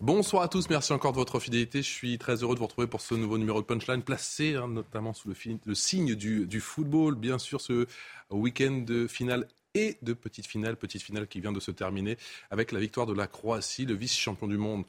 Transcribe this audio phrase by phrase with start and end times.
[0.00, 1.82] Bonsoir à tous, merci encore de votre fidélité.
[1.82, 4.68] Je suis très heureux de vous retrouver pour ce nouveau numéro de Punchline, placé hein,
[4.68, 7.16] notamment sous le, signe du, football.
[7.16, 7.84] Bien sûr, ce
[8.30, 12.16] week-end de finale et de petite finale, petite finale qui vient de se terminer
[12.52, 14.84] avec la victoire de la Croatie, le vice-champion du monde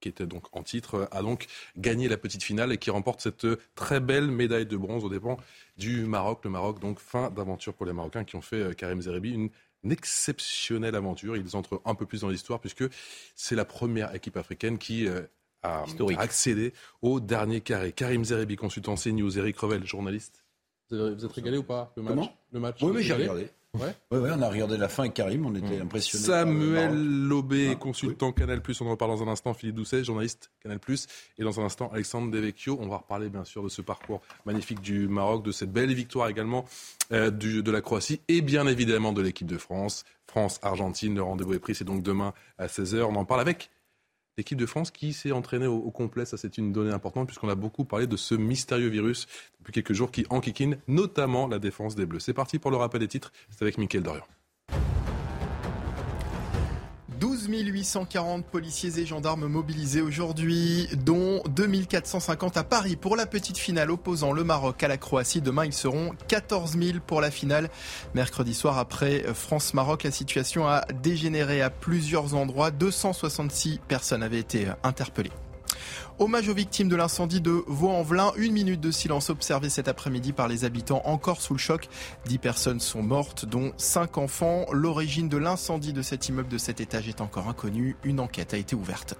[0.00, 3.46] qui était donc en titre, a donc gagné la petite finale et qui remporte cette
[3.74, 5.38] très belle médaille de bronze aux dépens
[5.76, 6.40] du Maroc.
[6.44, 9.50] Le Maroc, donc fin d'aventure pour les Marocains qui ont fait euh, Karim Zerebi une
[9.84, 11.36] une exceptionnelle aventure.
[11.36, 12.84] Ils entrent un peu plus dans l'histoire puisque
[13.34, 15.22] c'est la première équipe africaine qui euh,
[15.62, 16.18] a Historique.
[16.18, 17.92] accédé au dernier carré.
[17.92, 20.44] Karim Zerebi, consultant CNews, Eric Revel, journaliste.
[20.90, 22.14] Vous êtes- vous êtes régalé ou pas le match?
[22.14, 22.36] Comment?
[22.52, 22.78] Le match?
[22.82, 23.52] Oui, oui, j'ai régalé regardé.
[23.74, 23.94] Ouais.
[24.10, 26.26] Oui, oui, on a regardé la fin avec Karim, on était impressionnés.
[26.26, 27.26] par le Samuel.
[27.28, 30.80] Lobé, Ah, consultant Canal+, on en reparle dans un instant, Philippe Doucet, journaliste Canal+,
[31.38, 34.80] et dans un instant, Alexandre Devecchio, on va reparler bien sûr de ce parcours magnifique
[34.80, 36.64] du Maroc, de cette belle victoire également
[37.12, 40.04] euh, du- de la Croatie, et bien évidemment de l'équipe de France.
[40.26, 43.70] France-Argentine, le rendez-vous est pris, c'est donc demain à 16h, on en parle avec
[44.38, 47.50] l'équipe de France qui s'est entraînée au, au complet, ça c'est une donnée importante, puisqu'on
[47.50, 49.26] a beaucoup parlé de ce mystérieux virus
[49.58, 52.20] depuis quelques jours qui enquiquine notamment la défense des Bleus.
[52.20, 54.24] C'est parti pour le rappel des titres, c'est avec Mickaël Dorian.
[57.48, 63.90] 12 840 policiers et gendarmes mobilisés aujourd'hui, dont 2450 à Paris pour la petite finale
[63.90, 65.40] opposant le Maroc à la Croatie.
[65.40, 67.70] Demain, ils seront 14 000 pour la finale.
[68.14, 72.70] Mercredi soir, après France-Maroc, la situation a dégénéré à plusieurs endroits.
[72.70, 75.32] 266 personnes avaient été interpellées.
[76.20, 78.32] Hommage aux victimes de l'incendie de Vaux-en-Velin.
[78.36, 81.88] Une minute de silence observée cet après-midi par les habitants encore sous le choc.
[82.26, 84.66] Dix personnes sont mortes, dont cinq enfants.
[84.72, 87.96] L'origine de l'incendie de cet immeuble de cet étage est encore inconnue.
[88.02, 89.14] Une enquête a été ouverte.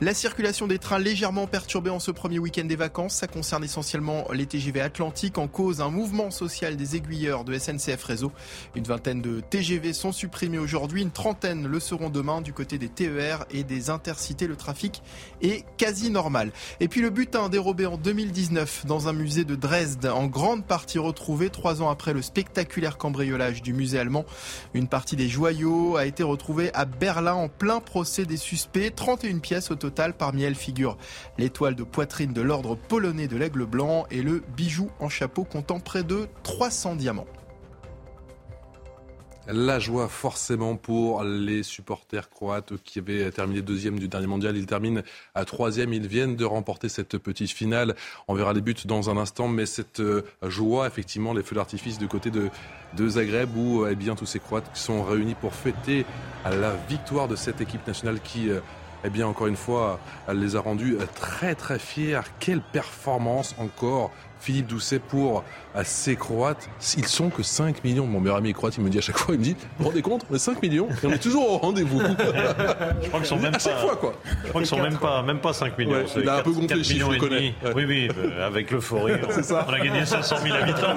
[0.00, 4.26] La circulation des trains légèrement perturbée en ce premier week-end des vacances, ça concerne essentiellement
[4.32, 8.30] les TGV Atlantiques en cause un mouvement social des aiguilleurs de SNCF Réseau.
[8.76, 12.88] Une vingtaine de TGV sont supprimés aujourd'hui, une trentaine le seront demain du côté des
[12.88, 14.46] TER et des intercités.
[14.46, 15.02] Le trafic
[15.42, 16.52] est quasi normal.
[16.78, 21.00] Et puis le butin dérobé en 2019 dans un musée de Dresde, en grande partie
[21.00, 24.24] retrouvé trois ans après le spectaculaire cambriolage du musée allemand.
[24.74, 28.94] Une partie des joyaux a été retrouvée à Berlin en plein procès des suspects.
[28.94, 29.87] 31 pièces au total.
[30.18, 30.96] Parmi elles figurent
[31.38, 35.80] l'étoile de poitrine de l'ordre polonais de l'aigle blanc et le bijou en chapeau comptant
[35.80, 37.26] près de 300 diamants.
[39.50, 44.58] La joie forcément pour les supporters croates qui avaient terminé deuxième du dernier mondial.
[44.58, 45.00] Ils terminent
[45.34, 45.94] à troisième.
[45.94, 47.96] Ils viennent de remporter cette petite finale.
[48.28, 51.96] On verra les buts dans un instant, mais cette euh, joie, effectivement, les feux d'artifice
[51.98, 52.50] de côté de,
[52.98, 56.04] de Zagreb où eh bien, tous ces Croates sont réunis pour fêter
[56.44, 58.50] la victoire de cette équipe nationale qui...
[59.04, 62.20] eh bien, encore une fois, elle les a rendus euh, très très fiers.
[62.40, 64.10] Quelle performance encore,
[64.40, 65.44] Philippe Doucet, pour
[65.76, 66.68] euh, ces Croates.
[66.96, 68.06] Ils sont que 5 millions.
[68.06, 69.88] Mon meilleur ami croate, il me dit à chaque fois, il me dit, vous vous
[69.90, 72.00] rendez compte, on est 5 millions et on est toujours au rendez-vous.
[73.02, 74.14] Je crois qu'ils sont même à chaque pas, fois, quoi.
[74.44, 75.92] Je crois qu'ils sont même pas, même pas 5 millions.
[75.92, 77.54] Ouais, c'est il a un peu 4 gonflé le chiffre, millions je connais.
[77.64, 77.72] Ouais.
[77.74, 79.12] Oui, oui, euh, avec l'euphorie.
[79.30, 79.64] C'est ça.
[79.68, 80.94] On a gagné 500 000 habitants.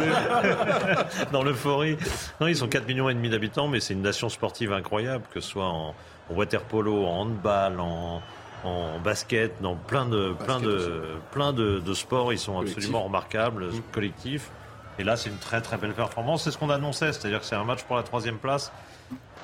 [1.31, 1.97] Dans l'euphorie.
[2.39, 5.39] Non, ils sont 4 millions et demi d'habitants, mais c'est une nation sportive incroyable, que
[5.39, 5.93] ce soit en,
[6.31, 8.21] en water polo, en handball, en,
[8.63, 12.31] en basket, dans plein de, plein de, plein de, de sports.
[12.33, 12.77] Ils sont Collectif.
[12.77, 13.81] absolument remarquables, Mm.
[13.91, 14.49] collectifs.
[14.99, 16.43] Et là, c'est une très très belle performance.
[16.43, 18.71] C'est ce qu'on annonçait, c'est-à-dire que c'est un match pour la troisième place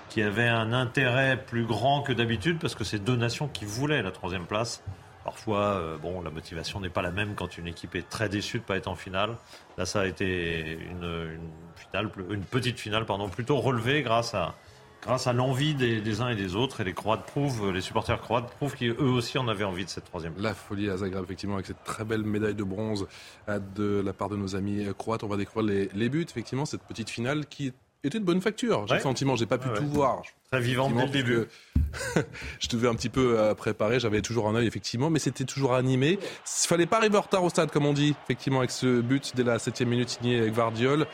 [0.09, 4.01] qui avait un intérêt plus grand que d'habitude parce que c'est deux nations qui voulaient
[4.01, 4.83] la troisième place.
[5.25, 8.57] Parfois, euh, bon, la motivation n'est pas la même quand une équipe est très déçue
[8.59, 9.31] de ne pas être en finale.
[9.77, 14.53] Là, ça a été une, une finale, une petite finale, pardon, plutôt relevée grâce à
[15.01, 16.81] grâce à l'envie des, des uns et des autres.
[16.81, 20.05] Et les Croates prouvent, les supporters croates prouvent qu'eux aussi en avaient envie de cette
[20.05, 20.33] troisième.
[20.37, 23.07] La folie à Zagreb, effectivement, avec cette très belle médaille de bronze
[23.49, 25.23] euh, de la part de nos amis euh, croates.
[25.23, 27.71] On va découvrir les, les buts, effectivement, cette petite finale qui
[28.03, 28.85] était de bonne facture.
[28.87, 28.97] J'ai Ouais.
[28.99, 29.77] le sentiment, j'ai pas pu ouais.
[29.77, 30.21] tout voir.
[30.51, 31.45] Très vivante dès le début.
[32.59, 35.73] je devais un petit peu euh, préparer, j'avais toujours un œil effectivement, mais c'était toujours
[35.73, 36.19] animé.
[36.21, 39.33] Il fallait pas arriver en retard au stade, comme on dit, effectivement, avec ce but
[39.35, 41.05] dès la septième minute signé Gvardiol,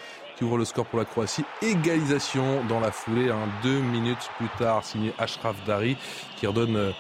[0.44, 1.46] ouvre le score pour la Croatie.
[1.62, 5.98] Égalisation dans la foulée, hein, deux minutes plus tard, signé Ashraf Dari,
[6.38, 6.92] qui redonne euh,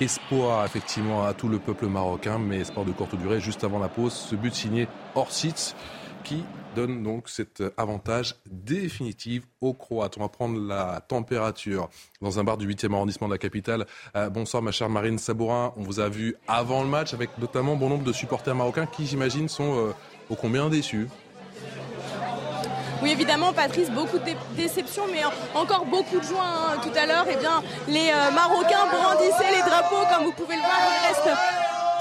[0.00, 3.40] espoir effectivement à tout le peuple marocain, mais espoir de courte durée.
[3.40, 5.74] Juste avant la pause, ce but signé Orsic
[6.24, 6.44] qui
[6.74, 10.16] donne donc cet avantage définitif aux Croates.
[10.18, 11.88] On va prendre la température
[12.20, 13.86] dans un bar du 8e arrondissement de la capitale.
[14.16, 15.72] Euh, bonsoir ma chère Marine Sabourin.
[15.76, 19.06] On vous a vu avant le match avec notamment bon nombre de supporters marocains qui
[19.06, 19.92] j'imagine sont euh,
[20.28, 21.08] au combien déçus?
[23.02, 24.24] Oui, évidemment, Patrice, beaucoup de
[24.56, 25.22] déceptions, mais
[25.54, 26.44] encore beaucoup de joie.
[26.44, 26.80] Hein.
[26.82, 30.60] Tout à l'heure, eh bien, les euh, Marocains brandissaient les drapeaux, comme vous pouvez le
[30.60, 30.78] voir.
[30.80, 31.38] Il reste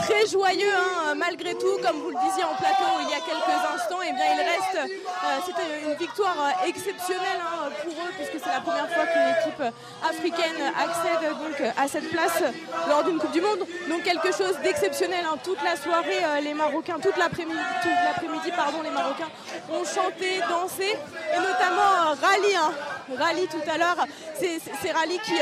[0.01, 3.59] très joyeux hein, malgré tout, comme vous le disiez en plateau il y a quelques
[3.75, 4.01] instants.
[4.01, 8.43] Et eh bien il reste, euh, c'était une victoire euh, exceptionnelle hein, pour eux puisque
[8.43, 9.63] c'est la première fois qu'une équipe
[10.03, 12.43] africaine accède donc à cette place
[12.87, 13.65] lors d'une Coupe du Monde.
[13.89, 15.25] Donc quelque chose d'exceptionnel.
[15.25, 15.37] Hein.
[15.43, 19.29] Toute la soirée, euh, les Marocains, toute l'après-midi, pardon, les Marocains
[19.71, 20.95] ont chanté, dansé
[21.33, 22.55] et notamment Rally,
[23.17, 24.05] Rally tout à l'heure.
[24.39, 25.33] C'est Rally qui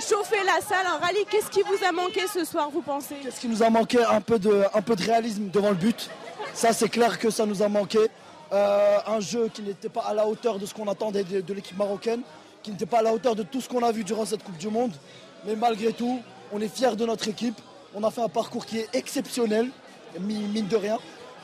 [0.00, 0.86] chauffait la salle.
[1.00, 3.16] Rally, qu'est-ce qui vous a manqué ce soir, vous pensez?
[3.22, 6.10] Qu'est-ce qui nous a manqué un peu de, un peu de réalisme devant le but.
[6.52, 7.98] Ça, c'est clair que ça nous a manqué.
[8.52, 11.76] Euh, un jeu qui n'était pas à la hauteur de ce qu'on attendait de, l'équipe
[11.76, 12.20] marocaine,
[12.62, 14.56] qui n'était pas à la hauteur de tout ce qu'on a vu durant cette Coupe
[14.58, 14.92] du Monde.
[15.46, 16.20] Mais malgré tout,
[16.52, 17.60] on est fiers de notre équipe.
[17.94, 19.70] On a fait un parcours qui est exceptionnel,
[20.20, 20.98] mine de rien.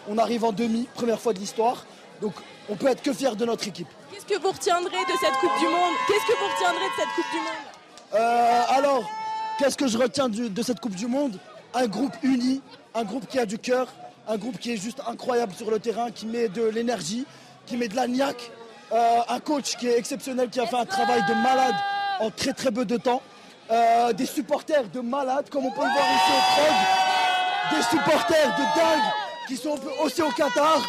[0.09, 1.85] On arrive en demi, première fois de l'histoire.
[2.21, 2.35] Donc
[2.69, 3.89] on peut être que fiers de notre équipe.
[4.12, 5.95] Qu'est-ce que vous retiendrez de cette Coupe du Monde?
[6.07, 8.21] Qu'est-ce que vous retiendrez de cette Coupe du Monde?
[8.21, 9.11] Euh, Alors,
[9.59, 11.39] qu'est-ce que je retiens de cette Coupe du Monde?
[11.75, 12.62] Un groupe uni,
[12.94, 13.88] un groupe qui a du cœur,
[14.28, 17.26] un groupe qui est juste incroyable sur le terrain, qui met de l'énergie,
[17.67, 18.50] qui met de la niaque,
[18.93, 21.75] euh, un coach qui est exceptionnel, qui a fait un travail de malade
[22.20, 23.22] en très très peu de temps,
[23.70, 28.56] euh, des supporters de malades, comme on peut le voir ici au Krog, des supporters
[28.56, 29.12] de dingue
[29.46, 30.81] qui sont aussi au Qatar,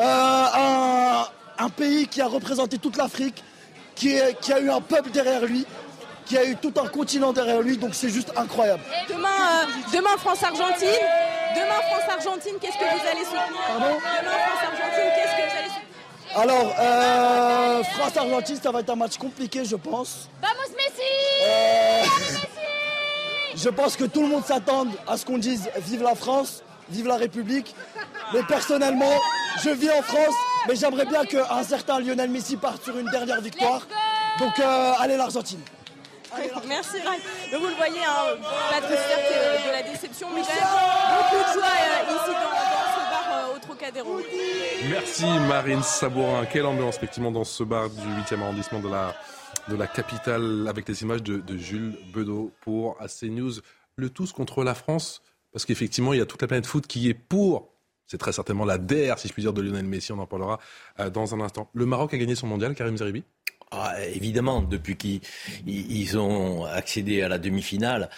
[0.00, 1.22] euh,
[1.58, 3.42] un, pays qui a représenté toute l'Afrique,
[3.94, 5.66] qui a eu un peuple derrière lui,
[6.26, 8.82] qui a eu tout un continent derrière lui, donc c'est juste incroyable.
[9.08, 10.88] Demain, euh, demain France-Argentine,
[11.54, 15.92] demain France-Argentine, qu'est-ce que vous allez soutenir Pardon Demain France-Argentine, qu'est-ce que vous allez soutenir
[16.34, 20.30] alors, euh, France-Argentine, ça va être un match compliqué, je pense.
[20.40, 21.02] Vamos Messi
[21.46, 26.14] euh, Messi Je pense que tout le monde s'attend à ce qu'on dise Vive la
[26.14, 27.74] France, vive la République.
[28.32, 29.12] Mais personnellement,
[29.62, 30.34] je vis en France,
[30.66, 33.86] mais j'aimerais bien qu'un certain Lionel Messi parte sur une dernière victoire.
[34.38, 34.58] Donc,
[35.00, 35.60] allez l'Argentine.
[36.68, 36.96] Merci
[37.52, 38.36] vous le voyez, hein,
[38.70, 43.26] Patrice euh, de la déception, mais quand beaucoup de joie euh, ici dans, ce bar
[43.32, 44.20] euh, au Trocadéro.
[44.88, 46.46] Merci Marine Sabourin.
[46.46, 49.14] Quelle ambiance effectivement dans ce bar du 8e arrondissement de la,
[49.68, 53.52] de la capitale avec les images de, Jules Bedeau pour AC News.
[53.96, 57.08] Le tous contre la France, parce qu'effectivement il y a toute la planète foot qui
[57.08, 57.68] est pour
[58.06, 60.12] c'est très certainement la DER, si je puis dire, de Lionel Messi.
[60.12, 60.58] On en parlera
[61.14, 61.70] dans un instant.
[61.72, 63.24] Le Maroc a gagné son mondial, Karim Zeribi
[63.74, 68.10] ah, évidemment, depuis qu'ils ont accédé à la demi-finale,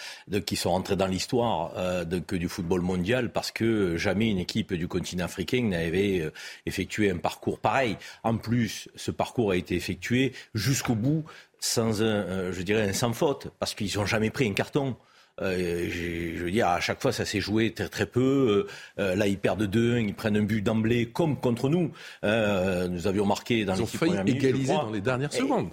[0.45, 4.89] qu'ils sont rentrés dans l'histoire euh, du football mondial, parce que jamais une équipe du
[4.89, 6.31] continent africain n'avait euh,
[6.65, 7.95] effectué un parcours pareil.
[8.23, 11.23] En plus, ce parcours a été effectué jusqu'au bout
[11.59, 14.97] sans un, euh, je dirais, un sans faute, parce qu'ils n'ont jamais pris un carton.
[15.41, 18.67] Euh, je veux dire, à chaque fois, ça s'est joué très très peu.
[18.99, 21.91] Euh, euh, là, ils perdent 2 ils prennent un but d'emblée, comme contre nous.
[22.23, 25.69] nous avions marqué dans les Ils ont failli égaliser dans les dernières secondes.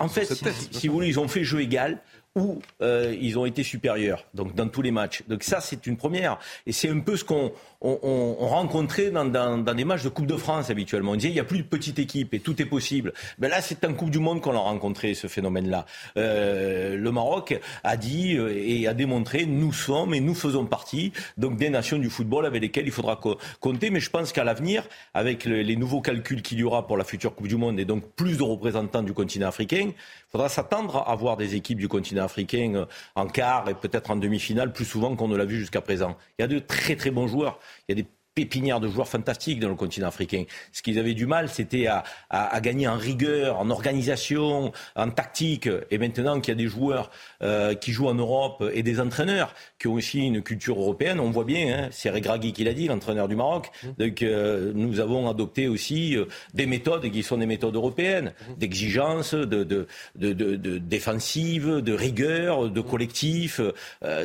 [0.00, 0.26] en fait,
[0.70, 2.00] si, vous voulez, ils ont fait jeu égal
[2.34, 5.22] où ils ont été supérieurs, donc dans tous les matchs.
[5.28, 6.38] Donc ça, c'est une première.
[6.66, 10.70] Et c'est un peu ce qu'on on, rencontrait dans, des matchs de Coupe de France
[10.70, 11.12] habituellement.
[11.12, 13.12] On disait il n'y a plus de petite équipe et tout est possible.
[13.38, 15.86] Mais là, c'est en Coupe du Monde qu'on a rencontré ce phénomène-là.
[16.16, 21.12] Euh, le Maroc a dit euh, et a démontré nous sommes et nous faisons partie
[21.36, 23.20] donc des nations du football avec lesquelles il faudra
[23.60, 23.90] compter.
[23.90, 24.84] Mais je pense qu'à l'avenir,
[25.14, 28.04] avec les nouveaux calculs qu'il y aura pour la future Coupe du Monde et donc
[28.14, 32.24] plus de représentants du continent africain, il faudra s'attendre à voir des équipes du continent
[32.24, 35.80] africain euh, en quart et peut-être en demi-finale plus souvent qu'on ne l'a vu jusqu'à
[35.80, 36.16] présent.
[36.38, 37.58] Il y a de très très bons joueurs.
[37.88, 40.44] Il y a des pépinière de joueurs fantastiques dans le continent africain.
[40.70, 45.70] Ce qu'ils avaient du mal, c'était à, à, gagner en rigueur, en organisation, en tactique.
[45.90, 47.10] Et maintenant qu'il y a des joueurs
[47.42, 51.30] euh, qui jouent en Europe et des entraîneurs qui ont aussi une culture européenne, on
[51.30, 53.70] voit bien, hein, c'est Regragui qui l'a dit, l'entraîneur du Maroc.
[53.82, 53.88] Mmh.
[53.98, 58.54] Donc euh, nous avons adopté aussi euh, des méthodes qui sont des méthodes européennes, mmh.
[58.58, 63.62] d'exigence, de, de, de, de, défensive, de rigueur, de collectif.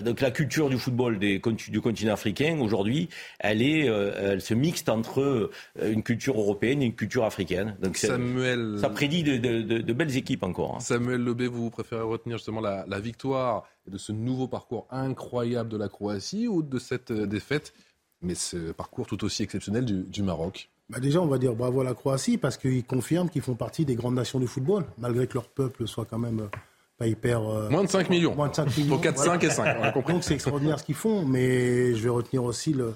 [0.04, 3.08] donc la culture du football des, du continent africain aujourd'hui,
[3.40, 7.78] elle est euh, elle se mixte entre euh, une culture européenne et une culture africaine.
[7.82, 8.78] Donc Samuel...
[8.80, 10.76] ça prédit de, belles équipes encore.
[10.76, 10.80] Hein.
[10.80, 15.90] Samuel Lebé, vous préférez retenir justement la, victoire de ce nouveau parcours incroyable de la
[15.90, 17.74] Croatie ou de cette euh, défaite,
[18.22, 20.70] mais ce parcours tout aussi exceptionnel du, Maroc?
[20.90, 23.86] Bah déjà, on va dire bravo à la Croatie parce qu'ils confirment qu'ils font partie
[23.86, 26.50] des grandes nations du football, malgré que leur peuple soit quand même
[26.98, 27.42] pas hyper.
[27.42, 28.36] moins de 5 millions.
[28.36, 29.00] Moins de 5 millions.
[29.00, 29.94] 4, 5 et 5.
[30.08, 32.94] Donc c'est extraordinaire ce qu'ils font, mais je vais retenir aussi le,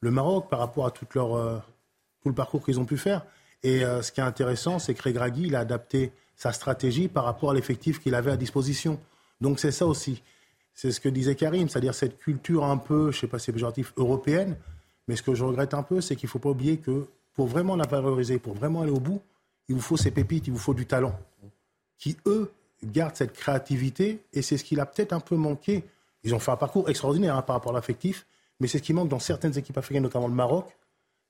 [0.00, 1.58] le Maroc par rapport à toute leur, euh,
[2.22, 3.24] tout le parcours qu'ils ont pu faire.
[3.62, 7.24] Et euh, ce qui est intéressant, c'est que Regragui, il a adapté sa stratégie par
[7.24, 9.00] rapport à l'effectif qu'il avait à disposition.
[9.40, 10.22] Donc c'est ça aussi.
[10.74, 13.46] C'est ce que disait Karim, c'est-à-dire cette culture un peu, je ne sais pas si
[13.46, 14.56] c'est péjoratif, européenne.
[15.08, 17.46] Mais ce que je regrette un peu, c'est qu'il ne faut pas oublier que pour
[17.46, 19.22] vraiment la valoriser, pour vraiment aller au bout,
[19.68, 21.18] il vous faut ces pépites, il vous faut du talent.
[21.98, 22.52] Qui, eux,
[22.84, 25.84] gardent cette créativité et c'est ce qu'il a peut-être un peu manqué.
[26.24, 28.26] Ils ont fait un parcours extraordinaire hein, par rapport à l'affectif,
[28.60, 30.76] mais c'est ce qui manque dans certaines équipes africaines, notamment le Maroc,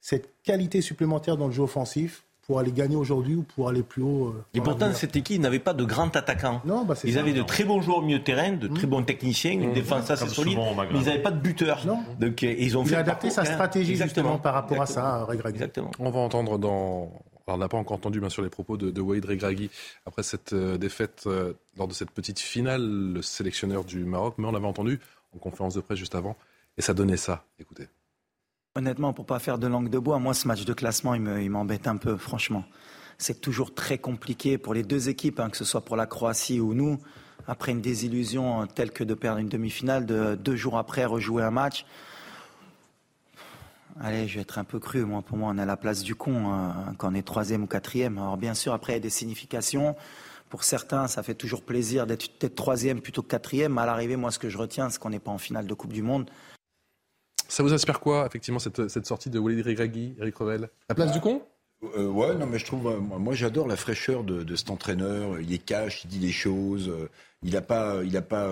[0.00, 4.02] cette qualité supplémentaire dans le jeu offensif pour aller gagner aujourd'hui ou pour aller plus
[4.02, 4.28] haut.
[4.28, 6.62] Euh, et pourtant, cette équipe n'avait pas de grands attaquants.
[6.64, 8.90] Non, bah ils avaient de très bons joueurs au milieu de terrain, de très mmh.
[8.90, 9.75] bons techniciens, une mmh.
[9.75, 10.59] défense assez solide,
[10.92, 11.85] mais ils n'avaient pas de buteur.
[11.85, 11.99] Non.
[12.21, 15.25] Donc, euh, ils ont il fait a adapté sa stratégie justement par rapport à ça,
[15.25, 15.56] Regragui.
[15.56, 15.90] Exactement.
[15.99, 17.11] On va entendre dans
[17.49, 19.71] alors, on n'a pas encore entendu bien sûr les propos de, de Wade Regragui
[20.04, 21.28] après cette euh, défaite
[21.76, 24.99] lors de cette petite finale, le sélectionneur du Maroc, mais on l'avait entendu
[25.33, 26.37] en conférence de presse juste avant,
[26.76, 27.45] et ça donnait ça.
[27.59, 27.88] Écoutez.
[28.75, 31.88] Honnêtement, pour pas faire de langue de bois, moi, ce match de classement, il m'embête
[31.88, 32.64] un peu, franchement.
[33.18, 36.61] C'est toujours très compliqué pour les deux équipes, hein, que ce soit pour la Croatie
[36.61, 36.99] ou nous.
[37.49, 41.50] Après une désillusion telle que de perdre une demi-finale, de deux jours après rejouer un
[41.50, 41.87] match.
[43.99, 45.06] Allez, je vais être un peu cru.
[45.06, 47.62] Moi, pour moi, on est à la place du con hein, quand on est troisième
[47.62, 48.18] ou quatrième.
[48.18, 49.97] Alors, bien sûr, après, il y a des significations.
[50.50, 53.78] Pour certains, ça fait toujours plaisir d'être troisième plutôt que quatrième.
[53.78, 55.95] à l'arrivée, moi, ce que je retiens, c'est qu'on n'est pas en finale de Coupe
[55.95, 56.28] du Monde.
[57.48, 60.68] Ça vous inspire quoi, effectivement, cette, cette sortie de Walid Regragui, Eric Revel?
[60.88, 61.42] La place du con?
[61.96, 65.40] Euh, ouais, non, mais je trouve, euh, moi, j'adore la fraîcheur de, cet entraîneur.
[65.40, 66.88] Il est cash, il dit des choses.
[66.88, 67.08] Euh,
[67.42, 68.50] il n'a pas, il a pas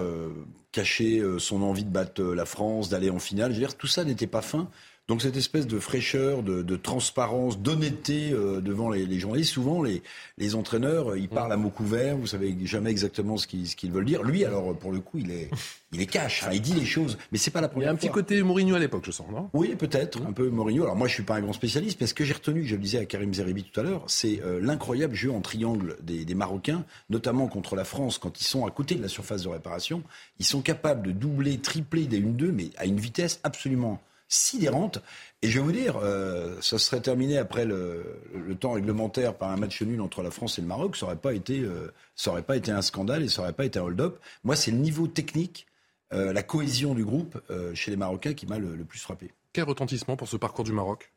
[0.71, 3.51] caché son envie de battre la France, d'aller en finale.
[3.51, 4.69] Je veux dire, tout ça n'était pas fin.
[5.07, 10.03] Donc cette espèce de fraîcheur, de, transparence, d'honnêteté euh, devant les, les, journalistes, souvent les,
[10.39, 14.07] les entraîneurs, euh, ils parlent à mots couverts, vous savez jamais exactement ce qu'ils, veulent
[14.07, 14.23] dire.
[14.23, 15.51] Lui, alors pour le coup, il est,
[15.93, 17.99] il est cash, il dit les choses, mais c'est pas la première fois.
[18.01, 19.51] Il y a un petit côté Mourinho à l'époque, je sens, non?
[19.53, 20.85] Oui, peut-être, un peu Mourinho.
[20.85, 22.81] Alors moi, je suis pas un grand spécialiste, mais ce que j'ai retenu, je le
[22.81, 26.35] disais à Karim Zeribi tout à l'heure, c'est euh, l'incroyable jeu en triangle des, des
[26.35, 30.03] Marocains, notamment contre la France, quand ils sont à côté de la surface de réparation.
[30.39, 35.01] Ils sont capables de doubler, tripler des 1-2, mais à une vitesse absolument sidérante.
[35.43, 38.21] Et je vais vous dire, euh, ça serait terminé après le,
[38.59, 40.97] temps réglementaire par un match nul entre la France et le Maroc.
[40.97, 43.65] Ça n'aurait pas été, euh, ça aurait pas été un scandale et ça n'aurait pas
[43.65, 44.19] été un hold-up.
[44.43, 45.67] Moi, c'est le niveau technique,
[46.13, 47.41] euh, la cohésion du groupe
[47.75, 49.33] chez les Marocains qui m'a le, plus frappé.
[49.53, 51.13] Quel retentissement pour ce parcours du Maroc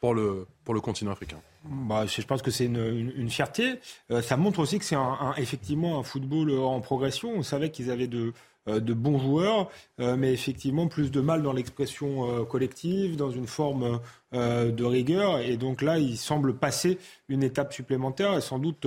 [0.00, 1.40] pour le, pour le continent africain?
[1.64, 3.78] Bah, Je pense que c'est une, une, fierté.
[4.22, 7.30] ça montre aussi que c'est un, effectivement un football en progression.
[7.30, 8.32] On savait qu'ils avaient de,
[8.68, 9.70] de bons joueurs,
[10.00, 14.00] euh, mais effectivement plus de mal dans l'expression euh, collective, dans une forme
[14.32, 15.38] de rigueur.
[15.38, 16.98] Et donc là, il semble passer
[17.30, 18.36] une étape supplémentaire.
[18.36, 18.86] Et sans doute,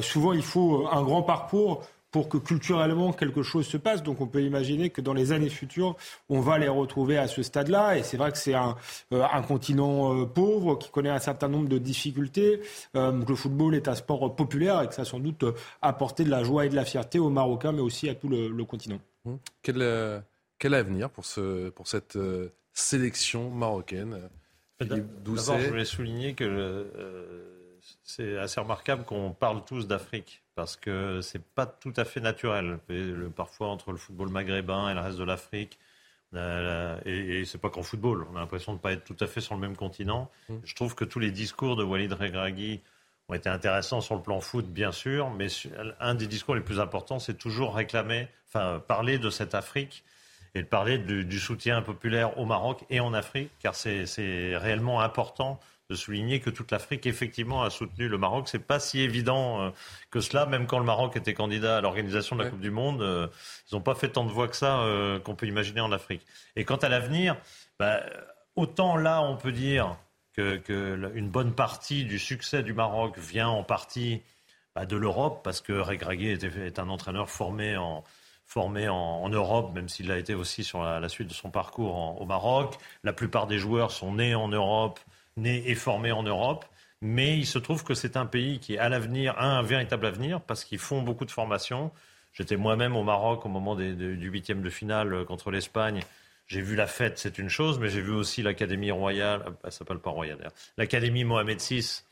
[0.00, 4.02] souvent, il faut un grand parcours pour que culturellement quelque chose se passe.
[4.02, 5.94] Donc on peut imaginer que dans les années futures,
[6.28, 7.96] on va les retrouver à ce stade-là.
[7.96, 8.76] Et c'est vrai que c'est un,
[9.46, 12.60] continent pauvre qui connaît un certain nombre de difficultés.
[12.92, 15.44] que le football est un sport populaire et que ça a sans doute
[15.80, 18.64] apporté de la joie et de la fierté aux Marocains, mais aussi à tout le
[18.64, 18.98] continent.
[19.24, 19.34] Mmh.
[19.62, 20.20] Quel, euh,
[20.58, 24.28] quel, avenir pour, ce, pour cette euh, sélection marocaine
[24.80, 31.20] D'abord, je voulais souligner que euh, c'est assez remarquable qu'on parle tous d'Afrique parce que
[31.20, 32.78] c'est pas tout à fait naturel.
[33.36, 35.78] parfois entre le football maghrébin et le reste de l'Afrique,
[36.34, 39.40] et, c'est pas qu'en football, on a l'impression de ne pas être tout à fait
[39.40, 40.30] sur le même continent.
[40.48, 40.54] Mmh.
[40.64, 42.80] Je trouve que tous les discours de Walid Regragui
[43.28, 45.46] ont été intéressants sur le plan foot, bien sûr, mais
[46.00, 50.04] un des discours les plus importants, c'est toujours réclamer, enfin, parler de cette Afrique
[50.54, 55.58] et de parler du, soutien populaire au Maroc et en Afrique, car c'est réellement important
[55.88, 58.48] de souligner que toute l'Afrique effectivement a soutenu le Maroc.
[58.48, 59.70] C'est pas si évident euh,
[60.10, 63.02] que cela, même quand le Maroc était candidat à l'organisation de la Coupe du Monde,
[63.02, 63.28] euh,
[63.70, 66.26] ils n'ont pas fait tant de voix que ça euh, qu'on peut imaginer en Afrique.
[66.56, 67.36] Et quant à l'avenir,
[67.78, 68.00] bah,
[68.56, 69.96] autant là on peut dire
[70.32, 74.22] que, une bonne partie du succès du Maroc vient en partie
[74.74, 78.02] bah, de l'Europe, parce que Regragui est, est, un entraîneur formé en,
[79.28, 82.76] Europe, même s'il a été aussi sur la, suite de son parcours au Maroc.
[83.04, 85.00] La plupart des joueurs sont nés en Europe,
[85.36, 86.64] nés et formés en Europe.
[87.00, 90.40] Mais il se trouve que c'est un pays qui, à l'avenir, a un véritable avenir,
[90.40, 91.90] parce qu'ils font beaucoup de formations.
[92.32, 96.02] J'étais moi-même au Maroc au moment du huitième de finale contre l'Espagne.
[96.52, 99.72] J'ai vu la fête, c'est une chose, mais j'ai vu aussi l'Académie royale, euh, elle
[99.72, 102.02] s'appelle pas royale l'Académie Mohamed VI,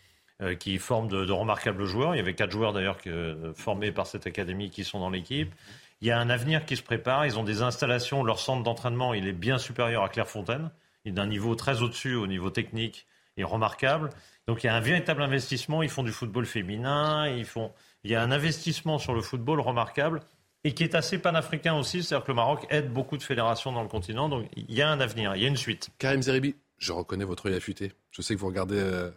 [0.40, 2.14] euh, qui forme de, remarquables joueurs.
[2.14, 5.52] Il y avait quatre joueurs d'ailleurs euh, formés par cette académie qui sont dans l'équipe.
[6.00, 7.26] Il y a un avenir qui se prépare.
[7.26, 8.24] Ils ont des installations.
[8.24, 10.70] Leur centre d'entraînement, il est bien supérieur à Clairefontaine.
[11.04, 13.06] Il est d'un niveau très au-dessus au niveau technique
[13.36, 14.08] et remarquable.
[14.46, 15.82] Donc il y a un véritable investissement.
[15.82, 17.28] Ils font du football féminin.
[17.28, 20.20] Il y a un investissement sur le football remarquable
[20.64, 23.82] et qui est assez panafricain aussi, c'est-à-dire que le Maroc aide beaucoup de fédérations dans
[23.82, 25.90] le continent, donc il y a un avenir, il y a une suite.
[25.98, 27.92] Karim Zeribi, je reconnais votre œil affûté.
[28.10, 29.10] Je sais que vous regardez euh,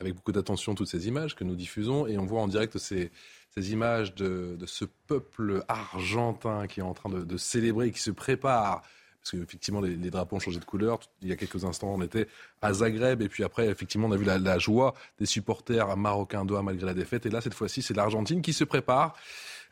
[0.00, 3.10] avec beaucoup d'attention toutes ces images que nous diffusons et on voit en direct ces,
[3.56, 8.82] images de, ce peuple argentin qui est en train de, de célébrer, qui se prépare
[9.20, 10.98] parce qu'effectivement, les, drapeaux ont changé de couleur.
[11.20, 12.26] Il y a quelques instants, on était
[12.62, 16.62] à Zagreb, et puis après, effectivement, on a vu la, joie des supporters marocains Doha
[16.62, 17.26] malgré la défaite.
[17.26, 19.14] Et là, cette fois-ci, c'est l'Argentine qui se prépare.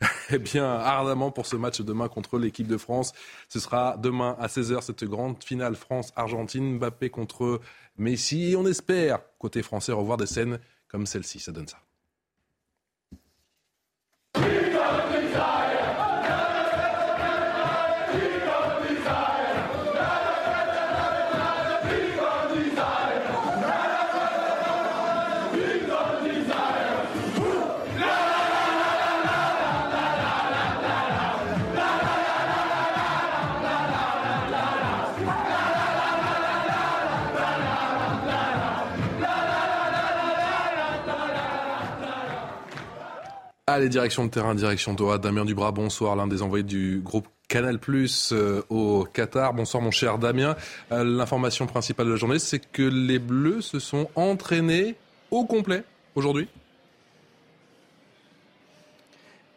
[0.31, 3.13] eh bien, ardemment pour ce match demain contre l'équipe de France.
[3.49, 6.77] Ce sera demain à 16h, cette grande finale France-Argentine.
[6.77, 7.59] Mbappé contre
[7.97, 8.51] Messi.
[8.51, 11.39] Et on espère, côté français, revoir des scènes comme celle-ci.
[11.39, 11.79] Ça donne ça.
[43.79, 45.17] Allez, direction de terrain, direction Doha.
[45.17, 49.53] Damien Dubras, bonsoir, l'un des envoyés du groupe Canal Plus euh, au Qatar.
[49.53, 50.57] Bonsoir mon cher Damien.
[50.91, 54.95] Euh, l'information principale de la journée, c'est que les Bleus se sont entraînés
[55.31, 56.49] au complet aujourd'hui.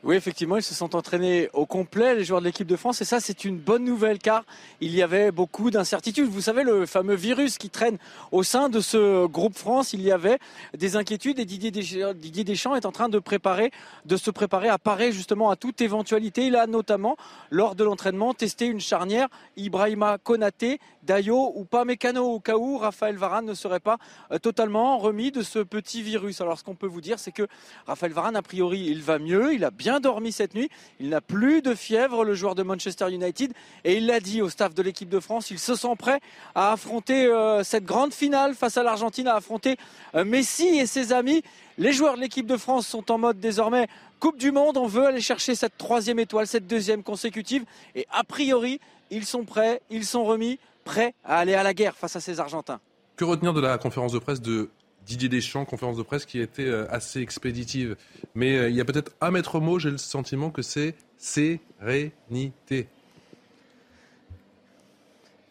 [0.05, 3.05] Oui, effectivement, ils se sont entraînés au complet, les joueurs de l'équipe de France, et
[3.05, 4.43] ça, c'est une bonne nouvelle, car
[4.81, 6.27] il y avait beaucoup d'incertitudes.
[6.29, 7.99] Vous savez, le fameux virus qui traîne
[8.33, 10.41] au sein de ce groupe France, il y avait
[10.77, 13.71] des inquiétudes, et Didier Deschamps est en train de préparer,
[14.05, 16.47] de se préparer à parer justement à toute éventualité.
[16.47, 17.17] Il a notamment,
[17.51, 21.85] lors de l'entraînement, testé une charnière Ibrahima Konaté, Dayo ou pas
[22.17, 23.99] au cas où Raphaël Varane ne serait pas
[24.31, 26.41] euh, totalement remis de ce petit virus.
[26.41, 27.47] Alors, ce qu'on peut vous dire, c'est que
[27.87, 30.71] Raphaël Varane, a priori, il va mieux, il a bien dormi cette nuit.
[31.01, 33.53] Il n'a plus de fièvre, le joueur de Manchester United.
[33.85, 36.21] Et il l'a dit au staff de l'équipe de France, il se sent prêt
[36.55, 39.77] à affronter euh, cette grande finale face à l'Argentine, à affronter
[40.15, 41.43] euh, Messi et ses amis.
[41.79, 43.89] Les joueurs de l'équipe de France sont en mode désormais
[44.21, 44.77] Coupe du Monde.
[44.77, 47.65] On veut aller chercher cette troisième étoile, cette deuxième consécutive.
[47.95, 48.81] Et a priori,
[49.11, 52.41] ils sont prêts, ils sont remis, prêts à aller à la guerre face à ces
[52.41, 52.81] Argentins.
[53.17, 54.71] Que retenir de la conférence de presse de
[55.07, 57.97] Didier Deschamps, conférence de presse qui a été euh, assez expéditive.
[58.35, 62.89] Mais euh, il y a peut-être un maître mot, j'ai le sentiment que c'est sérénité.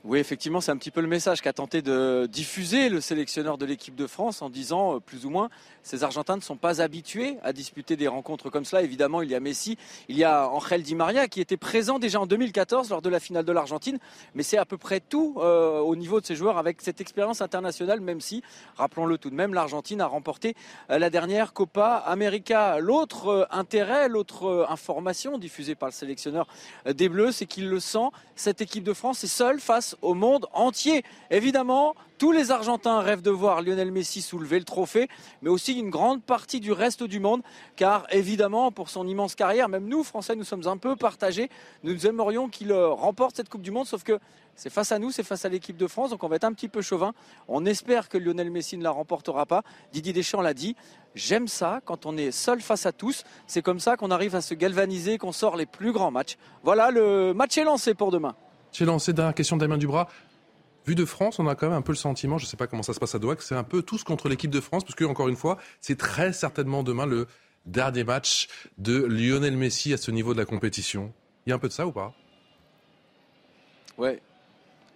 [0.04, 3.68] Oui, effectivement, c'est un petit peu le message qu'a tenté de diffuser le sélectionneur de
[3.68, 5.52] l'équipe de France en disant, euh, plus ou moins,
[5.84, 8.82] ces Argentins ne sont pas habitués à disputer des rencontres comme cela.
[8.82, 9.78] Évidemment, il y a Messi,
[10.10, 13.20] il y a Angel Di Maria qui était présent déjà en 2014 lors de la
[13.20, 14.00] finale de l'Argentine,
[14.34, 17.40] mais c'est à peu près tout euh, au niveau de ces joueurs avec cette expérience
[17.40, 18.42] internationale, même si,
[18.78, 20.56] rappelons-le tout de même, l'Argentine a remporté
[20.90, 22.80] euh, la dernière Copa América.
[22.80, 26.48] L'autre intérêt, l'autre information diffusée par le sélectionneur
[26.92, 30.48] des Bleus, c'est qu'il le sent, cette équipe de France est seule face au monde
[30.54, 31.04] entier.
[31.30, 35.10] Évidemment, tous les Argentins rêvent de voir Lionel Messi soulever le trophée,
[35.42, 37.42] mais aussi une grande partie du reste du monde,
[37.76, 41.50] car évidemment, pour son immense carrière, même nous, Français, nous sommes un peu partagés.
[41.84, 44.20] Nous aimerions qu'il euh, remporte cette Coupe du Monde, sauf que
[44.56, 46.54] c'est face à nous, c'est face à l'équipe de France, donc on va être un
[46.54, 47.14] petit peu chauvin.
[47.48, 49.64] On espère que Lionel Messi ne la remportera pas.
[49.92, 50.76] Didier Deschamps l'a dit.
[51.16, 53.24] J'aime ça quand on est seul face à tous.
[53.48, 56.38] C'est comme ça qu'on arrive à se galvaniser, qu'on sort les plus grands matchs.
[56.64, 58.36] Voilà, le match est lancé pour demain.
[58.72, 60.08] J'ai lancé dernière question Damien Dubras.
[60.86, 62.68] Vu de France, on a quand même un peu le sentiment, je ne sais pas
[62.68, 64.84] comment ça se passe à Doha, que c'est un peu tous contre l'équipe de France,
[64.84, 67.28] parce que, encore une fois, c'est très certainement demain le
[67.68, 68.48] dernier match
[68.80, 71.14] de Lionel Messi à ce niveau de la compétition.
[71.46, 72.14] Il y a un peu de ça ou pas?
[73.98, 74.22] Ouais.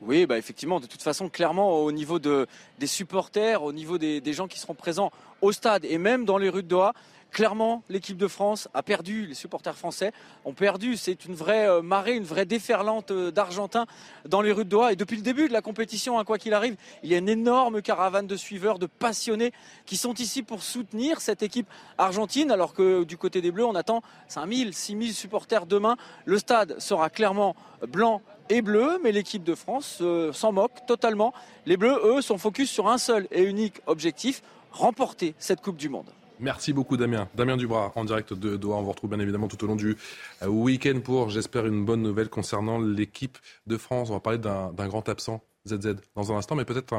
[0.02, 2.48] Oui, bah effectivement, de toute façon, clairement, au niveau de,
[2.80, 5.12] des supporters, au niveau des gens qui seront présents
[5.42, 6.94] au stade et même dans les rues de Doha,
[7.36, 10.14] clairement, l'équipe de France a perdu, les supporters français
[10.46, 10.96] ont perdu.
[10.96, 13.88] C'est une vraie euh, marée, une vraie déferlante euh, d'Argentins
[14.26, 14.94] dans les rues de Doha.
[14.94, 17.28] Et depuis le début de la compétition, hein, quoi qu'il arrive, il y a une
[17.28, 19.52] énorme caravane de suiveurs, de passionnés
[19.86, 21.68] qui sont ici pour soutenir cette équipe
[21.98, 22.52] argentine.
[22.52, 25.98] Alors que du côté des Bleus, on attend 5000, 6000 supporters demain.
[26.24, 27.54] Le stade sera clairement
[27.86, 31.34] blanc et bleu, mais l'équipe de France euh, s'en moque totalement.
[31.66, 35.90] Les Bleus, eux, sont focus sur un seul et unique objectif, remporter cette Coupe du
[35.90, 36.10] Monde.
[36.40, 37.30] Merci beaucoup Damien.
[37.36, 38.78] Damien Dubras en direct de Doha.
[38.78, 39.98] On vous retrouve bien évidemment tout au long du
[40.42, 44.10] euh, week-end pour, j'espère, une bonne nouvelle concernant l'équipe de France.
[44.10, 46.94] On va parler d'un grand absent, ZZ, dans un instant, mais peut-être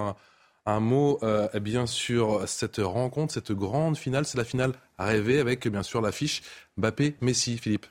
[0.67, 4.25] un, mot euh, bien sûr cette rencontre, cette grande finale.
[4.25, 6.43] C'est la finale rêvée avec bien sûr l'affiche
[6.79, 7.87] Mbappé-Messi, Philippe.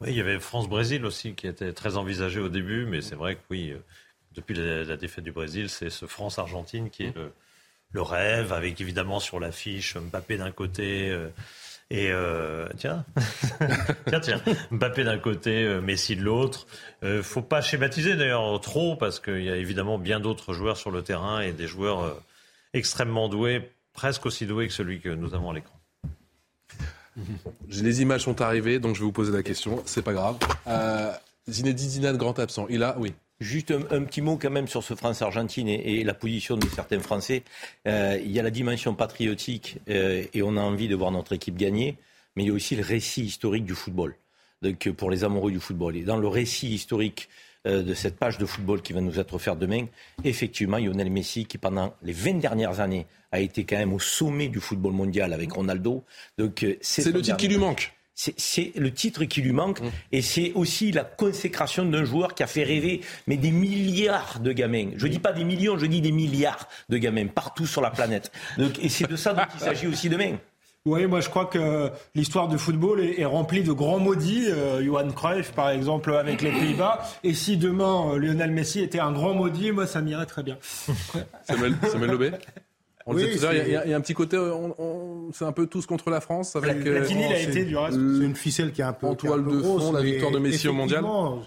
[0.00, 3.34] Oui, il y avait France-Brésil aussi qui était très envisagé au début, mais c'est vrai
[3.34, 3.78] que oui, euh,
[4.34, 7.32] depuis la, défaite du Brésil, c'est ce France-Argentine qui est le
[7.94, 11.28] le rêve, avec évidemment sur l'affiche Mbappé d'un côté, euh,
[11.90, 13.04] Et euh, tiens,
[14.08, 16.66] tiens, tiens, Mbappé d'un côté, euh, Messi de l'autre.
[17.04, 20.90] Euh, faut pas schématiser d'ailleurs trop parce qu'il y a évidemment bien d'autres joueurs sur
[20.90, 22.10] le terrain et des joueurs euh,
[22.72, 25.78] extrêmement doués, presque aussi doués que celui que nous avons à l'écran.
[27.68, 29.80] Les images sont arrivées, donc je vais vous poser la question.
[29.86, 30.36] C'est pas grave.
[30.66, 31.12] Euh,
[31.48, 32.66] Zinedine Zidane, grand absent.
[32.70, 33.14] Il a, oui.
[33.44, 36.66] Juste un, un petit mot quand même sur ce France-Argentine et, et la position de
[36.66, 37.42] certains Français.
[37.86, 41.34] Euh, il y a la dimension patriotique euh, et on a envie de voir notre
[41.34, 41.98] équipe gagner,
[42.34, 44.16] mais il y a aussi le récit historique du football.
[44.62, 45.94] Donc euh, pour les amoureux du football.
[45.96, 47.28] Et dans le récit historique
[47.66, 49.86] euh, de cette page de football qui va nous être offerte demain,
[50.24, 54.48] effectivement, Lionel Messi, qui pendant les 20 dernières années a été quand même au sommet
[54.48, 56.02] du football mondial avec Ronaldo.
[56.38, 57.92] Donc C'est le titre qui lui manque.
[58.14, 59.80] C'est- le titre qui lui manque
[60.12, 64.52] et c'est aussi la consécration d'un joueur qui a fait rêver mais des milliards de
[64.52, 64.90] gamins.
[64.96, 68.30] Je dis pas des millions, je dis des milliards de gamins partout sur la planète.
[68.58, 70.36] Donc, et c'est de ça dont il s'agit aussi demain.
[70.86, 74.48] Oui, moi je crois que l'histoire du football est, est remplie de grands maudits.
[74.50, 77.02] Euh, Johan Cruyff, par exemple, avec les Pays-Bas.
[77.24, 80.58] Et si demain euh, Lionel Messi était un grand maudit, moi ça m'irait très bien.
[81.48, 82.30] Samuel, Samuel Lobé
[83.06, 84.74] on le Oui, disait tout à l'heure, il y, a- y un petit côté, on-
[84.80, 86.56] on- c'est un peu tous contre la France.
[86.56, 87.96] Avec, Platini, euh, il a c'est- été du reste.
[87.96, 89.06] C'est une ficelle qui est un peu.
[89.06, 91.04] En toile de fond, la victoire de Messi au mondial.
[91.04, 91.42] On,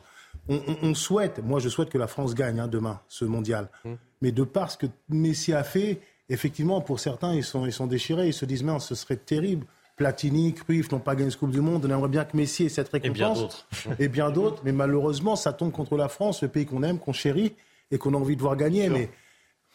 [0.49, 3.69] on- on souhaite, moi je souhaite que la France gagne hein, demain ce mondial.
[3.85, 3.97] Hum.
[4.21, 7.87] Mais de par ce que Messi a fait, effectivement, pour certains, ils sont, ils sont
[7.87, 8.27] déchirés.
[8.27, 9.65] Ils se disent, mais ce serait terrible.
[9.97, 11.83] Platini, Cruyff n'ont pas gagné ce Coupe du Monde.
[11.85, 13.39] On aimerait bien que Messi ait cette Et bien récompense.
[13.39, 13.67] d'autres.
[13.99, 14.61] Et bien d'autres.
[14.63, 17.53] Mais malheureusement, ça tombe contre la France, le pays qu'on aime, qu'on chérit
[17.91, 18.89] et qu'on a envie de voir gagner.
[18.89, 19.09] Mais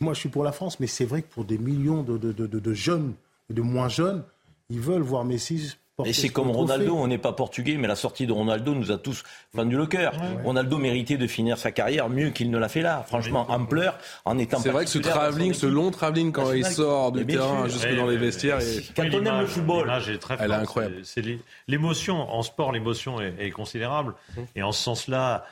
[0.02, 0.78] moi, je suis pour la France.
[0.80, 3.14] Mais c'est vrai que pour des millions de, de- de- de- de jeunes
[3.50, 4.22] et de moins jeunes,
[4.70, 5.74] ils veulent voir Messi.
[5.94, 6.72] porter Et c'est ce comme trophée.
[6.72, 9.22] Ronaldo, on n'est pas portugais, mais la sortie de Ronaldo nous a tous
[9.54, 10.14] fendu le cœur.
[10.42, 13.04] Ronaldo méritait de finir sa carrière mieux qu'il ne l'a fait là.
[13.06, 16.64] Franchement, en pleurs, en étant C'est vrai que ce travelling, ce long travelling quand il
[16.64, 18.60] sort du terrain jusque dans les vestiaires.
[18.60, 20.94] et- Quand on aime le football, est très Elle est incroyable.
[21.68, 24.14] L'émotion en sport, l'émotion est, est considérable.
[24.56, 25.44] Et en ce sens-là,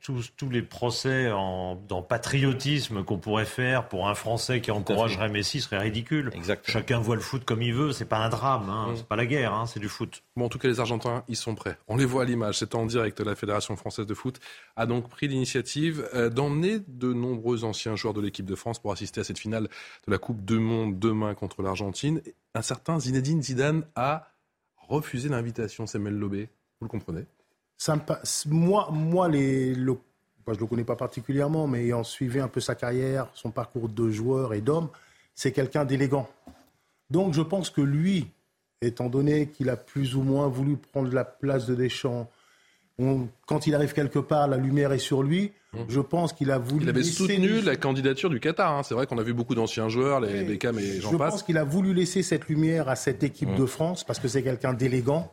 [0.00, 5.28] tous, tous les procès en, dans patriotisme qu'on pourrait faire pour un Français qui encouragerait
[5.28, 6.30] Messi seraient ridicules.
[6.34, 6.72] Exactement.
[6.72, 7.92] Chacun voit le foot comme il veut.
[7.92, 8.68] C'est pas un drame.
[8.70, 8.94] Hein.
[8.96, 9.52] C'est pas la guerre.
[9.52, 9.66] Hein.
[9.66, 10.22] C'est du foot.
[10.36, 11.78] Bon, en tout cas, les Argentins, ils sont prêts.
[11.88, 12.58] On les voit à l'image.
[12.58, 13.20] C'est en direct.
[13.20, 14.40] La Fédération française de foot
[14.76, 18.92] a donc pris l'initiative euh, d'emmener de nombreux anciens joueurs de l'équipe de France pour
[18.92, 19.68] assister à cette finale
[20.06, 22.20] de la Coupe du Monde demain contre l'Argentine.
[22.54, 24.28] Un certain Zinedine Zidane a
[24.76, 25.86] refusé l'invitation.
[25.86, 26.48] Samuel Lobé,
[26.80, 27.26] vous le comprenez?
[27.78, 29.98] Ça me pa- moi, moi les, le, moi,
[30.48, 33.88] je ne le connais pas particulièrement, mais ayant suivi un peu sa carrière, son parcours
[33.88, 34.88] de joueur et d'homme,
[35.34, 36.28] c'est quelqu'un d'élégant.
[37.10, 38.26] Donc je pense que lui,
[38.82, 42.28] étant donné qu'il a plus ou moins voulu prendre la place de Deschamps,
[42.98, 45.52] on- quand il arrive quelque part, la lumière est sur lui.
[45.90, 46.84] Je pense qu'il a voulu.
[46.84, 48.72] Il avait laisser soutenu la candidature du Qatar.
[48.72, 48.82] hein.
[48.82, 51.30] C'est vrai qu'on a vu beaucoup d'anciens joueurs, les Beckham et j'en Je passe.
[51.32, 53.56] pense qu'il a voulu laisser cette lumière à cette équipe Mmh.
[53.56, 55.30] de France parce que c'est quelqu'un d'élégant.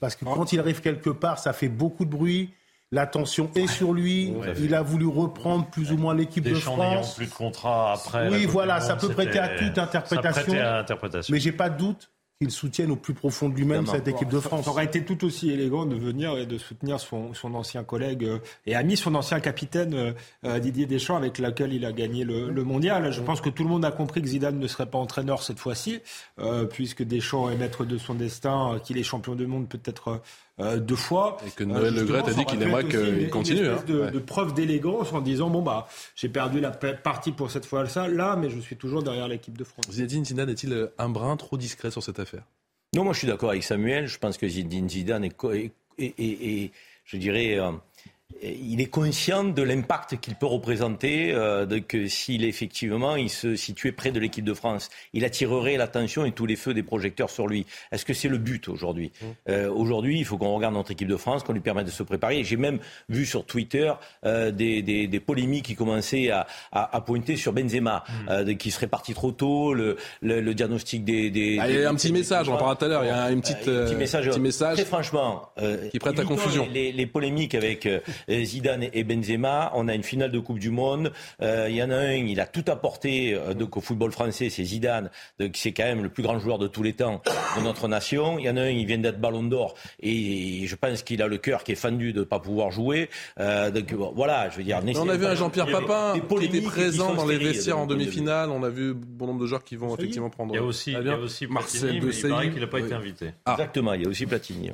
[0.00, 2.52] Parce que quand il arrive quelque part, ça fait beaucoup de bruit.
[2.90, 4.32] L'attention est sur lui.
[4.32, 4.52] Ouais.
[4.58, 7.14] Il a voulu reprendre plus ou moins l'équipe de n'ayant France.
[7.14, 8.28] plus de contrat après.
[8.28, 10.52] Oui, la voilà, ça peut prêter à toute interprétation.
[10.52, 11.32] À interprétation.
[11.32, 12.10] Mais j'ai pas de doute
[12.42, 14.64] qu'il soutienne au plus profond de lui-même cette équipe de France.
[14.64, 18.24] Ça aurait été tout aussi élégant de venir et de soutenir son, son ancien collègue
[18.24, 20.12] euh, et ami, son ancien capitaine euh,
[20.44, 23.12] euh, Didier Deschamps, avec lequel il a gagné le, le mondial.
[23.12, 25.58] Je pense que tout le monde a compris que Zidane ne serait pas entraîneur cette
[25.60, 26.00] fois-ci,
[26.40, 30.20] euh, puisque Deschamps est maître de son destin, qu'il est champion du monde peut-être
[30.60, 31.38] euh, deux fois.
[31.46, 33.60] Et que Noël Le Graët a dit qu'il aimerait qu'il continue.
[33.60, 33.84] Une hein.
[33.86, 34.10] de, Ouais.
[34.10, 37.84] de preuve d'élégance en disant bon bah j'ai perdu la pa- partie pour cette fois
[38.08, 39.86] là, mais je suis toujours derrière l'équipe de France.
[39.90, 42.42] Zinedine Zidane est-il euh, un brin trop discret sur cette affaire?
[42.94, 44.06] Non, moi je suis d'accord avec Samuel.
[44.06, 46.70] Je pense que Zinedine Zidane est, co- est- est- est- est-
[47.06, 47.70] je dirais, euh,
[48.42, 53.56] il est conscient de l'impact qu'il peut représenter, euh, de que s'il effectivement il se
[53.56, 57.30] situait près de l'équipe de France, il attirerait l'attention et tous les feux des projecteurs
[57.30, 57.66] sur lui.
[57.92, 59.12] Est-ce que c'est le but aujourd'hui?
[59.48, 62.02] Euh, Aujourd'hui, il faut qu'on regarde notre équipe de France, qu'on lui permette de se
[62.02, 62.42] préparer.
[62.44, 62.78] J'ai même
[63.08, 63.92] vu sur Twitter
[64.24, 68.52] euh, des, des- des polémiques qui commençaient à, à- à pointer sur Benzema, euh, de-
[68.52, 71.30] qui serait parti trop tôt, le, le- le diagnostic des.
[71.30, 73.04] des- Ah, il y a un petit message, on en parlera tout à l'heure.
[73.04, 74.28] Il y a une petite, euh, petit euh, message.
[74.28, 76.66] petit message Très franchement, euh, qui prête à confusion.
[76.72, 78.00] Les, les polémiques avec euh,
[78.44, 79.70] Zidane et Benzema.
[79.74, 81.12] On a une finale de Coupe du Monde.
[81.40, 84.50] Euh, Il y en a un, il a tout apporté euh, donc, au football français,
[84.50, 87.22] c'est Zidane, donc, c'est quand même le plus grand joueur de tous les temps
[87.56, 88.38] de notre nation.
[88.38, 91.26] Il y en a un, il vient d'être Ballon d'Or et je pense qu'il a
[91.28, 93.08] le cœur qui est fendu de ne pas pouvoir jouer.
[93.40, 94.80] Euh, donc bon, voilà, je veux dire.
[94.96, 98.50] On a vu un Jean-Pierre Il Papin qui était présent dans les vestiaires en demi-finale.
[98.50, 100.52] On a vu bon nombre de joueurs qui vont effectivement prendre.
[100.54, 102.32] Il y a aussi, il y a aussi Marcel Platini, mais il Desailly.
[102.34, 102.84] paraît qu'il n'a pas Oui.
[102.84, 103.30] été invité.
[103.44, 103.52] Ah.
[103.52, 104.70] Exactement, il y a aussi Platini.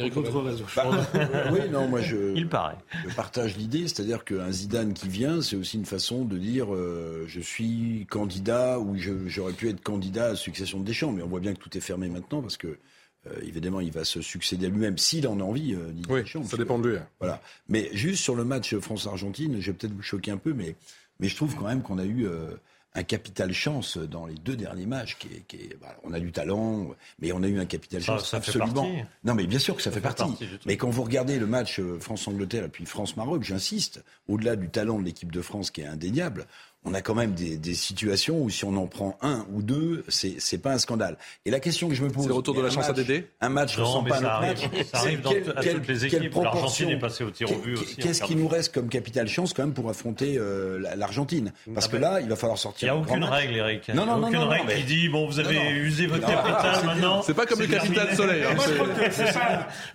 [0.00, 0.14] Eric.
[0.14, 0.90] Bah,
[1.52, 2.76] oui, non, moi je, Il paraît.
[3.08, 7.24] je partage l'idée, c'est-à-dire qu'un Zidane qui vient, c'est aussi une façon de dire euh,
[7.28, 11.28] je suis candidat ou j'aurais pu être candidat à la succession de Deschamps, mais on
[11.28, 12.78] voit bien que tout est fermé maintenant parce que
[13.26, 15.74] euh, évidemment, il va se succéder à lui-même s'il en a envie.
[15.74, 16.96] euh, Oui, Deschamps, ça dépend que- de lui.
[16.96, 17.06] hein.
[17.20, 17.42] Voilà.
[17.68, 20.74] Mais juste sur le match France-Argentine, je vais peut-être vous choquer un peu, mais,
[21.18, 22.48] mais je trouve quand même qu'on a eu euh,
[22.94, 25.16] un capital chance dans les deux derniers matchs.
[25.18, 26.88] Qui est, qui est- voilà, on a du talent,
[27.20, 28.88] mais on a eu un capital chance ça absolument.
[29.24, 30.22] Non, mais bien sûr que ça, Ça fait fait partie.
[30.46, 34.68] partie mais quand vous regardez le match euh, France-Angleterre et puis France-Maroc, j'insiste, au-delà du
[34.70, 36.46] talent de l'équipe de France qui est indéniable,
[36.84, 40.02] on a quand même des, des situations où si on en prend un ou deux,
[40.08, 41.18] c'est c'est pas un scandale.
[41.44, 42.96] Et la question que je me pose, C'est le retour de la chance à match-
[43.06, 44.60] Dédé Un match Non, ressemble pas à un match.
[44.90, 46.20] Ça arrive dans- à toutes les équipes.
[46.22, 48.72] L'Argentine proportion est passée au tir au but aussi, en Qu'est-ce quart qui nous reste
[48.74, 51.52] comme capital chance quand même pour affronter euh, la- l'Argentine?
[51.74, 52.94] Parce Ah que ben, là, il va falloir Il sortir.
[52.94, 53.82] n'y a aucune règle, Eric.
[53.88, 55.54] Il Non, n'y a non, non, aucune non, règle mais- qui dit bon, vous avez
[55.54, 55.70] Non, non.
[55.70, 57.22] usé votre capital maintenant.
[57.22, 58.42] C'est pas comme le capital soleil.
[58.44, 58.56] hein.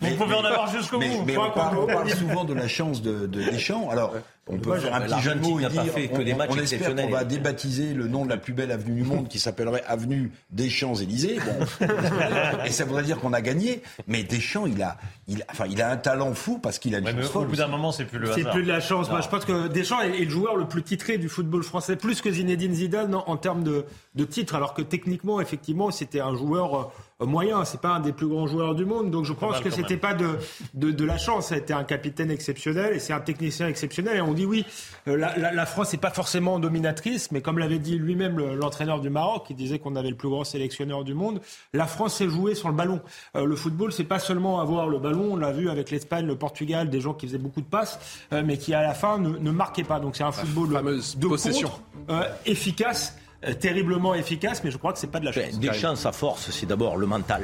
[0.02, 1.26] Vous pouvez en avoir jusqu'au Mais, bout.
[1.40, 3.90] on, parle, souvent de la chance de, de Deschamps.
[3.90, 4.14] Alors,
[4.48, 6.24] on peut faire un petit jeu de mots et n'a pas dire fait que on,
[6.24, 9.04] des matchs on espère qu'on va débaptiser le nom de la plus belle avenue du
[9.04, 11.38] monde qui s'appellerait avenue des Champs-Élysées.
[11.40, 11.88] Bon,
[12.66, 13.82] et ça voudrait dire qu'on a gagné.
[14.08, 17.00] Mais Deschamps, il a, il, a- enfin, il a un talent fou parce qu'il a
[17.00, 17.48] une Ouais, mais chance au folle.
[17.48, 19.10] bout d'un moment, c'est plus le C'est plus de la chance.
[19.10, 21.96] Moi, je pense que Deschamps est, est le joueur le plus titré du football français,
[21.96, 26.20] plus que Zinedine Zidane en, en termes de, de titres, alors que techniquement, effectivement, c'était
[26.22, 26.84] un joueur euh,
[27.22, 27.64] moyen.
[27.66, 29.12] C'est pas un des plus grands joueurs du monde.
[29.12, 30.38] Donc, je pense que c'était pas de,
[30.74, 31.48] de, de la chance.
[31.48, 34.18] Ça a été un capitaine exceptionnel et c'est un technicien exceptionnel.
[34.18, 34.66] Et on dit oui,
[35.08, 38.56] euh, la, la- la France n'est pas forcément dominatrice, mais comme l'avait dit lui-même le-
[38.56, 41.40] l'entraîneur du Maroc, qui disait qu'on avait le plus grand sélectionneur du monde,
[41.74, 43.00] la France sait jouer sur le ballon.
[43.38, 45.30] Euh, le football, c'est pas seulement avoir le ballon.
[45.32, 48.00] On l'a vu avec l'Espagne, le Portugal, des gens qui faisaient beaucoup de passes,
[48.34, 50.00] euh, mais qui à la fin ne, ne marquaient pas.
[50.00, 51.70] Donc c'est un football de possession.
[51.70, 53.22] contre, euh, efficace, euh,
[53.60, 55.60] terriblement efficace, mais je crois que c'est pas de la chance.
[55.60, 57.44] Ben, Deschamps, sa force, c'est d'abord le mental.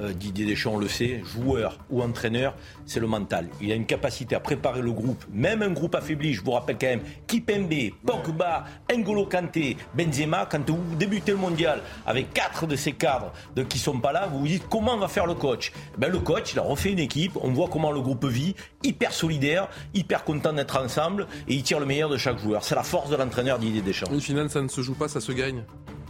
[0.00, 2.54] Euh, Didier Deschamps le sait, joueur ou entraîneur,
[2.86, 3.48] c'est le mental.
[3.60, 6.34] Il a une capacité à préparer le groupe, même un groupe affaibli.
[6.34, 7.72] Je vous rappelle quand même Kipembe,
[8.06, 10.46] Pogba, N'Golo Kanté, Benzema.
[10.50, 14.26] Quand vous débutez le mondial avec quatre de ces cadres de, qui sont pas là,
[14.26, 15.72] vous vous dites comment va faire le coach?
[15.96, 17.32] Ben, Le coach, il a refait une équipe.
[17.40, 21.80] On voit comment le groupe vit, hyper solidaire, hyper content d'être ensemble et il tire
[21.80, 22.64] le meilleur de chaque joueur.
[22.64, 24.12] C'est la force de l'entraîneur Didier Deschamps.
[24.12, 25.64] Une finale, ça ne se joue pas, ça se gagne.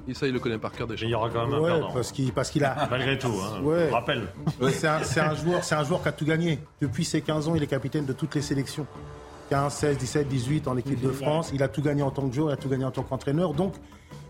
[0.08, 1.04] Et ça, il le connaît par cœur déjà.
[1.04, 1.92] Mais il y aura quand même un Ouais, perdant.
[1.92, 2.88] parce qu'il parce qu'il a.
[2.90, 3.60] Malgré tout, hein.
[3.62, 3.86] Ouais.
[3.88, 4.28] Je rappelle.
[4.72, 6.58] C'est un, c'est un joueur, c'est un joueur qui a tout gagné.
[6.80, 8.86] Depuis ses 15 ans, il est capitaine de toutes les sélections.
[9.50, 11.50] 15, 16, 17, 18 en équipe de France.
[11.54, 13.54] Il a tout gagné en tant que joueur, il a tout gagné en tant qu'entraîneur.
[13.54, 13.74] Donc,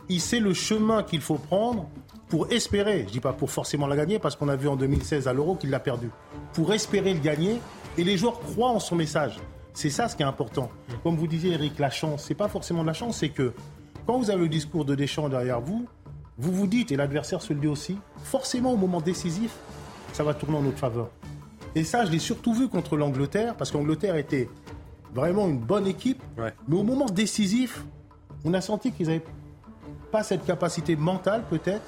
[0.09, 1.89] il sait le chemin qu'il faut prendre
[2.29, 3.05] pour espérer.
[3.09, 5.55] Je dis pas pour forcément la gagner, parce qu'on a vu en 2016 à l'Euro
[5.57, 6.11] qu'il l'a perdu.
[6.55, 7.61] Pour espérer le gagner,
[7.97, 9.37] et les joueurs croient en son message.
[9.75, 10.71] C'est ça ce qui est important.
[11.03, 13.53] Comme vous disiez, Eric, la chance, c'est pas forcément de la chance, c'est que
[14.09, 15.87] quand vous avez le discours de Deschamps derrière vous,
[16.39, 19.51] vous vous dites, et l'adversaire se le dit aussi, forcément au moment décisif,
[20.15, 21.09] ça va tourner en notre faveur.
[21.75, 24.49] Et ça, je l'ai surtout vu contre l'Angleterre, parce qu'Angleterre était
[25.15, 26.55] vraiment une bonne équipe, Ouais.
[26.69, 27.85] mais au moment décisif,
[28.47, 29.23] on a senti qu'ils n'avaient
[30.11, 31.83] pas cette capacité mentale, peut-être,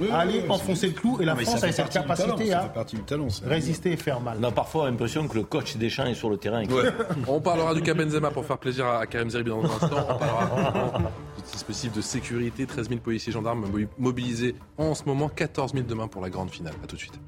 [0.00, 2.06] Oui, à aller oui, enfoncer le clou, et la Non, France ça a fait cette
[2.06, 4.36] partie du talent, capacité ça à talent, résister et faire mal.
[4.40, 6.62] On a parfois l'impression que le coach Deschamps est sur le terrain.
[7.26, 9.86] On parlera du cas Benzema pour faire plaisir à Karim Zeribi dans un instant.
[9.90, 11.10] On parlera
[11.52, 12.66] dispositif de sécurité.
[12.66, 15.28] 13 000 policiers et gendarmes mo- mobilisés en ce moment.
[15.28, 16.74] 14 000 demain pour la grande finale.
[16.82, 17.18] A tout de suite.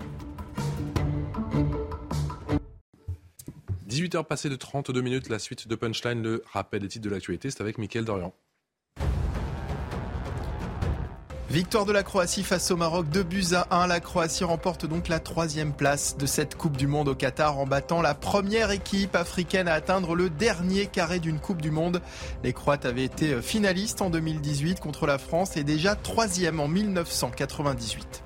[3.89, 5.29] 18h passées de 32 minutes.
[5.29, 7.51] La suite de Punchline, le rappel des titres de l'actualité.
[7.51, 8.35] C'est avec Mickaël Dorian.
[11.51, 13.87] Victoire de la Croatie face au Maroc, 2 buts à 1.
[13.87, 17.65] La Croatie remporte donc la troisième place de cette Coupe du Monde au Qatar en
[17.67, 22.03] battant la première équipe africaine à atteindre le dernier carré d'une Coupe du Monde.
[22.45, 28.25] Les Croates avaient été finalistes en 2018 contre la France et déjà troisième en 1998.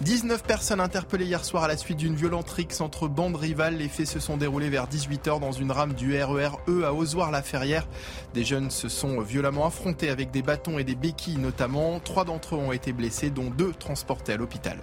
[0.00, 3.76] 19 personnes interpellées hier soir à la suite d'une violente rixe entre bandes rivales.
[3.76, 7.86] Les faits se sont déroulés vers 18h dans une rame du RER E à Ozoir-la-Ferrière.
[8.34, 12.00] Des jeunes se sont violemment affrontés avec des bâtons et des béquilles notamment.
[12.00, 14.78] Trois d'entre eux ont été blessés, dont deux transportés à l'hôpital.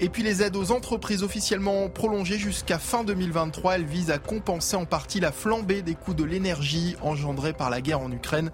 [0.00, 4.74] Et puis les aides aux entreprises officiellement prolongées jusqu'à fin 2023, elles visent à compenser
[4.74, 8.50] en partie la flambée des coûts de l'énergie engendrée par la guerre en Ukraine.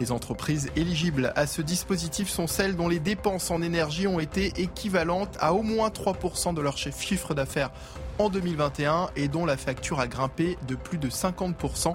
[0.00, 4.52] Les entreprises éligibles à ce dispositif sont celles dont les dépenses en énergie ont été
[4.60, 7.70] équivalentes à au moins 3% de leur chiffre d'affaires
[8.18, 11.94] en 2021 et dont la facture a grimpé de plus de 50%.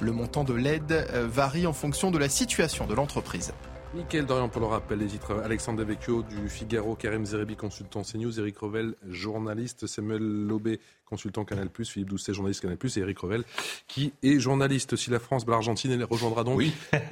[0.00, 3.52] Le montant de l'aide euh, varie en fonction de la situation de l'entreprise.
[3.94, 5.42] Mickaël Dorian pour le rappel des titres.
[5.44, 11.68] Alexandre Devecchio du Figaro, Karim Zerebi, consultant CNews, Eric Revel, journaliste, Samuel Lobé, consultant Canal+,
[11.84, 13.44] Philippe Doucet, journaliste Canal+, et Eric Revel,
[13.88, 14.96] qui est journaliste.
[14.96, 16.62] Si la France bat l'Argentine, elle rejoindra donc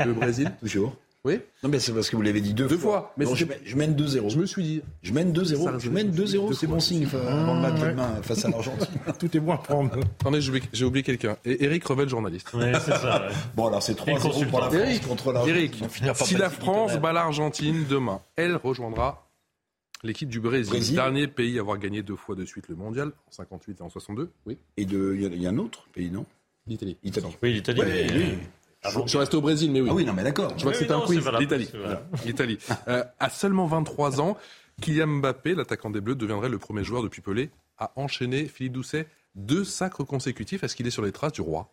[0.05, 0.53] le Brésil.
[0.61, 0.97] Toujours.
[1.25, 3.13] Oui Non, mais c'est parce que vous l'avez dit deux, Deux fois.
[3.19, 4.31] Mais Mais je, mène- je mène 2-0.
[4.31, 4.83] Je me suis dit.
[5.03, 5.65] Je mène 2-0.
[5.65, 6.49] Ça, Je mène 2-0.
[6.49, 8.87] deux C'est bon signe euh, avant le match de demain face à l'Argentine.
[9.19, 9.95] Tout est bon à prendre.
[10.19, 11.37] Attendez, j'ai oublié, oublié quelqu'un.
[11.45, 12.51] Et Eric Revel, journaliste.
[12.55, 13.27] Ouais, c'est ça.
[13.27, 13.35] ouais.
[13.55, 15.89] Bon, alors c'est Et 3-0 pour la France Eric, contre l'Argentine.
[16.15, 19.27] Si la France bat l'Argentine demain, elle rejoindra
[20.03, 20.95] L'équipe du Brésil, Brésil.
[20.95, 23.91] dernier pays à avoir gagné deux fois de suite le mondial, en 58 et en
[23.91, 24.31] 62.
[24.47, 24.57] Oui.
[24.79, 26.25] Et il y a- il y, a un autre pays, non?
[26.67, 26.97] L'Italie.
[27.05, 27.27] Italie.
[27.43, 27.81] Oui, l'Italie.
[27.81, 28.39] Ouais, mais- oui.
[28.83, 29.89] Avant- Je restais au Brésil, mais oui.
[29.91, 30.53] Ah oui, non, mais d'accord.
[30.57, 31.27] Je vois que c'est un quiz.
[31.39, 31.71] L'Italie.
[32.25, 32.59] L'Italie.
[32.89, 34.37] Euh, à seulement 23 ans,
[34.81, 39.07] Kylian Mbappé, l'attaquant des Bleus, deviendrait le premier joueur depuis Pelé à enchaîner, Philippe Doucet,
[39.35, 40.65] deux sacres consécutifs.
[40.65, 41.73] Est-ce qu'il est sur les traces du roi?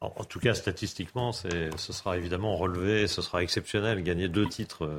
[0.00, 4.02] En, en tout cas, statistiquement, c'est- ce sera évidemment relevé, ce sera exceptionnel.
[4.02, 4.90] Gagner deux titres,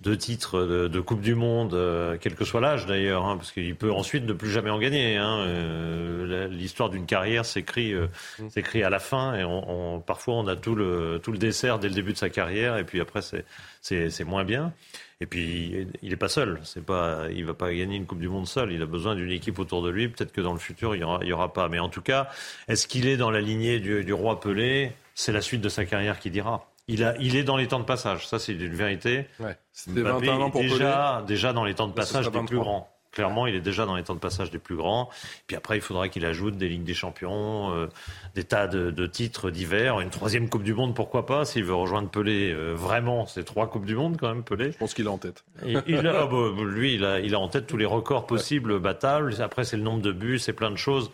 [0.00, 3.50] deux titres de, de Coupe du Monde, euh, quel que soit l'âge d'ailleurs, hein, parce
[3.50, 5.16] qu'il peut ensuite ne plus jamais en gagner.
[5.16, 5.38] hein.
[5.40, 8.06] Euh, L'histoire d'une carrière s'écrit, euh,
[8.48, 11.78] s'écrit à la fin, et on, on- parfois on a tout le, tout le dessert
[11.80, 14.72] dès le début de sa carrière, et puis après c'est, moins bien.
[15.20, 18.28] Et puis il n'est pas seul, c'est pas, il va pas gagner une Coupe du
[18.28, 18.70] Monde seul.
[18.70, 20.06] Il a besoin d'une équipe autour de lui.
[20.08, 21.68] Peut-être que dans le futur il y aura, il y aura pas.
[21.68, 22.28] Mais en tout cas,
[22.68, 24.92] est-ce qu'il est dans la lignée du, du roi Pelé?
[25.16, 26.70] C'est la suite de sa carrière qui dira.
[26.88, 29.26] Il, a, il est dans les temps de passage, ça c'est une vérité.
[29.40, 29.56] Ouais.
[29.72, 32.56] C'était Mbappé 21 ans est pour déjà, déjà dans les temps de passage des plus
[32.56, 32.64] 23.
[32.64, 32.90] grands.
[33.10, 35.08] Clairement, il est déjà dans les temps de passage des plus grands.
[35.46, 37.88] Puis après, il faudra qu'il ajoute des Ligues des Champions, euh,
[38.34, 41.74] des tas de, de titres divers, une troisième Coupe du Monde, pourquoi pas, s'il veut
[41.74, 42.52] rejoindre Pelé.
[42.52, 44.72] euh, vraiment, c'est trois Coupes du Monde quand même, Pelé.
[44.72, 45.44] Je pense qu'il est en tête.
[45.64, 48.26] Il, il a, ah bah, lui, il a, il a en tête tous les records
[48.26, 49.40] possibles, battables.
[49.40, 51.10] Après, c'est le nombre de buts, c'est plein de choses.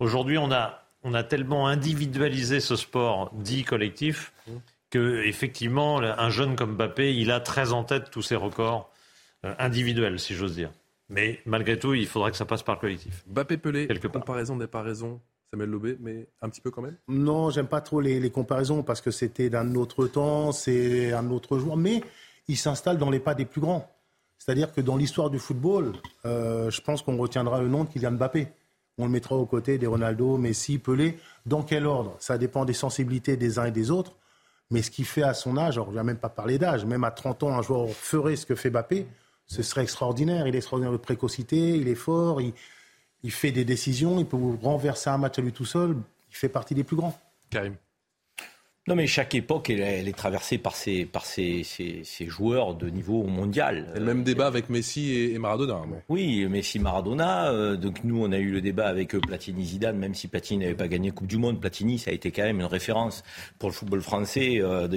[0.00, 4.32] Aujourd'hui, on a, on a tellement individualisé ce sport dit collectif
[4.90, 8.90] que, effectivement, un jeune comme Mbappé, il a très en tête tous ses records
[9.44, 10.70] euh, individuels, si j'ose dire.
[11.10, 13.24] Mais malgré tout, il faudra que ça passe par le collectif.
[13.28, 14.20] Mbappé-Pelé, Quelque part.
[14.20, 15.20] comparaison n'est pas raison.
[15.50, 16.96] Samuel Lobé, mais un petit peu quand même.
[17.08, 21.30] Non, j'aime pas trop les, les comparaisons parce que c'était d'un autre temps, c'est un
[21.30, 22.02] autre joueur, mais
[22.48, 23.90] il s'installe dans les pas des plus grands.
[24.36, 25.92] C'est-à-dire que dans l'histoire du football,
[26.26, 28.48] euh, je pense qu'on retiendra le nom de Kylian Mbappé.
[28.98, 31.18] On le mettra aux côtés des Ronaldo, Messi, Pelé.
[31.46, 32.16] Dans quel ordre?
[32.18, 34.16] Ça dépend des sensibilités des uns et des autres.
[34.70, 37.04] Mais ce qu'il fait à son âge, alors je ne même pas parler d'âge, même
[37.04, 39.06] à 30 ans, un joueur ferait ce que fait Mbappé,
[39.46, 40.46] ce serait extraordinaire.
[40.46, 42.52] Il est extraordinaire de précocité, il est fort, il,
[43.22, 45.96] il fait des décisions, il peut renverser un match à lui tout seul.
[46.30, 47.18] Il fait partie des plus grands.
[47.48, 47.76] Karim.
[48.88, 52.26] Non, mais chaque époque, elle, est- elle est traversée par ses, par ses, ses- ses
[52.26, 53.92] joueurs de niveau mondial.
[53.94, 55.74] Le même débat avec Messi et, et Maradona.
[55.74, 56.00] hein, bon.
[56.08, 57.50] Oui, Messi, Maradona.
[57.50, 59.98] euh, donc nous, on a eu le débat avec euh, Platini, Zidane.
[59.98, 62.60] Même si Platini n'avait pas gagné Coupe du Monde, Platini, ça a été quand même
[62.60, 63.24] une référence
[63.58, 64.58] pour le football français.
[64.62, 64.88] euh,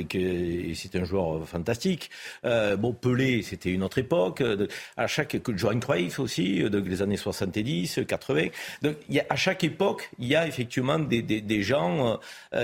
[0.73, 2.12] c'est un joueur euh, fantastique.
[2.45, 4.39] Euh, bon, Pelé, c'était une autre époque.
[4.39, 8.47] euh, de- à chaque Johan Cruyff aussi, euh, donc les années 70, 80.
[8.84, 12.19] Donc, y a, à chaque époque, il y a effectivement des, des, des gens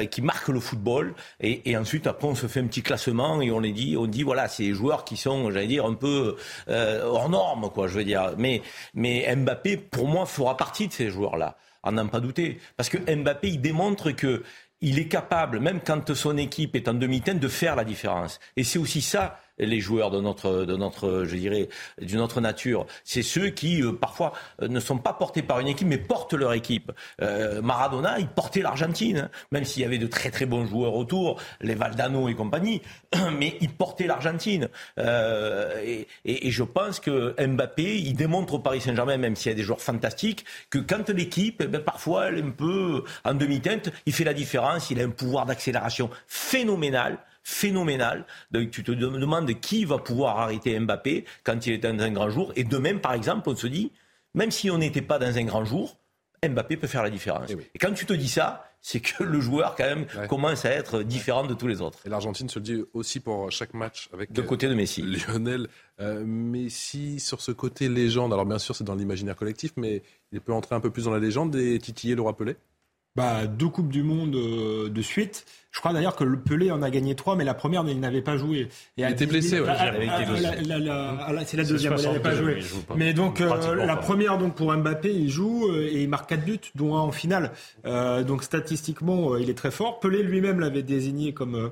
[0.10, 1.16] qui marquent le football.
[1.40, 4.24] Et, ensuite, après, on se fait un petit classement et on les dit, on dit
[4.24, 6.36] voilà, c'est des joueurs qui sont, j'allais dire, un peu
[6.70, 7.88] euh, hors normes, quoi.
[7.88, 8.34] Je veux dire.
[8.38, 8.62] Mais,
[8.94, 11.58] mais Mbappé, pour moi, fera partie de ces joueurs-là.
[11.84, 12.60] À n'en pas douter.
[12.76, 14.44] Parce que Mbappé, il démontre que
[14.82, 18.40] il est capable, même quand son équipe est en demi-teinte, de faire la différence.
[18.56, 21.70] Et c'est aussi ça les joueurs de notre, de notre, je dirais,
[22.02, 22.86] d'une autre nature.
[23.04, 26.34] C'est ceux qui euh, parfois euh, ne sont pas portés par une équipe, mais portent
[26.34, 26.92] leur équipe.
[27.22, 30.96] Euh, Maradona, il portait l'Argentine, hein, même s'il y avait de très très bons joueurs
[30.96, 32.82] autour, les Valdano et compagnie,
[33.38, 34.70] mais il portait l'Argentine.
[35.00, 39.54] Euh, et, et- je pense que Mbappé, il démontre au Paris Saint-Germain, même s'il y
[39.54, 43.34] a des joueurs fantastiques, que quand l'équipe, eh ben, parfois, elle est un peu en
[43.34, 48.26] demi-teinte, il fait la différence, il a un pouvoir d'accélération phénoménal phénoménal.
[48.52, 52.30] Donc tu te demandes qui va pouvoir arrêter Mbappé quand il est dans un grand
[52.30, 52.52] jour.
[52.58, 53.94] Et de même, par exemple, on se dit,
[54.34, 55.98] même si on n'était pas dans un grand jour,
[56.46, 57.50] Mbappé peut faire la différence.
[57.50, 61.04] Et, quand tu te dis ça, c'est que le joueur, quand même, commence à être
[61.04, 62.00] différent de tous les autres.
[62.06, 65.02] Et l'Argentine se le dit aussi pour chaque match avec De côté de Messi.
[65.02, 65.70] Lionel
[66.02, 68.34] euh, Messi sur ce côté légende.
[68.34, 71.14] Alors bien sûr, c'est dans l'imaginaire collectif, mais il peut entrer un peu plus dans
[71.14, 72.58] la légende et titiller le roi Pelé.
[73.16, 75.46] Bah, deux Coupes du Monde euh, de suite.
[75.78, 78.24] Je crois d'ailleurs que le Pelé en a gagné trois, mais la première, il n'avait
[78.24, 78.62] pas joué.
[78.98, 79.68] Et Il était 18 blessé, ouais.
[81.46, 82.82] C'est la deuxième, il n'avait pas 62, joué.
[82.88, 82.96] pas.
[82.98, 84.02] Mais donc, euh, la pas.
[84.02, 87.12] première, donc, pour Mbappé, il joue euh, et il marque quatre buts, dont un en
[87.12, 87.52] finale.
[87.86, 90.00] Euh, donc, statistiquement, euh, il est très fort.
[90.00, 91.70] Pelé lui-même l'avait désigné comme,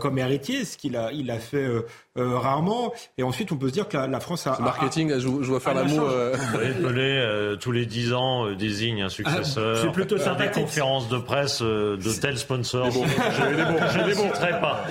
[0.00, 1.82] comme héritier, ce qu'il a, il a fait euh,
[2.18, 2.92] euh, rarement.
[3.18, 4.56] Et ensuite, on peut se dire que la, la France a.
[4.56, 6.08] Ce marketing, je, je vois faire la l'amour.
[6.10, 6.34] euh,
[6.82, 9.74] Pelé, euh, tous les 10 ans, euh, désigne un successeur.
[9.76, 10.64] Ah, c'est plutôt sympathique.
[10.64, 12.88] conférences de presse euh, de tels sponsors.
[13.52, 14.30] Il est bon.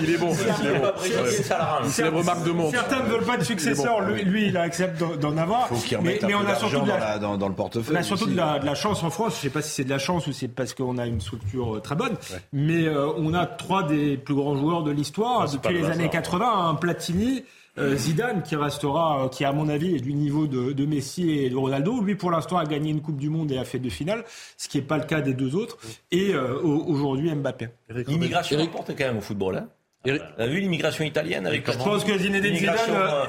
[0.00, 0.32] Il est bon.
[0.32, 1.88] Je Il ne est bon.
[1.88, 2.70] célèbre marque de montre.
[2.72, 5.68] Certains ne veulent pas de successeur, lui, il accepte d'en- avoir.
[6.02, 6.86] Mais, on a surtout
[7.20, 7.96] dans, le portefeuille.
[7.96, 9.36] on a surtout de la, chance en France.
[9.36, 11.76] Je sais pas si c'est de la chance ou c'est parce qu'on a une structure
[11.76, 12.14] euh, très bonne,
[12.52, 16.08] mais euh, on a trois des plus grands joueurs de l'histoire depuis le les années
[16.08, 16.10] hasard.
[16.10, 16.68] 80.
[16.70, 17.44] Un Platini.
[17.78, 21.30] Euh, Zidane qui restera, euh, qui à mon avis est du niveau de, de Messi
[21.30, 22.00] et de Ronaldo.
[22.00, 24.24] Lui pour l'instant a gagné une Coupe du Monde et a fait deux finales,
[24.56, 25.78] ce qui n'est pas le cas des deux autres.
[26.10, 27.68] Et euh, au- aujourd'hui Mbappé.
[27.88, 29.56] L'immigration importe quand même au football.
[29.56, 29.68] Hein
[30.06, 33.24] Vous avez vu l'immigration italienne avec Je pense que Zinedine Zidane euh,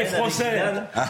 [0.00, 0.60] est français.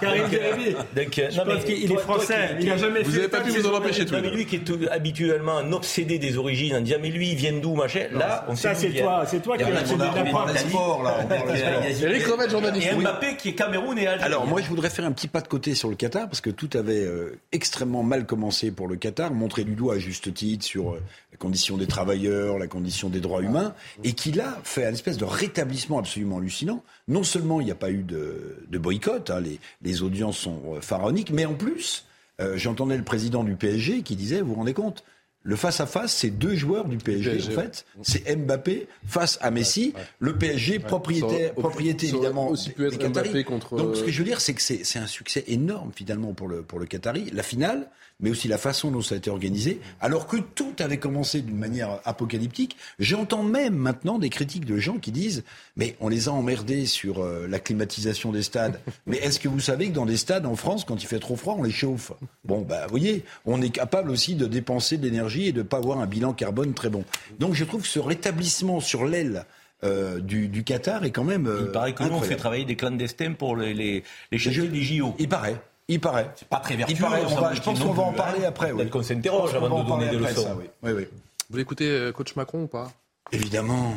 [0.00, 0.76] Karim Zeribi.
[0.94, 2.56] Je pense qu'il est français.
[2.60, 3.04] Il n'a jamais fait.
[3.04, 5.72] Vous n'avez pas pu vous en empêcher les mais lui qui est tout- habituellement un
[5.72, 8.06] obsédé des origines, en disant mais lui il vient d'où machin.
[8.12, 9.02] Là, on sait Ça, c'est il vient.
[9.04, 12.50] toi, c'est toi qui a as la a sport, là, on a- a- Eric Revet,
[12.50, 12.88] journaliste.
[12.92, 12.96] Et.
[12.96, 14.24] Mbappé qui est Cameroun et Algérie.
[14.30, 16.50] Alors moi je voudrais faire un petit pas de côté sur le Qatar parce que
[16.50, 20.64] tout avait euh, extrêmement mal commencé pour le Qatar, montré du doigt à juste titre
[20.66, 21.02] sur euh,
[21.36, 23.74] la condition des travailleurs, la condition des droits humains,
[24.04, 26.82] et qui là fait un espèce de rétablissement absolument hallucinant.
[27.08, 30.60] Non seulement il n'y a pas eu de, de boycott, hein, les, les audiences sont
[30.76, 32.06] euh, pharaoniques, mais en plus
[32.40, 35.04] euh, j'entendais le président du PSG qui disait, vous vous rendez compte
[35.42, 37.86] le face-à-ce, c'est deux joueurs du PSG, PSG, en fait.
[38.02, 39.92] C'est Mbappé face à Messi.
[40.18, 43.28] Le PSG, propriété aurait évidemment aussi pu des être Qataris.
[43.28, 45.92] Mbappé contre- Donc ce que je veux dire, c'est que c'est c'est un succès énorme
[45.94, 47.30] finalement pour le, pour le Qatari.
[47.32, 47.88] La finale,
[48.20, 51.58] mais aussi la façon dont ça a été organisé, alors que tout avait commencé d'une
[51.58, 52.76] manière apocalyptique.
[52.98, 55.44] J'entends même maintenant des critiques de gens qui disent
[55.76, 58.80] mais on les a emmerdés sur euh, la climatisation des stades.
[59.06, 61.36] mais est-ce que vous savez que dans des stades en France, quand il fait trop
[61.36, 62.12] froid, on les chauffe?
[62.44, 65.76] Bon, bah vous voyez, on est capable aussi de dépenser de l'énergie et de pas
[65.76, 67.04] avoir un bilan carbone très bon.
[67.38, 69.44] Donc je trouve que ce rétablissement sur l'aile
[69.84, 71.46] euh, du, du Qatar est quand même.
[71.46, 74.38] euh, Il paraît que nous on fait travailler des clandestins pour les, les, les
[74.68, 75.14] des JO.
[75.18, 75.60] Il paraît.
[75.88, 76.30] Il paraît.
[76.36, 76.96] C'est pas très vertueux.
[76.96, 78.48] Il paraît, on va- je pense qu'on va en parler hein.
[78.48, 78.72] après.
[78.72, 78.78] Oui.
[78.78, 80.42] Peut-être qu'on s'interroge avant va de donner des leçons.
[80.42, 80.64] ça, oui.
[80.82, 81.04] Oui, oui.
[81.04, 82.90] Vous voulez écouter euh, coach Macron ou pas?
[83.32, 83.94] Évidemment.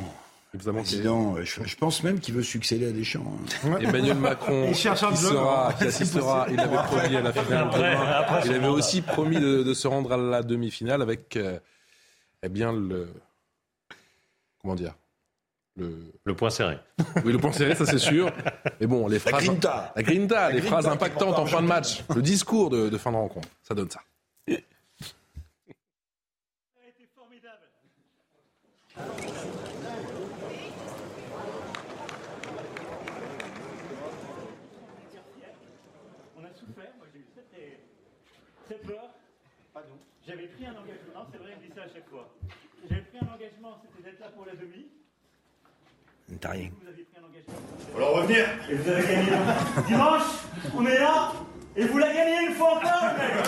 [0.51, 3.23] Président, euh, je, je pense même qu'il veut succéder à Deschamps.
[3.67, 3.77] hein.
[3.81, 7.31] Emmanuel Macron Il cherche un qui sera, qui C'est assistera, il avait promis à la
[7.31, 8.11] finale Après- demain.
[8.17, 11.59] après Il avait aussi promis de, de se rendre à la demi-finale avec, euh,
[12.41, 13.13] eh bien, le.
[14.61, 14.95] Comment dire
[15.79, 16.11] le...
[16.25, 16.77] Le point serré.
[17.25, 18.31] Oui, le point serré, ça c'est sûr.
[18.79, 19.43] Mais bon, les phrases.
[19.45, 19.91] grinta.
[19.95, 22.03] La grinta, La les grinta phrases impactantes en fin de match.
[22.15, 23.47] Le discours de, de fin de rencontre.
[23.63, 24.01] Ça donne ça.
[36.37, 37.79] On a souffert, moi j'ai eu très,
[38.65, 39.09] très peur.
[40.25, 42.29] J'avais pris un engagement, c'est vrai, je dis ça à chaque fois.
[42.89, 44.88] J'avais pris un engagement, c'était d'être là pour la demi.
[46.41, 46.69] T'as rien.
[46.81, 47.97] Vous aviez pris un engagement.
[47.97, 49.31] Alors revenir Et vous avez gagné.
[49.87, 50.23] Dimanche,
[50.75, 51.33] on est là,
[51.75, 53.45] et vous la gagnez une fois encore, mec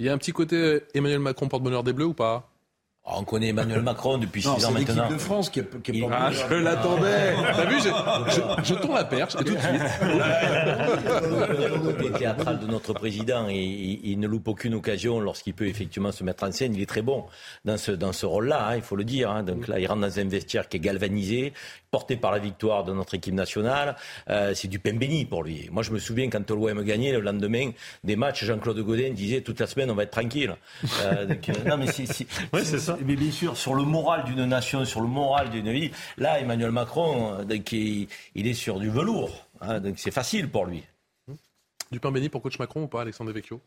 [0.00, 2.48] Il y a un petit côté Emmanuel Macron porte-bonheur des Bleus ou pas?
[3.10, 5.10] On connaît Emmanuel Macron depuis Non, 6 ans c'est l'équipe maintenant.
[5.14, 7.88] de France qui est, qui est Il- pas Ah, je l'attendais T'as vu, je,
[8.34, 9.82] je, je tourne la perche et tout de suite.
[11.08, 15.66] Le côté théâtral de notre président, et il, il ne loupe aucune occasion lorsqu'il peut
[15.66, 16.74] effectivement se mettre en scène.
[16.74, 17.24] Il est très bon
[17.64, 19.30] dans ce, dans ce rôle-là, hein, il faut le dire.
[19.30, 19.42] hein.
[19.42, 21.52] Donc là, il rentre dans un vestiaire qui est galvanisé,
[21.90, 23.96] porté par la victoire de notre équipe nationale.
[24.28, 25.68] Euh, c'est du pain béni pour lui.
[25.72, 27.70] Moi, je me souviens quand l'OM gagnait le lendemain
[28.04, 30.54] des matchs, Jean-Claude Godin disait toute la semaine, on va être tranquille.
[31.04, 32.97] Euh, donc, euh, non, mais c'est, c'est- Oui, c'est ça.
[33.04, 36.70] Mais bien sûr, sur le moral d'une nation, sur le moral d'une vie, là, Emmanuel
[36.70, 37.58] Macron, euh,
[38.34, 39.46] il est sur du velours.
[39.60, 39.80] hein.
[39.80, 40.84] donc c'est facile pour lui.
[41.90, 43.60] Du pain béni pour coach Macron ou pas, Alexandre Vecchio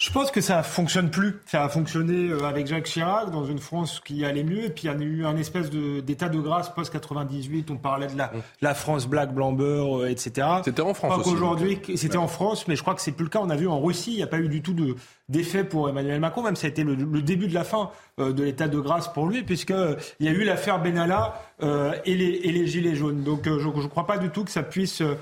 [0.00, 1.36] Je pense que ça fonctionne plus.
[1.44, 4.64] Ça a fonctionné euh, avec Jacques Chirac dans une France qui allait mieux.
[4.64, 7.66] Et puis il y a eu un espèce d'état de, grâce post-98.
[7.70, 8.32] On parlait de la,
[8.62, 10.46] la France black, blanc, beurre, euh, etc.
[10.64, 11.30] C'était en Je France crois aussi.
[11.30, 13.40] qu'aujourd'hui, c'était en France, mais je crois que c'est plus le cas.
[13.42, 14.96] On a vu en Russie, il n'y a pas eu du tout de,
[15.28, 16.42] d'effet pour Emmanuel Macron.
[16.44, 19.12] Même ça a été le, le début de la fin euh, de l'état de grâce
[19.12, 23.22] pour lui, puisqu'il y a eu l'affaire Benalla euh, et, les, et les Gilets jaunes.
[23.22, 25.14] Donc euh, je ne crois pas du tout que ça puisse euh,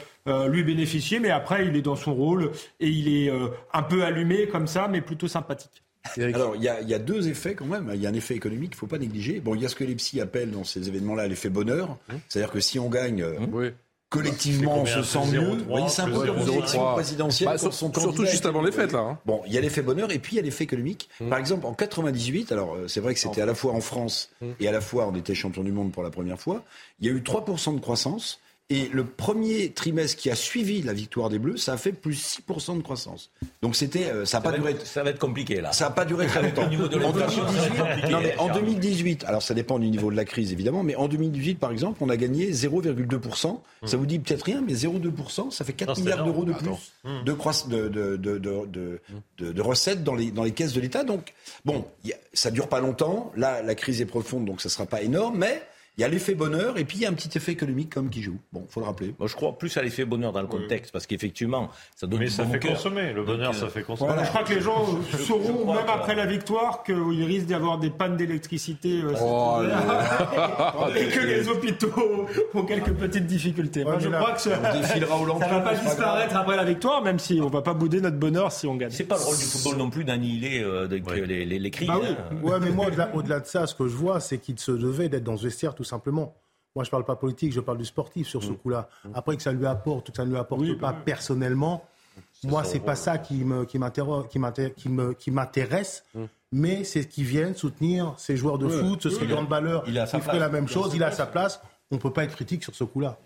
[0.48, 1.20] lui bénéficier.
[1.20, 2.50] Mais après, il est dans son rôle
[2.80, 5.82] et il est euh, un peu allumé comme ça, mais plutôt sympathique.
[6.16, 7.90] Alors, il y, a, il y a deux effets quand même.
[7.94, 9.40] Il y a un effet économique qu'il ne faut pas négliger.
[9.40, 11.98] Bon, il y a ce que les psys appellent dans ces événements-là l'effet bonheur.
[12.28, 13.66] C'est-à-dire que si on gagne euh, Oui.
[14.08, 15.40] collectivement, on se sent mieux.
[15.40, 16.52] 0,3, Vous voyez, c'est un peu plus comme les 0,3.
[16.56, 17.48] élections présidentielles.
[17.50, 19.00] Bah, sur- son surtout juste avant les fêtes, là.
[19.00, 19.18] hein.
[19.26, 21.10] Bon, il y a l'effet bonheur et puis il y a l'effet économique.
[21.28, 24.30] Par exemple, en 98, alors euh, c'est vrai que c'était à la fois en France
[24.60, 26.64] et à la fois on était champion du monde pour la première fois,
[27.00, 28.40] il y a eu 3% de croissance.
[28.70, 32.38] Et le premier trimestre qui a suivi la victoire des Bleus, ça a fait plus
[32.46, 33.30] 6% de croissance.
[33.62, 34.72] Donc c'était, euh, ça n'a pas duré.
[34.72, 35.72] être, ça va être compliqué là.
[35.72, 36.64] Ça n'a pas duré très longtemps.
[36.66, 38.60] En, l'inflation, ça va être 2018, compliqué, non, mais en Charles.
[38.60, 41.96] 2018, alors ça dépend du niveau de la crise évidemment, mais en 2018 par exemple,
[42.02, 43.58] on a gagné 0,2%.
[43.86, 46.52] Ça vous dit peut-être rien, mais 0,2%, ça fait 4 Non, c'est milliards d'euros de
[46.52, 46.68] plus
[47.24, 49.00] de, croiss- de, de, de, de, de-
[49.38, 51.04] de- de recettes dans les, dans les caisses de l'État.
[51.04, 51.32] Donc,
[51.64, 53.32] bon, a- ça dure pas longtemps.
[53.34, 55.62] Là, la crise est profonde, donc ça sera pas énorme, mais
[55.98, 58.08] Il y a l'effet bonheur et puis il y a un petit effet économique comme
[58.08, 58.36] qui joue.
[58.52, 59.16] Bon, faut le rappeler.
[59.18, 62.26] Moi, je crois plus à l'effet bonheur dans le contexte, parce qu'effectivement, ça donne Mais
[62.26, 62.72] du ça bon fait cœur.
[62.74, 63.12] consommer.
[63.12, 64.12] Le bonheur, Donc, ça euh, fait consommer.
[64.22, 67.54] Je crois que les gens Je sauront, même que- après la victoire, qu'il risque d'y
[67.54, 69.58] avoir des pannes d'électricité euh, Oh
[70.96, 73.82] et que les hôpitaux ont quelques petites difficultés.
[73.82, 76.56] Moi, je là, crois que ça on défilera au ça lendemain, va pas disparaître après
[76.56, 78.90] la victoire, même si on va pas bouder notre bonheur si on gagne.
[78.92, 80.86] C'est pas le rôle du football non plus d'annihiler euh,
[81.26, 81.86] les, les, les cris.
[81.86, 82.08] Bah oui.
[82.10, 82.36] hein.
[82.42, 85.08] Ouais, mais moi, au-delà, au-delà de ça, ce que je vois, c'est qu'il se devait
[85.08, 86.34] d'être dans ce vestiaire, tout simplement.
[86.76, 88.88] Moi, je parle pas politique, je parle du sportif sur ce coup-là.
[89.14, 91.02] Après que ça lui apporte ou que ça ne lui apporte Oui, pas bah oui.
[91.04, 91.84] personnellement,
[92.44, 93.44] moi, c'est pas ça qui
[95.30, 96.04] m'intéresse.
[96.50, 99.84] Mais c'est qu'ils viennent soutenir ces joueurs de foot, ce serait il a- grande valeur.
[99.86, 100.36] il a sa place.
[100.38, 101.60] la même chose, il a sa place.
[101.90, 103.18] On peut pas être critique sur ce coup-là.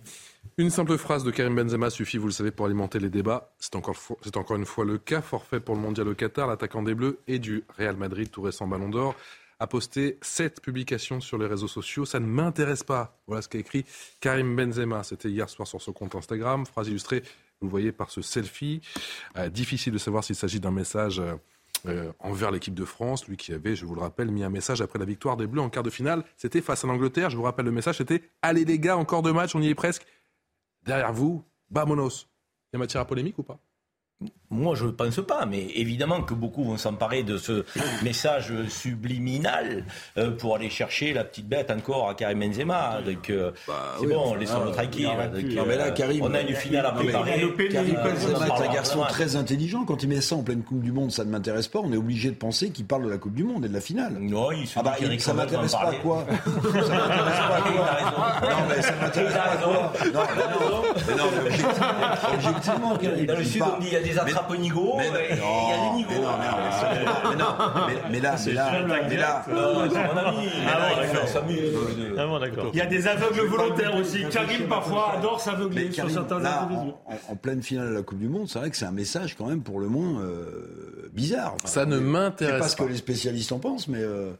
[0.56, 3.52] Une simple phrase de Karim Benzema suffit, vous le savez, pour alimenter les débats.
[3.58, 3.96] C'est encore,
[4.36, 5.20] encore une fois le cas.
[5.20, 8.66] Forfait pour le mondial au Qatar, l'attaquant des Bleus et du Real Madrid, tout récent
[8.66, 9.14] Ballon d'Or,
[9.62, 12.04] a posté sept publications sur les réseaux sociaux.
[12.04, 13.16] Ça ne m'intéresse pas.
[13.28, 13.84] Voilà ce qu'a écrit
[14.20, 15.04] Karim Benzema.
[15.04, 16.66] C'était hier soir sur son compte Instagram.
[16.66, 17.22] Phrase illustrée,
[17.60, 18.80] vous voyez, par ce selfie.
[19.36, 21.20] Euh, difficile de savoir s'il s'agit d'un message.
[21.20, 21.34] euh,
[21.86, 24.80] euh, envers l'équipe de France, lui qui avait, je vous le rappelle, mis un message
[24.80, 26.22] après la victoire des Bleus en quart de finale.
[26.36, 27.28] C'était face à l'Angleterre.
[27.30, 29.74] Je vous rappelle le message, c'était Allez les gars, encore deux matchs, on y est
[29.74, 30.06] presque.
[30.84, 32.28] Derrière vous, Bamonos.
[32.72, 33.58] Il y a matière à polémique ou pas?
[34.50, 37.64] Moi, je ne pense pas, mais évidemment que beaucoup vont s'emparer de ce
[38.02, 39.84] message subliminal
[40.18, 43.00] euh, pour aller chercher la petite bête encore à Karim Benzema.
[43.04, 43.50] Donc, euh,
[43.98, 45.08] c'est oui, bon, enfin, laissons-le ah, tranquille.
[45.56, 47.42] Non, mais là, euh, Karim, on a une finale à préparer.
[47.70, 49.84] Karim Euh, Benzema est un garçon très intelligent.
[49.86, 51.78] Quand il met ça en pleine Coupe du Monde, ça ne m'intéresse pas.
[51.78, 53.80] On est obligé de penser qu'il parle de la Coupe du Monde et de la
[53.80, 54.18] finale.
[54.20, 56.26] Non, il se Ah bah, il- ça risque m'intéresse pas quoi
[56.62, 61.24] Ça m'intéresse pas quoi Non, mais ça m'intéresse pas quoi Non, mais non, mais non,
[61.48, 63.82] mais objectivement, Karim, Dans le il parle-
[64.20, 66.10] on dit il y a des attrape-nigauds Mais- et il y a des non, nigauds.
[66.10, 67.46] mais non, mais non, mais non,
[67.86, 68.72] mais- mais là, mais là,
[69.08, 70.48] mais là, Non, c'est mon ami.
[70.66, 71.28] Ah là, il d'accord.
[71.28, 71.72] s'amuse.
[72.18, 72.70] Ah bon, d'accord.
[72.72, 74.24] Il y a des aveugles volontaires aussi.
[74.30, 76.92] Karim, parfois, adore s'aveugler Mais sur certains là, individus.
[77.28, 79.46] en, pleine finale de la Coupe du Monde, c'est vrai que c'est un message quand
[79.46, 81.54] même pour le moins euh, bizarre.
[81.56, 82.88] Enfin, Ça ne je sais m'intéresse pas ce que pas.
[82.90, 84.32] les spécialistes en pensent, mais euh,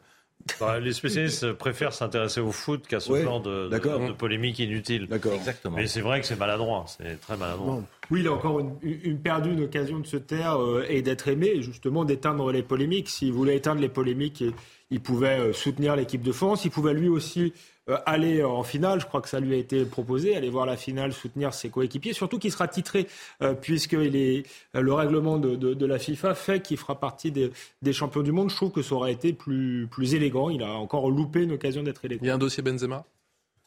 [0.60, 3.78] Bah, les spécialistes préfèrent s'intéresser au foot qu'à ce Ouais, genre de, de,
[4.08, 5.06] de polémique inutile.
[5.08, 5.32] d'accord.
[5.34, 5.76] Exactement.
[5.76, 7.74] Mais c'est vrai que c'est maladroit, c'est très maladroit.
[7.76, 7.84] Non.
[8.10, 11.28] Oui, il a encore une, une perdue une occasion de se taire euh, et d'être
[11.28, 13.08] aimé, et justement d'éteindre les polémiques.
[13.08, 14.44] S'il voulait éteindre les polémiques,
[14.90, 16.64] il pouvait euh, soutenir l'équipe de France.
[16.64, 17.52] Il pouvait lui aussi
[17.88, 19.00] euh, aller en finale.
[19.00, 22.12] Je crois que ça lui a été proposé, aller voir la finale, soutenir ses coéquipiers.
[22.12, 23.06] Surtout qu'il sera titré,
[23.42, 24.44] euh, puisque il est,
[24.76, 27.50] euh, le règlement de, de- de la FIFA fait qu'il fera partie des,
[27.82, 28.50] des champions du monde.
[28.50, 30.48] Je trouve que ça aurait été plus, plus élégant.
[30.50, 32.22] Il a encore loupé une occasion d'être élégant.
[32.24, 33.04] Il y a un dossier Benzema?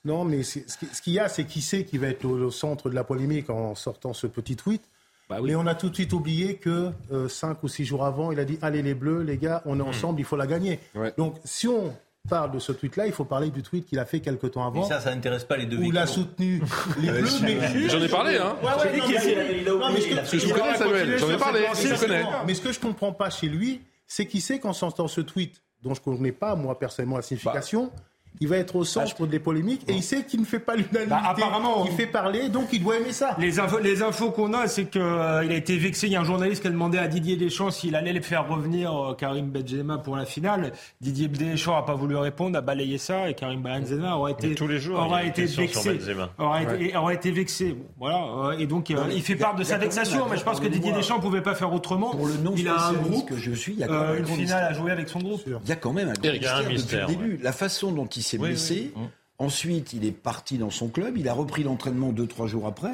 [0.06, 2.38] Non, mais ce qui- ce qu'il y a, c'est qui sait qui va être au,
[2.38, 4.84] au centre de la polémique en sortant ce petit tweet.
[5.28, 8.32] Bah Mais on a tout de suite oublié que euh, cinq ou six jours avant,
[8.32, 10.80] il a dit Allez les Bleus, les gars, on est ensemble, il faut la gagner.
[10.94, 11.12] Ouais.
[11.18, 11.92] Donc si on
[12.28, 14.84] parle de ce tweet-là, il faut parler du tweet qu'il a fait quelques temps avant,
[14.84, 16.62] ça, ça n'intéresse pas les deux où il a soutenu
[17.02, 17.30] les Bleus.
[17.44, 19.22] mais- J'en ai parlé, hein Ouais, ouais, J'ai dit non, qu'il mais-
[19.62, 22.24] il a non, mais oublié, Parce que je connais, Samuel, j'en ai parlé, je connais.
[22.48, 25.62] Mais ce que je comprends pas chez lui, c'est qu'il sait qu'en sortant ce tweet,
[25.84, 27.92] dont je ne connais pas, moi, personnellement, la signification,
[28.40, 31.08] il va être au centre des polémiques et il sait qu'il ne fait pas l'unanimité.
[31.10, 33.36] Bah, apparemment, il fait parler, donc il doit aimer ça.
[33.40, 36.08] Les infos, les infos qu'on a, c'est qu'il a été vexé.
[36.08, 38.48] Il y a un journaliste qui a demandé à Didier Deschamps s'il allait le faire
[38.48, 40.72] revenir euh, Karim Benzema pour la finale.
[41.02, 44.56] Didier Deschamps n'a pas voulu répondre, a balayé ça et Karim Benzema aurait été, Mais
[44.56, 46.00] tous les jours, il y a aurait une été vexé.
[46.40, 47.74] Aurait, été, aurait été vexé.
[47.74, 48.18] Bon, voilà.
[48.54, 50.68] euh, Et donc, euh, Non, il fait part de sa vexation, mais je pense que
[50.68, 50.92] Didier.
[50.92, 52.12] Deschamps ne pouvait pas faire autrement.
[52.12, 54.14] Pour le non il a un groupe, que je suis, il y a quand euh,
[54.14, 55.42] même un une finale à jouer avec son groupe.
[55.46, 57.30] Il y a quand même un grand Il y a un mystère, mystère, depuis le
[57.32, 57.44] début.
[57.44, 58.92] La façon dont il s'est Oui, blessé.
[59.38, 61.18] Ensuite, il est parti dans son club.
[61.18, 62.94] Il a repris l'entraînement deux, trois jours après.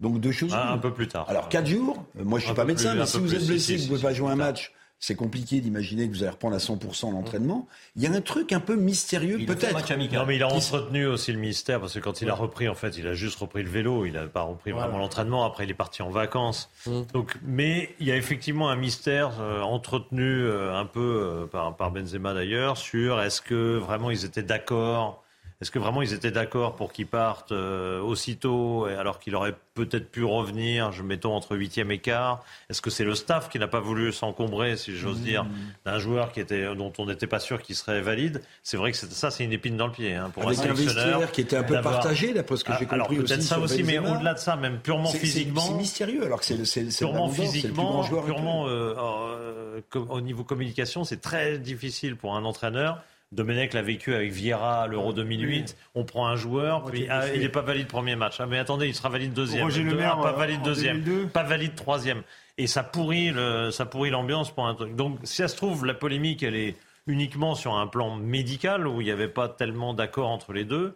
[0.00, 0.52] Donc deux choses.
[0.54, 0.72] Un, l'une.
[0.74, 1.26] un peu plus tard.
[1.28, 2.04] Alors quatre jours.
[2.18, 3.86] euh, Moi, je suis Un pas médecin, plus, mais si vous êtes blessé, si, vous
[3.86, 4.72] pouvez si, pas jouer un match.
[5.04, 7.66] C'est compliqué d'imaginer que vous allez reprendre à 100% l'entraînement.
[7.96, 9.72] Il y a un truc un peu mystérieux, peut-être.
[9.72, 10.20] match amical.
[10.20, 12.76] Non, mais il a entretenu aussi le mystère parce que quand il a repris, en
[12.76, 14.06] fait, il a juste repris le vélo.
[14.06, 15.44] Il n'a pas repris vraiment l'entraînement.
[15.44, 16.70] Après, il est parti en vacances.
[17.12, 21.74] Donc, mais il y a effectivement un mystère euh, entretenu euh, un peu euh, par,
[21.76, 25.24] par Benzema d'ailleurs sur est-ce que vraiment ils étaient d'accord.
[25.62, 30.10] Est-ce que vraiment ils étaient d'accord pour qu'il parte euh, aussitôt, alors qu'il aurait peut-être
[30.10, 32.44] pu revenir, je mettons entre huitième et quart?
[32.68, 35.46] Est-ce que c'est le staff qui n'a pas voulu s'encombrer, si j'ose dire,
[35.86, 38.42] d'un joueur qui était, dont on n'était pas sûr qu'il serait valide?
[38.64, 40.70] C'est vrai que c'est- ça, c'est une épine dans le pied hein, pour Avec un
[40.70, 43.38] un vestiaire qui était un peu partagé, d'après ce que j'ai Ah, Alors compris peut-être
[43.38, 46.56] aussi ça aussi, mais au-delà de ça, même purement physiquement, C'est mystérieux, alors que c'est
[46.82, 52.44] le, purement physiquement, joueur purement euh, euh, au niveau communication, c'est très difficile pour un
[52.44, 53.00] entraîneur.
[53.32, 55.76] Domenech l'a vécu avec Vieira l'Euro 2008.
[55.94, 58.36] On prend un joueur, puis ah, il n'est pas valide premier match.
[58.38, 59.64] Ah, mais attendez, il sera valide deuxième.
[59.64, 61.28] Roger Lemaire, ah, pas valide deuxième, 2002.
[61.28, 62.22] pas valide troisième.
[62.58, 64.94] Et ça pourrit le, ça pourrit l'ambiance pour un truc.
[64.94, 66.76] Donc, si ça se trouve, la polémique, elle est
[67.06, 70.94] uniquement sur un plan médical où il n'y avait pas tellement d'accord entre les deux.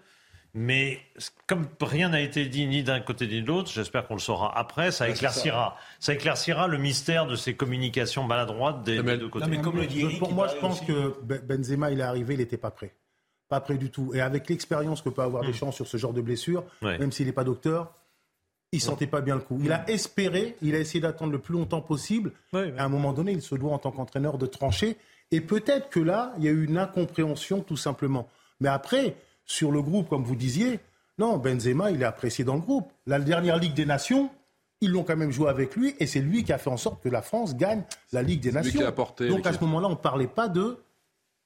[0.58, 1.00] Mais
[1.46, 4.56] comme rien n'a été dit ni d'un côté ni de l'autre, j'espère qu'on le saura
[4.58, 5.76] après, ça éclaircira.
[6.00, 6.14] Ça.
[6.14, 9.44] éclaircira le mystère de ces communications maladroites des, des deux côtés.
[9.44, 12.02] Non, mais comme le dit Eric, pour moi, je pense que Ben- Benzema, il est
[12.04, 12.94] arrivé, il n'était pas prêt.
[13.50, 14.12] Pas prêt du tout.
[14.14, 16.96] Et avec l'expérience que peut avoir Deschamps sur ce genre de blessure, Ouais.
[16.98, 17.92] même s'il n'est pas docteur,
[18.72, 19.60] il sentait pas bien le coup.
[19.62, 22.32] Il a espéré, il a essayé d'attendre le plus longtemps possible.
[22.54, 24.96] À un moment donné, il se doit en tant qu'entraîneur de trancher.
[25.30, 28.28] Et peut-être que là, il y a eu une incompréhension tout simplement.
[28.58, 29.16] Mais après,
[29.46, 30.80] sur le groupe, comme vous disiez,
[31.18, 32.92] non, Benzema, il est apprécié dans le groupe.
[33.06, 34.28] La dernière Ligue des Nations,
[34.82, 37.02] ils l'ont quand même joué avec lui et c'est lui qui a fait en sorte
[37.02, 37.82] que la France gagne
[38.12, 38.78] la Ligue des lui Nations.
[38.80, 40.76] qui a apporté Donc à ce moment-là, on ne parlait pas de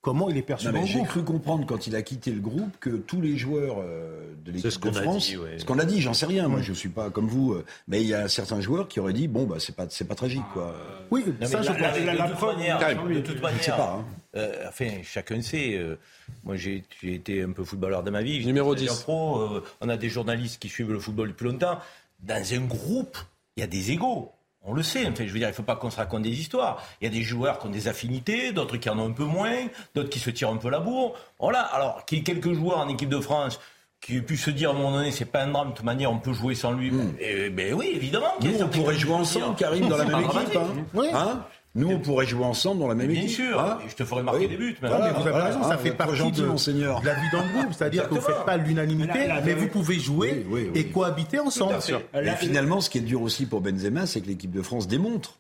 [0.01, 2.91] comment il est perçu Non, J'ai cru comprendre quand il a quitté le groupe que
[2.91, 5.59] tous les joueurs euh, de l'équipe de France, dit, ouais.
[5.59, 8.01] ce qu'on a dit, j'en sais rien, moi je suis pas comme vous, euh, mais
[8.01, 10.43] il y a certains joueurs qui auraient dit bon bah c'est pas c'est pas tragique
[10.55, 10.75] quoi.
[11.11, 11.99] Oui, Non, ça, je la- pense.
[11.99, 14.05] la- la- la de toute manière, de toute je manière, sais pas, hein.
[14.37, 15.75] Euh, enfin, chacun sait.
[15.77, 15.97] euh,
[16.45, 18.45] moi, j'ai été un peu footballeur de ma vie.
[18.47, 19.03] Numéro stagiaire 10.
[19.03, 21.79] Pro, euh, on a des journalistes qui suivent le football depuis longtemps.
[22.23, 23.17] Dans un groupe,
[23.57, 24.31] il y a des égaux.
[24.63, 25.07] On le sait.
[25.07, 26.83] Enfin, je veux dire, il ne faut pas qu'on se raconte des histoires.
[27.01, 29.25] Il y a des joueurs qui ont des affinités, d'autres qui en ont un peu
[29.25, 29.57] moins,
[29.95, 31.17] d'autres qui se tirent un peu la bourre.
[31.39, 31.63] Voilà.
[31.63, 33.59] Alors, qu'il y ait quelques joueurs en équipe de France
[34.01, 35.85] qui aient pu se dire à un moment donné, c'est pas un drame, de toute
[35.85, 36.91] manière, on peut jouer sans lui.
[37.21, 38.33] Eh ben oui, évidemment.
[38.41, 40.57] Nous on pourrait jouer ensemble, Karim, dans la même équipe.
[40.57, 41.45] Hein Hein?
[41.77, 43.37] Nous on pourrait jouer ensemble dans la même Bien équipe.
[43.37, 43.61] sûr.
[43.61, 44.49] hein je te ferai marquer Oui.
[44.49, 44.77] des buts.
[44.83, 47.01] mais Voilà, Mais vous avez voilà, raison, hein, ça vous fait partie gentil, de, monseigneur.
[47.01, 47.73] de la vie dans le groupe.
[47.73, 50.81] C'est-à-dire que vous ne faites pas l'unanimité, Mais vous pouvez jouer Oui, oui, oui.
[50.81, 51.73] et cohabiter ensemble.
[51.73, 52.03] Bien sûr.
[52.15, 55.39] Et finalement, ce qui est dur aussi pour Benzema, c'est que l'équipe de France démontre,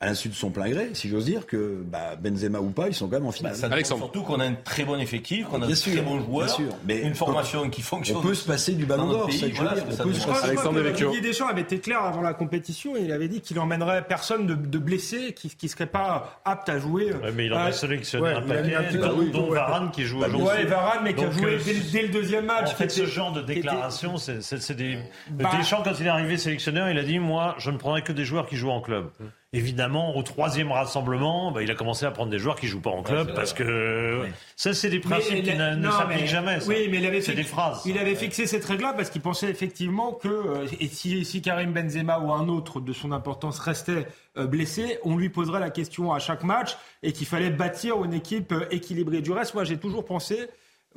[0.00, 2.94] à l'insu de son plein gré, si j'ose dire, que bah, Benzema ou pas, ils
[2.94, 3.56] sont quand même en finale.
[3.56, 4.02] Ça Alexandre.
[4.04, 6.54] surtout qu'on a un très bon effectif, qu'on a Bien de très bons joueurs, bien
[6.54, 6.72] sûr.
[6.86, 8.18] Mais une on formation qui fonctionne.
[8.18, 10.26] on peut se passer du ballon d'or, c'est je voilà, se démontre.
[10.28, 11.04] passer- Alexandre que.
[11.06, 14.46] Didier Deschamps avait été clair avant la compétition et il avait dit qu'il emmènerait personne
[14.46, 17.12] de, de blessé qui ne serait pas apte à jouer.
[17.14, 19.54] Ouais, mais il en Euh, a sélectionné ouais, un paquet, petit dont, peu- dont ouais.
[19.56, 20.46] Varane qui joue Bah, aujourd'hui.
[20.48, 21.58] Ouais, Varane, mais qui a joué euh,
[21.92, 22.70] dès, le- deuxième match.
[22.70, 24.96] En fait, ce genre de déclaration, c'est des.
[25.30, 28.12] Bah- Deschamps, quand il est arrivé sélectionneur, il a dit Moi, je ne prendrai que
[28.12, 29.10] des joueurs qui jouent en club.
[29.54, 32.90] Évidemment, au troisième rassemblement, bah, il a commencé à prendre des joueurs qui jouent pas
[32.90, 34.26] en club parce que
[34.56, 36.60] ça, c'est des principes qui ne, s'appliquent mais- jamais.
[36.60, 36.68] ça.
[36.68, 37.80] Oui, mais il avait c'est fix- des phrases.
[37.86, 41.72] Il avait fixé cette règle-là parce qu'il pensait effectivement que euh, et si, si Karim
[41.72, 46.12] Benzema ou un autre de son importance restait euh, blessé, on lui poserait la question
[46.12, 49.22] à chaque match et qu'il fallait bâtir une équipe euh, équilibrée.
[49.22, 50.46] Du reste, moi, j'ai toujours pensé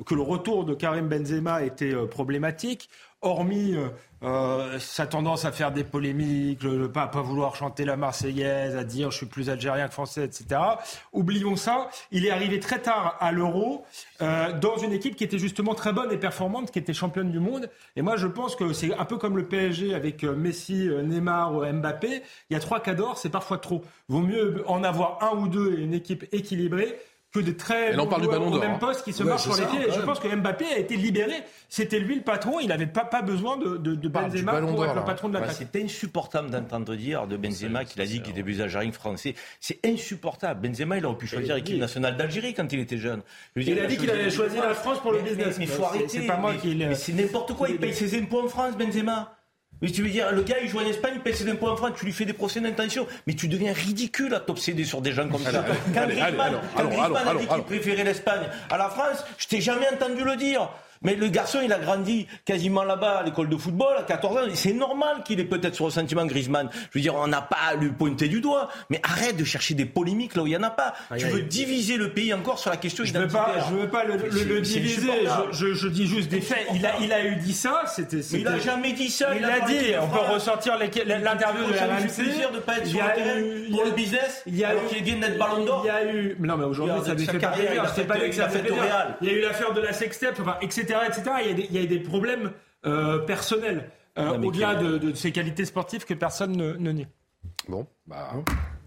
[0.04, 2.90] que le retour de Karim Benzema était problématique,
[3.22, 3.76] hormis
[4.24, 7.96] euh, euh, sa tendance à faire des polémiques, le, le pas, pas vouloir chanter la
[7.96, 10.60] Marseillaise, à dire je suis plus algérien que français, etc.
[11.12, 11.88] Oublions ça.
[12.10, 13.84] Il est arrivé très tard à l'Euro
[14.20, 17.40] euh, dans une équipe qui était justement très bonne et performante, qui était championne du
[17.40, 17.68] monde.
[17.96, 21.02] Et moi, je pense que c'est un peu comme le PSG avec euh, Messi, euh,
[21.02, 22.22] Neymar ou Mbappé.
[22.50, 23.82] Il y a trois cadors, c'est parfois trop.
[24.08, 26.98] Vaut mieux en avoir un ou deux et une équipe équilibrée
[27.32, 28.78] que de très bons parle du ballon d'or, même hein.
[28.78, 29.90] poste qui se Ouais, c'est sur les pieds.
[29.94, 31.32] Je pense que Mbappé a été libéré.
[31.68, 32.60] C'était lui le patron.
[32.60, 35.40] Il n'avait pas, pas besoin de, de, de Benzema pour être le patron de Ouais,
[35.40, 35.56] l'attaque.
[35.72, 39.34] c'est insupportable d'entendre dire de Benzema qu'il a dit qu'il était plus algérien que français.
[39.60, 40.60] C'est insupportable.
[40.68, 43.22] Benzema, il aurait pu choisir l'équipe nationale d'algérie quand il était jeune.
[43.56, 45.56] Il a dit qu'il avait choisi la France pour le business.
[45.58, 46.08] Mais il Mais faut arrêter.
[46.08, 47.68] c'est pas moi mais- qui le- mais c'est n'importe quoi.
[47.70, 49.34] Il paye ses impôts en France, Benzema.
[49.82, 51.76] Mais tu veux dire, le gars, il joue en Espagne, il paye ses impôts en
[51.76, 53.06] France, tu lui fais des procès d'intention.
[53.26, 55.64] Mais tu deviens ridicule à t'obséder sur des gens comme ça.
[55.92, 60.36] Quand Griezmann, a dit qu'il préférait l'Espagne à la France, je t'ai jamais entendu le
[60.36, 60.70] dire.
[61.02, 64.40] Mais le garçon, il a grandi quasiment là-bas à l'école de football à 14 ans.
[64.54, 66.68] C'est normal qu'il ait peut-être ce ressentiment Griezmann.
[66.72, 68.68] Je veux dire, on n'a pas à lui pointer du doigt.
[68.90, 70.94] Mais arrête de chercher des polémiques là où il n'y en a pas.
[71.18, 73.54] tu veux diviser le pays encore sur la question Je ne veux identitaire.
[73.54, 75.10] pas, je veux pas le, diviser.
[75.52, 76.66] Je, je- je dis juste des faits.
[76.74, 77.82] Il a, il a eu dit ça.
[77.86, 78.18] C'était.
[78.18, 79.34] Il a c'était- jamais dit ça.
[79.34, 79.78] Il a l'a dit.
[80.00, 82.22] On peut ressortir l'interview de la RMC.
[82.22, 83.40] plaisir de pas être Il sur le a terrain
[83.70, 84.42] pour a- le business.
[84.46, 85.82] il y a eu- vient d'être Ballon d'Or.
[85.84, 86.36] Il y a eu.
[86.38, 87.92] Non, mais aujourd'hui, ça lui fait pas carrière, plaisir.
[87.94, 88.62] C'est pas lui que ça a fait.
[89.20, 91.22] Il y a eu l'affaire de la sextape, etc., etc.
[91.42, 92.52] Il y a des, il y a des problèmes
[92.86, 97.06] euh, personnels euh, au-delà de, de ses qualités sportives que personne ne, ne nie.
[97.68, 98.32] Bon, bah.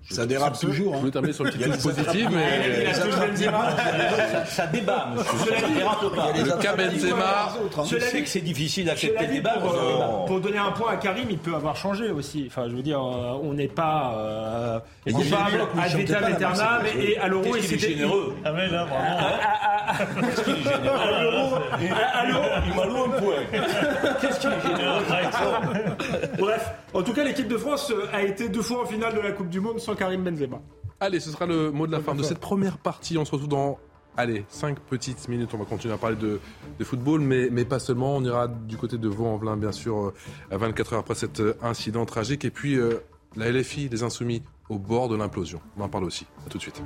[0.09, 0.91] Ça dérape toujours.
[0.93, 0.99] Je hein.
[0.99, 2.93] voulais terminer sur le des positif, mais.
[3.33, 3.43] dit.
[3.45, 5.55] Ça, ça débat, monsieur.
[5.55, 6.27] Ça dérape pas.
[6.37, 7.49] Le cas Benzema.
[7.83, 9.57] Je Cela sais dit- que c'est difficile Cela d'accepter le dit, débat.
[9.59, 12.45] pour, euh, pour donner un point à Karim, il peut avoir changé aussi.
[12.47, 14.79] Enfin, je veux dire, euh, on n'est pas euh,
[15.11, 16.81] coupable chantaient vitam aeternam.
[16.99, 18.35] Et à l'euro, il Qu'est-ce qu'il est généreux.
[18.45, 20.27] Ah mais là, vraiment.
[20.29, 20.99] Qu'est-ce qu'il est généreux.
[20.99, 23.61] à l'euro, à Il m'a loué un point.
[24.21, 25.03] Qu'est-ce qu'il est généreux.
[26.37, 29.31] Bref, en tout cas, l'équipe de France a été deux fois en finale de la
[29.31, 30.61] Coupe du Monde sans Karim Benzema.
[30.99, 33.17] Allez, ce sera le mot de la fin de cette première partie.
[33.17, 33.79] On se retrouve dans,
[34.17, 35.51] allez, 5 petites minutes.
[35.53, 36.39] On va continuer à parler de,
[36.79, 38.15] de football, mais, mais pas seulement.
[38.15, 40.13] On ira du côté de Vaux-en-Velin, bien sûr, euh,
[40.51, 42.45] à 24 heures après cet euh, incident tragique.
[42.45, 42.99] Et puis, euh,
[43.35, 45.59] la LFI, les Insoumis, au bord de l'implosion.
[45.77, 46.25] On en parle aussi.
[46.45, 46.81] À tout de suite.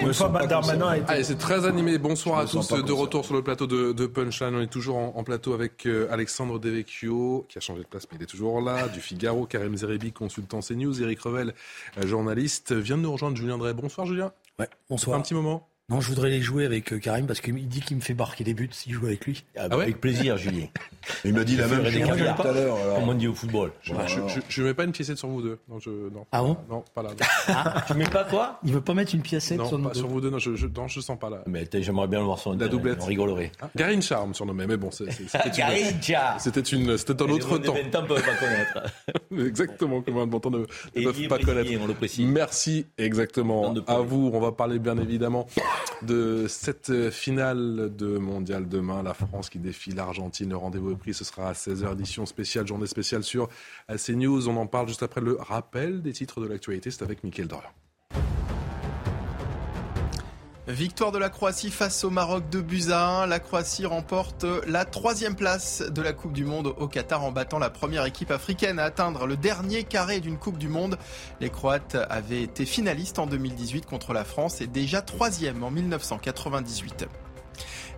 [0.00, 1.10] Une fois Darmanin a été...
[1.10, 1.98] Allez, c'est très animé.
[1.98, 2.72] Bonsoir Je à tous.
[2.72, 4.54] De retour sur le plateau de, de Punchline.
[4.54, 8.06] On est toujours en, en plateau avec euh, Alexandre Devecchio, qui a changé de place,
[8.10, 8.88] mais il est toujours là.
[8.88, 11.02] Du Figaro, Karim Zerebi, consultant CNews.
[11.02, 11.54] Eric Revel,
[11.98, 12.72] euh, journaliste.
[12.72, 13.74] Vient de nous rejoindre Julien Drey.
[13.74, 14.32] Bonsoir, Julien.
[14.58, 15.18] Ouais, bonsoir.
[15.18, 15.69] Un petit moment.
[15.90, 18.44] Non, je voudrais les jouer avec euh, Karim parce qu'il dit qu'il me fait marquer
[18.44, 19.44] des buts si je joue avec lui.
[19.56, 20.66] Ah, Ah ouais avec plaisir, Julien.
[21.24, 22.76] Il m'a dit la même chose tout à l'heure.
[22.76, 23.00] alors.
[23.00, 23.72] Comme on dit au football.
[23.82, 25.58] Je, je, je, mets pas une piécette sur vous deux.
[25.68, 26.26] Non, je, non.
[26.30, 27.10] Ah bon Non, pas là.
[27.48, 29.94] Ah, Tu mets pas quoi il veut pas mettre une piècette Non, sur pas nous
[29.94, 30.30] sur vous deux.
[30.30, 31.42] Non, je, je, non, je sens pas là.
[31.46, 32.98] Mais j'aimerais bien le voir sur La doublette.
[33.00, 33.50] On rigolerait.
[33.60, 37.74] Hein Garine Charme surnommé, mais bon, c'était une, c'était une, c'était un autre temps.
[37.74, 38.92] 20 ans peuvent pas connaître.
[39.46, 41.66] Exactement, moins de bon temps ne, ne peuvent pas connaître.
[41.68, 42.26] signé, on le précise.
[42.26, 43.74] Merci, exactement.
[43.86, 45.46] À vous, on va parler bien évidemment
[46.02, 49.02] de cette finale de mondial demain.
[49.02, 50.50] La France qui défie l'Argentine.
[50.50, 53.48] Le rendez-vous est pris, ce sera à 16h, édition spéciale, journée spéciale sur
[53.88, 54.48] CNews.
[54.48, 56.90] On en parle juste après le rappel des titres de l'actualité.
[56.90, 57.70] C'est avec Mickaël Dorian.
[60.70, 63.26] Victoire de la Croatie face au Maroc de buts à 1.
[63.26, 67.58] La Croatie remporte la troisième place de la Coupe du Monde au Qatar en battant
[67.58, 70.96] la première équipe africaine à atteindre le dernier carré d'une Coupe du Monde.
[71.40, 77.08] Les Croates avaient été finalistes en 2018 contre la France et déjà troisième en 1998.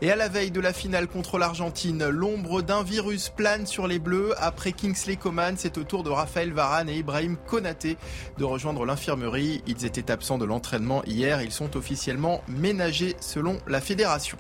[0.03, 4.01] Et à la veille de la finale contre l'Argentine, l'ombre d'un virus plane sur les
[4.01, 4.35] Bleus.
[4.37, 7.97] Après Kingsley Coman, c'est au tour de Raphaël Varane et Ibrahim Konaté
[8.37, 9.63] de rejoindre l'infirmerie.
[9.69, 11.41] Ils étaient absents de l'entraînement hier.
[11.41, 14.39] Ils sont officiellement ménagés selon la fédération.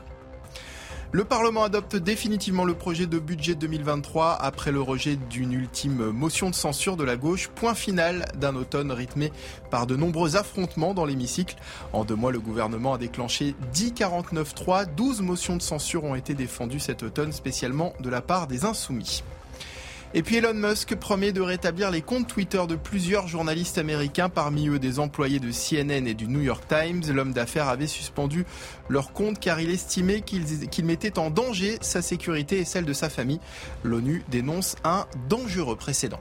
[1.15, 6.49] Le Parlement adopte définitivement le projet de budget 2023 après le rejet d'une ultime motion
[6.49, 7.49] de censure de la gauche.
[7.49, 9.31] Point final d'un automne rythmé
[9.71, 11.57] par de nombreux affrontements dans l'hémicycle.
[11.93, 14.87] En deux mois, le gouvernement a déclenché 10 49-3.
[14.95, 19.23] 12 motions de censure ont été défendues cet automne, spécialement de la part des insoumis.
[20.15, 24.69] Et puis Elon Musk promet de rétablir les comptes Twitter de plusieurs journalistes américains, parmi
[24.69, 27.03] eux des employés de CNN et du New York Times.
[27.11, 28.45] L'homme d'affaires avait suspendu
[28.91, 32.93] leurs comptes car il estimait qu'ils qu'ils mettaient en danger sa sécurité et celle de
[32.93, 33.41] sa famille.
[33.85, 36.21] L'ONU dénonce un dangereux précédent.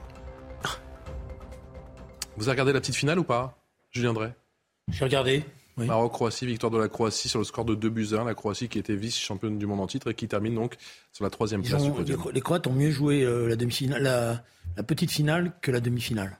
[2.38, 3.58] Vous avez regardé la petite finale ou pas
[3.90, 4.32] Julien Drey?
[4.88, 5.44] J'ai regardé.
[5.78, 5.86] Oui.
[5.86, 8.24] Maroc-Croatie, victoire de la Croatie sur le score de 2 buts à 1.
[8.24, 10.76] La Croatie qui était vice-championne du monde en titre et qui termine donc
[11.12, 14.44] sur la troisième place ont- les, Croates ont mieux joué euh, la, demi-finale, la,
[14.76, 16.38] la petite finale que la demi-finale.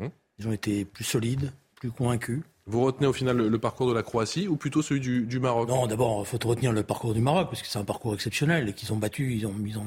[0.00, 0.10] Hum.
[0.38, 2.42] Ils ont été plus solides, plus convaincus.
[2.66, 5.38] Vous retenez au final le, le parcours de la Croatie ou plutôt celui du, du
[5.38, 5.68] Maroc?
[5.68, 8.68] Non, d'abord, il faut retenir le parcours du Maroc, parce que c'est un parcours exceptionnel
[8.68, 9.86] et qu'ils ont battu, ils ont, ils ont,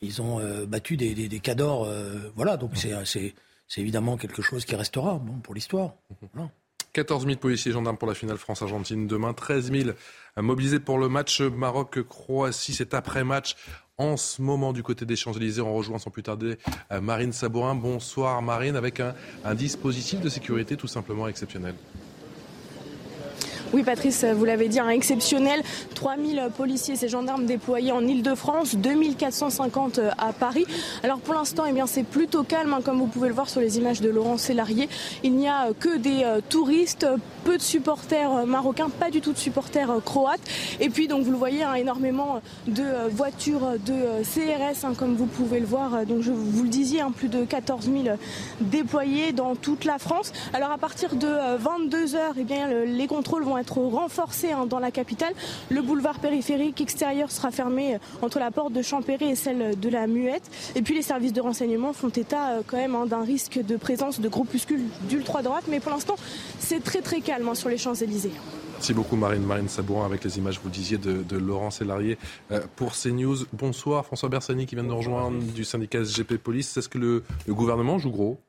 [0.00, 1.84] ils ont euh, battu des, des, des cadors.
[1.84, 3.34] euh, voilà, donc c'est, c'est,
[3.68, 5.94] c'est évidemment quelque chose qui restera bon, pour l'histoire.
[6.32, 6.50] Voilà.
[6.94, 9.34] 14 000 policiers gendarmes pour la finale France-Argentine demain.
[9.34, 9.90] 13 000
[10.36, 12.72] mobilisés pour le match Maroc-Croatie.
[12.72, 13.56] C'est après-match
[13.98, 15.60] en ce moment du côté des Champs-Élysées.
[15.60, 16.56] On rejoint sans plus tarder
[16.92, 17.74] euh, Marine Sabourin.
[17.74, 21.74] Bonsoir Marine, avec un dispositif de sécurité tout simplement exceptionnel.
[23.74, 25.60] Oui, Patrice, vous l'avez dit, un exceptionnel.
[25.96, 30.64] 3000 policiers et gendarmes déployés en Ile-de-France, 2450 à Paris.
[31.02, 33.76] Alors pour l'instant, eh c'est plutôt calme, hein, comme vous pouvez le voir sur les
[33.78, 34.88] images de Laurent Sélarié.
[35.24, 37.04] Il n'y a que des euh, touristes,
[37.42, 40.48] peu de supporters euh, marocains, pas du tout de supporters euh, croates.
[40.78, 45.26] Et puis, donc, vous le voyez, hein, énormément de voitures de CRS, hein, comme vous
[45.26, 46.06] pouvez le voir.
[46.06, 48.16] Donc, je vous le disiez, plus de 14 000
[48.60, 50.32] déployés dans toute la France.
[50.52, 54.90] Alors, à partir de 22 heures, eh les contrôles vont être renforcés hein, dans la
[54.90, 55.34] capitale.
[55.70, 59.88] Le boulevard périphérique extérieur sera fermé euh, entre la porte de Champéry et celle de
[59.88, 60.50] la Muette.
[60.74, 63.76] Et puis les services de renseignement font état euh, quand même hein, d'un risque de
[63.76, 65.64] présence de groupuscules d'ultra-droite.
[65.68, 66.16] Mais pour l'instant,
[66.58, 68.32] c'est très très calme hein, sur les Champs-Élysées.
[68.74, 69.44] Merci beaucoup Marine.
[69.44, 72.18] Marine Sabourin avec les images, vous disiez, de, Laurent Sélarié
[72.50, 73.36] euh, pour CNews.
[73.52, 76.76] Bonsoir François Bersani qui vient de nous rejoindre du syndicat SGP Police.
[76.76, 78.40] Est-ce que le gouvernement joue gros?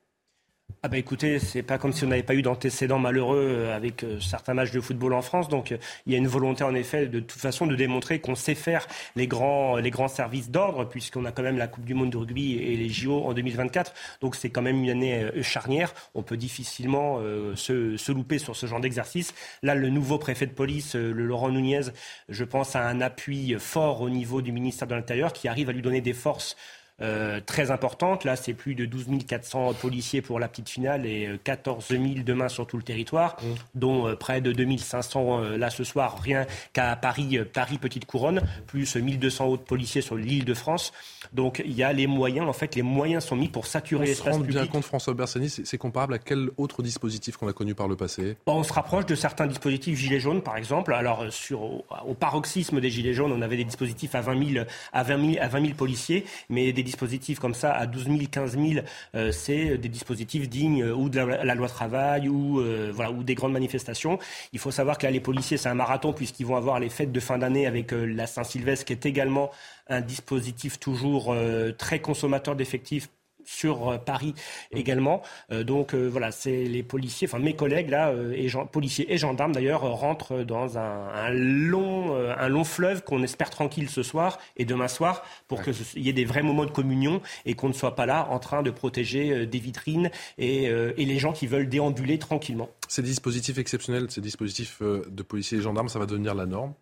[0.85, 4.03] Ah bah écoutez, c'est pas comme si on n'avait pas eu d'antécédents malheureux euh, avec
[4.03, 5.49] euh, certains matchs de football en France.
[5.49, 8.35] Donc euh, il y a une volonté en effet de toute façon de démontrer qu'on
[8.35, 8.85] sait faire
[9.15, 12.75] les grands, services d'ordre puisqu'on a quand même la Coupe du Monde de rugby et
[12.77, 13.95] les JO en 2024.
[14.21, 15.91] Donc c'est quand même une année charnière.
[16.13, 17.19] On peut difficilement
[17.55, 19.33] se, se louper sur ce genre d'exercice.
[19.63, 21.81] Là, le nouveau préfet de police, le Laurent Nunez,
[22.29, 25.71] je pense à un appui fort au niveau du ministère de l'Intérieur qui arrive à
[25.71, 26.55] lui donner des forces
[27.01, 28.23] euh, très importante.
[28.23, 32.03] Là, c'est plus de 12 400 policiers pour la petite finale et euh, 14 000
[32.25, 33.37] demain sur tout le territoire,
[33.73, 38.05] dont euh, près de 2500 euh, là ce soir, rien qu'à Paris, euh, Paris Petite
[38.05, 40.93] Couronne, plus 1200 autres policiers sur l'île de France.
[41.33, 44.05] Donc il y a les moyens, en fait, les moyens sont mis pour On saturer
[44.05, 44.57] se l'espace rend public.
[44.57, 47.95] bien compte, François Bersani, c'est comparable à quel autre dispositif qu'on a connu par le
[47.95, 48.37] passé?
[48.45, 50.93] On se rapproche de certains dispositifs gilets jaunes, par exemple.
[50.93, 54.53] Alors, euh, sur, au, au paroxysme des gilets jaunes, on avait des dispositifs à 20
[54.53, 58.05] 000, à 20 000, à 20 000 policiers, mais des dispositifs comme ça à 12
[58.05, 62.61] 000, 15 000, c'est des dispositifs dignes ou de la, loi travail ou,
[62.93, 64.19] voilà, ou des grandes manifestations.
[64.53, 67.19] Il faut savoir que les policiers, c'est un marathon puisqu'ils vont avoir les fêtes de
[67.19, 69.51] fin d'année avec la Saint-Sylvestre qui est également
[69.89, 71.35] un dispositif toujours
[71.77, 73.09] très consommateur d'effectifs
[73.45, 74.33] sur euh, Paris
[74.71, 75.21] également.
[75.51, 79.53] Euh, donc euh, voilà, c'est les policiers, enfin mes collègues là, et policiers et gendarmes
[79.53, 84.87] d'ailleurs, rentrent dans un, long, un long fleuve qu'on espère tranquille ce soir et demain
[84.87, 88.05] soir pour qu'il y ait des vrais moments de communion et qu'on ne soit pas
[88.05, 92.69] là en train de protéger des vitrines et, et les gens qui veulent déambuler tranquillement.
[92.87, 96.73] Ces dispositifs exceptionnels, ces dispositifs de policiers et gendarmes, ça va devenir la norme?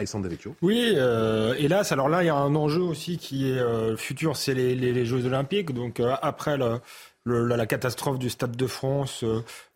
[0.00, 0.54] Alexandre Devecchio.
[0.62, 1.92] Oui, euh, hélas.
[1.92, 5.26] Alors là, il y a un enjeu aussi qui est euh, futur, c'est les, Jeux
[5.26, 5.72] Olympiques.
[5.72, 9.24] Donc euh, après la, catastrophe du Stade de France,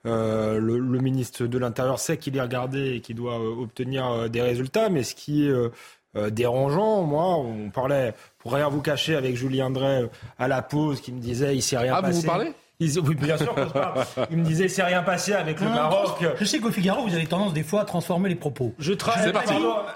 [0.04, 4.88] le, ministre de l'Intérieur sait qu'il est regardé et qu'il doit obtenir des résultats.
[4.88, 10.08] Mais ce qui est dérangeant, moi, on parlait, pour rien vous cacher, avec Julien Drey
[10.38, 12.14] à la pause, qui me disait il s'est rien ah, passé.
[12.14, 12.52] Vous vous parlez?
[12.80, 13.54] Oui, bien sûr
[14.30, 16.24] Il me disait, c'est rien passé avec le Maroc.
[16.38, 18.74] Je sais qu'au Figaro, vous avez tendance des fois à transformer les propos.
[18.78, 18.92] Je,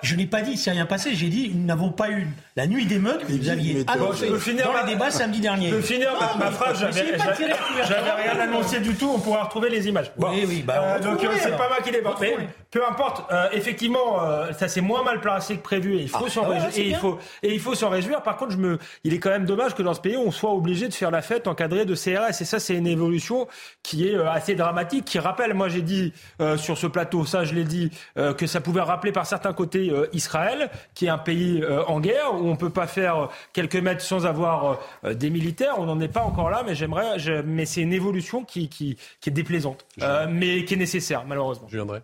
[0.03, 2.29] je n'ai pas dit, c'est rien passé, j'ai dit, nous n'avons pas eu
[2.59, 5.71] la nuit des meutes que vous aviez annoncé dans les débats samedi dernier.
[5.71, 10.11] Je peux finir ma, phrase, j'avais rien annoncé du tout, on pourra retrouver les images.
[10.19, 14.19] oui, oui, bah, euh, donc euh, c'est pas moi qui Mais peu importe, euh, effectivement,
[14.59, 16.71] ça s'est moins mal placé que prévu et il faut ah, s'en réjouir.
[16.77, 18.23] Et il faut, et il faut s'en réjouir.
[18.23, 20.53] Par contre, je me, il est quand même dommage que dans ce pays, on soit
[20.53, 22.41] obligé de faire la fête encadrée de CRS.
[22.41, 23.47] Et ça, c'est une évolution
[23.89, 27.45] qui est euh, assez dramatique, qui rappelle, moi j'ai dit euh, sur ce plateau, ça
[27.45, 31.19] je l'ai dit, euh, que ça pouvait rappeler par certains côtés Israël, qui est un
[31.19, 35.74] pays en guerre, où on peut pas faire quelques mètres sans avoir des militaires.
[35.78, 39.30] On n'en est pas encore là, mais j'aimerais, mais c'est une évolution qui, qui, qui
[39.30, 39.86] est déplaisante,
[40.28, 41.66] mais qui est nécessaire, malheureusement.
[41.68, 42.03] Je viendrai.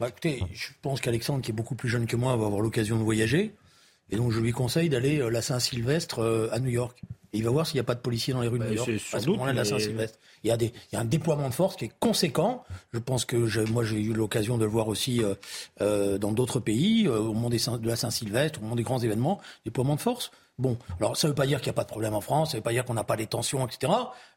[0.00, 2.98] Bah, écoutez, je pense qu'Alexandre, qui est beaucoup plus jeune que moi, va avoir l'occasion
[2.98, 3.54] de voyager.
[4.10, 7.00] Et donc, je lui conseille d'aller la Saint-Sylvestre à New York
[7.36, 8.76] il va voir s'il n'y a pas de policiers dans les rues de bah, New
[8.76, 10.18] York à ce moment-là de la Saint-Sylvestre.
[10.44, 12.64] Il y, a des, il y a un déploiement de force qui est conséquent.
[12.92, 15.34] Je pense que je, moi j'ai eu l'occasion de le voir aussi euh,
[15.80, 19.40] euh, dans d'autres pays, euh, au moment de la Saint-Sylvestre, au moment des grands événements,
[19.64, 20.30] déploiement de force.
[20.58, 22.52] Bon, alors ça ne veut pas dire qu'il n'y a pas de problème en France,
[22.52, 23.92] ça ne veut pas dire qu'on n'a pas les tensions, etc.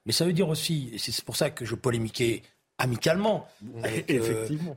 [0.05, 2.43] Mais ça veut dire aussi, et c'est pour ça que je polémiquais
[2.77, 3.47] amicalement
[3.83, 4.11] avec,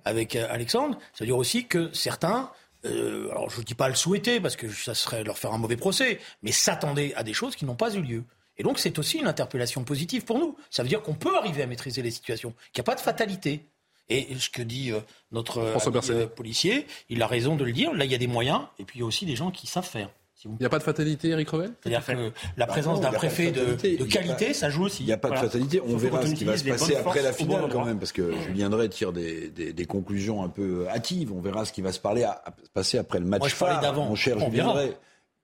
[0.05, 2.51] avec Alexandre, ça veut dire aussi que certains
[2.85, 5.59] euh, alors je ne dis pas le souhaiter parce que ça serait leur faire un
[5.59, 8.25] mauvais procès, mais s'attendait à des choses qui n'ont pas eu lieu.
[8.57, 10.57] Et donc c'est aussi une interpellation positive pour nous.
[10.71, 13.01] Ça veut dire qu'on peut arriver à maîtriser les situations, qu'il n'y a pas de
[13.01, 13.67] fatalité.
[14.09, 17.95] Et ce que dit euh, notre euh, policier, il a raison de le dire.
[17.95, 19.67] Là, il y a des moyens, et puis il y a aussi des gens qui
[19.67, 20.11] savent faire.
[20.45, 21.73] Il n'y a pas de fatalité, Eric Revel?
[21.83, 22.13] C'est-à-dire que
[22.57, 25.03] la bah présence d'un préfet de, qualité, ça joue aussi.
[25.03, 25.81] Il n'y a pas de fatalité.
[25.87, 28.71] On verra ce qui va se passer après la finale quand même, parce que Julien
[28.71, 31.33] Drey tire des, des, conclusions un peu hâtives.
[31.33, 33.95] On verra ce qui va se parler à, passer après le match Moi, je phare,
[33.95, 34.97] mon cher Julien Drey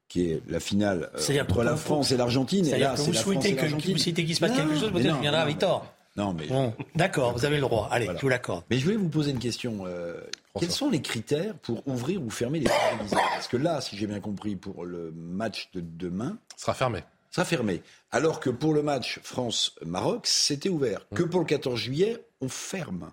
[0.09, 2.67] qui est la finale euh, entre la France et l'Argentine.
[2.67, 3.93] Et là, c'est la France et l'Argentine.
[3.93, 5.87] Vous souhaitez qu'il se passe quelque chose, peut-être je viendrai à Victor.
[6.19, 6.49] Non, mais.
[6.97, 7.89] D'accord, vous avez le droit.
[7.93, 8.65] Allez, je vous l'accorde.
[8.71, 9.87] Mais je voulais vous poser une question.
[9.87, 10.21] Euh,
[10.59, 14.09] quels sont les critères pour ouvrir ou fermer les téléviseurs Parce que là, si j'ai
[14.09, 16.37] bien compris, pour le match de demain.
[16.57, 17.05] sera fermé.
[17.31, 17.83] Sera fermé.
[18.11, 21.07] Alors que pour le match France-Maroc, c'était ouvert.
[21.15, 23.13] Que pour le 14 juillet, on ferme.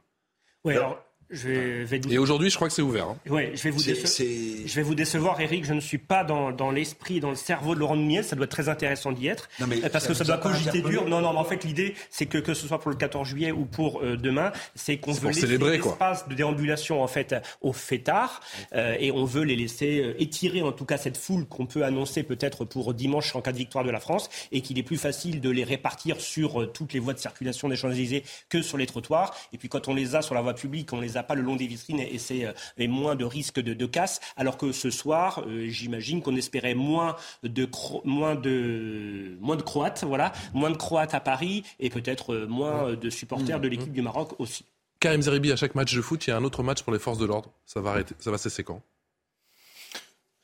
[0.63, 3.07] Oui, alors et aujourd'hui, je crois que c'est ouvert.
[3.07, 3.17] Hein.
[3.29, 5.65] Oui, je vais, vous je vais vous décevoir, Eric.
[5.65, 8.21] Je ne suis pas dans, dans l'esprit, dans le cerveau de Laurent Nunez.
[8.21, 9.49] Ça doit être très intéressant d'y être.
[9.91, 11.07] parce que ça doit cogiter dur.
[11.07, 13.51] Non, non, mais en fait, l'idée, c'est que que ce soit pour le 14 juillet
[13.51, 18.41] ou pour euh, demain, c'est qu'on veut laisser l'espace de déambulation, en fait, aux fêtards.
[18.73, 21.83] Euh, et on veut les laisser euh, étirer, en tout cas, cette foule qu'on peut
[21.83, 24.29] annoncer peut-être pour dimanche en cas de victoire de la France.
[24.51, 27.75] Et qu'il est plus facile de les répartir sur toutes les voies de circulation des
[27.75, 29.35] Champs-Élysées que sur les trottoirs.
[29.53, 31.55] Et puis, quand on les a sur la voie publique, on les pas le long
[31.55, 34.19] des vitrines et c'est euh, moins de risques de, casse.
[34.35, 37.69] Alors que ce soir, euh, j'imagine qu'on espérait moins de,
[38.03, 42.93] moins, de, moins de Croates, voilà, moins de Croates à Paris et peut-être euh, moins
[42.93, 44.65] de supporters de l'équipe du Maroc aussi.
[44.99, 46.99] Karim Zeribi, à chaque match de foot, il y a un autre match pour les
[46.99, 47.51] forces de l'ordre.
[47.65, 48.81] Ça va arrêter, ça va cesser quand?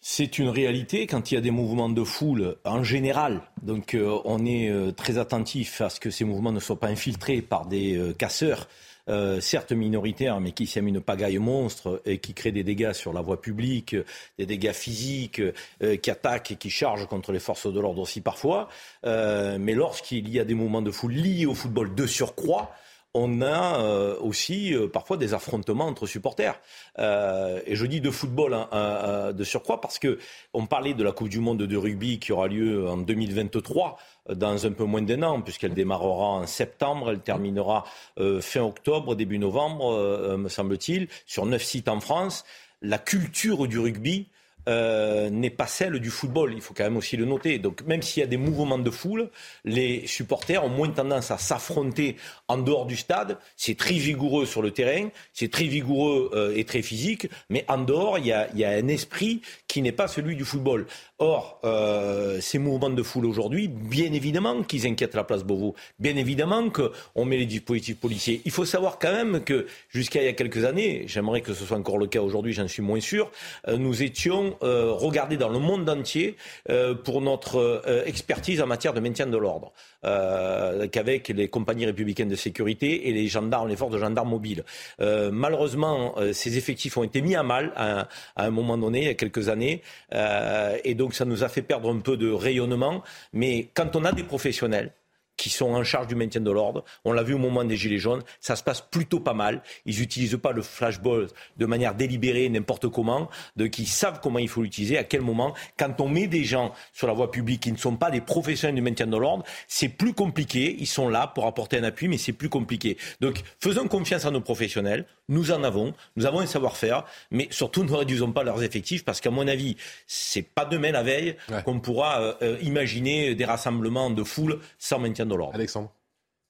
[0.04, 3.42] C'est une réalité quand il y a des mouvements de foule en général.
[3.62, 3.96] Donc
[4.26, 8.14] on est très attentif à ce que ces mouvements ne soient pas infiltrés par des
[8.18, 8.68] casseurs
[9.10, 13.14] euh, certes minoritaires, mais qui sème une pagaille monstre et qui crée des dégâts sur
[13.14, 13.96] la voie publique,
[14.38, 15.42] des dégâts physiques,
[15.84, 18.70] euh, qui attaquent et qui chargent contre les forces de l'ordre aussi parfois.
[19.06, 22.72] Euh, mais lorsqu'il y a des mouvements de foule liés au football de surcroît,
[23.14, 26.58] on a aussi parfois des affrontements entre supporters.
[26.98, 30.18] et je dis de football hein, de surcroît parce que
[30.54, 33.98] on parlait de la Coupe du Monde de rugby qui aura lieu en 2023
[34.30, 37.86] dans un peu moins d'un an, puisqu'elle démarrera en septembre, elle terminera
[38.20, 42.46] euh, fin octobre, début novembre, euh, me semble-t-il, sur neuf sites en France.
[42.82, 44.28] La culture du rugby
[44.70, 46.54] euh, n'est pas celle du football.
[46.54, 47.58] Il faut quand même aussi le noter.
[47.58, 49.30] Donc même s'il y a des mouvements de foule,
[49.66, 52.16] les supporters ont moins tendance à s'affronter
[52.48, 53.40] en dehors du stade.
[53.58, 57.80] C'est très vigoureux sur le terrain, c'est très vigoureux euh, et très physique, mais en
[57.80, 60.86] dehors, il y a, un esprit qui n'est pas celui du football.
[61.18, 65.76] Or, euh, ces mouvements de foule aujourd'hui, bien évidemment qu'ils inquiètent la place Beauvau.
[66.00, 68.42] Bien évidemment qu'on met les dispositifs policiers.
[68.46, 71.66] Il faut savoir quand même que jusqu'à il y a quelques années, j'aimerais que ce
[71.66, 73.32] soit encore le cas aujourd'hui, j'en suis moins sûr,
[73.68, 76.36] nous étions euh, regardés dans le monde entier
[76.70, 79.72] euh, pour notre euh, expertise en matière de maintien de l'ordre,
[80.06, 84.64] euh, qu'avec les compagnies républicaines de sécurité et les gendarmes, les forces de gendarmes mobiles.
[85.00, 89.00] Euh, malheureusement, euh, ces effectifs ont été mis à mal à, à un moment donné,
[89.02, 89.82] il y a quelques années,
[90.14, 93.04] euh, et donc ça nous a fait perdre un peu de rayonnement.
[93.34, 94.92] Mais quand on a des professionnels,
[95.38, 96.84] qui sont en charge du maintien de l'ordre.
[97.06, 99.62] On l'a vu au moment des Gilets jaunes, ça se passe plutôt pas mal.
[99.86, 101.28] Ils n'utilisent pas le flashball
[101.58, 105.54] de manière délibérée, n'importe comment, de, qui savent comment il faut l'utiliser, à quel moment.
[105.78, 108.76] Quand on met des gens sur la voie publique qui ne sont pas des professionnels
[108.76, 110.76] du maintien de l'ordre, c'est plus compliqué.
[110.80, 112.98] Ils sont là pour apporter un appui, mais c'est plus compliqué.
[113.20, 115.06] Donc faisons confiance à nos professionnels.
[115.28, 119.22] Nous en avons, nous avons un savoir-faire, mais surtout ne réduisons pas leurs effectifs parce
[119.22, 119.78] qu'à mon avis,
[120.08, 125.00] c'est pas demain la veille qu'on pourra euh, euh, imaginer des rassemblements de foule sans
[125.00, 125.56] maintien de l'ordre.
[125.56, 125.92] Alexandre.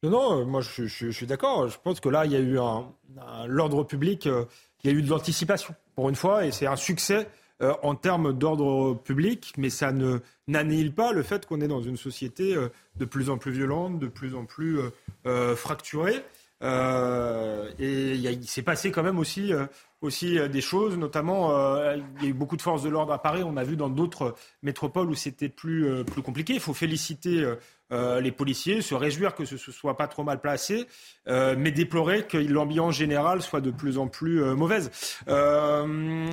[0.04, 1.68] Non, non, euh, moi je, je- je suis d'accord.
[1.68, 2.88] Je pense que là, il y a eu un,
[3.20, 4.46] un- l'ordre public, euh,
[4.84, 7.28] il y a eu de l'anticipation pour une fois, et c'est un succès
[7.62, 10.18] euh, en termes d'ordre public, mais ça ne
[10.48, 14.00] n'annihile pas le fait qu'on est dans une société euh, de plus en plus violente,
[14.00, 14.90] de plus en plus euh,
[15.28, 16.24] euh, fracturée.
[16.64, 19.66] Euh, et il, y a- il s'est passé quand même aussi, euh,
[20.02, 23.14] aussi euh, des choses, notamment euh, il y a eu beaucoup de forces de l'ordre
[23.14, 23.44] à Paris.
[23.46, 26.54] On a vu dans d'autres métropoles où c'était plus, euh, plus compliqué.
[26.54, 27.44] Il faut féliciter
[27.92, 30.86] euh, les policiers, se réjouir que ce ne soit pas trop mal placé,
[31.28, 34.92] euh, mais déplorer que l'ambiance générale soit de plus en plus euh, mauvaise.
[35.28, 36.28] Euh,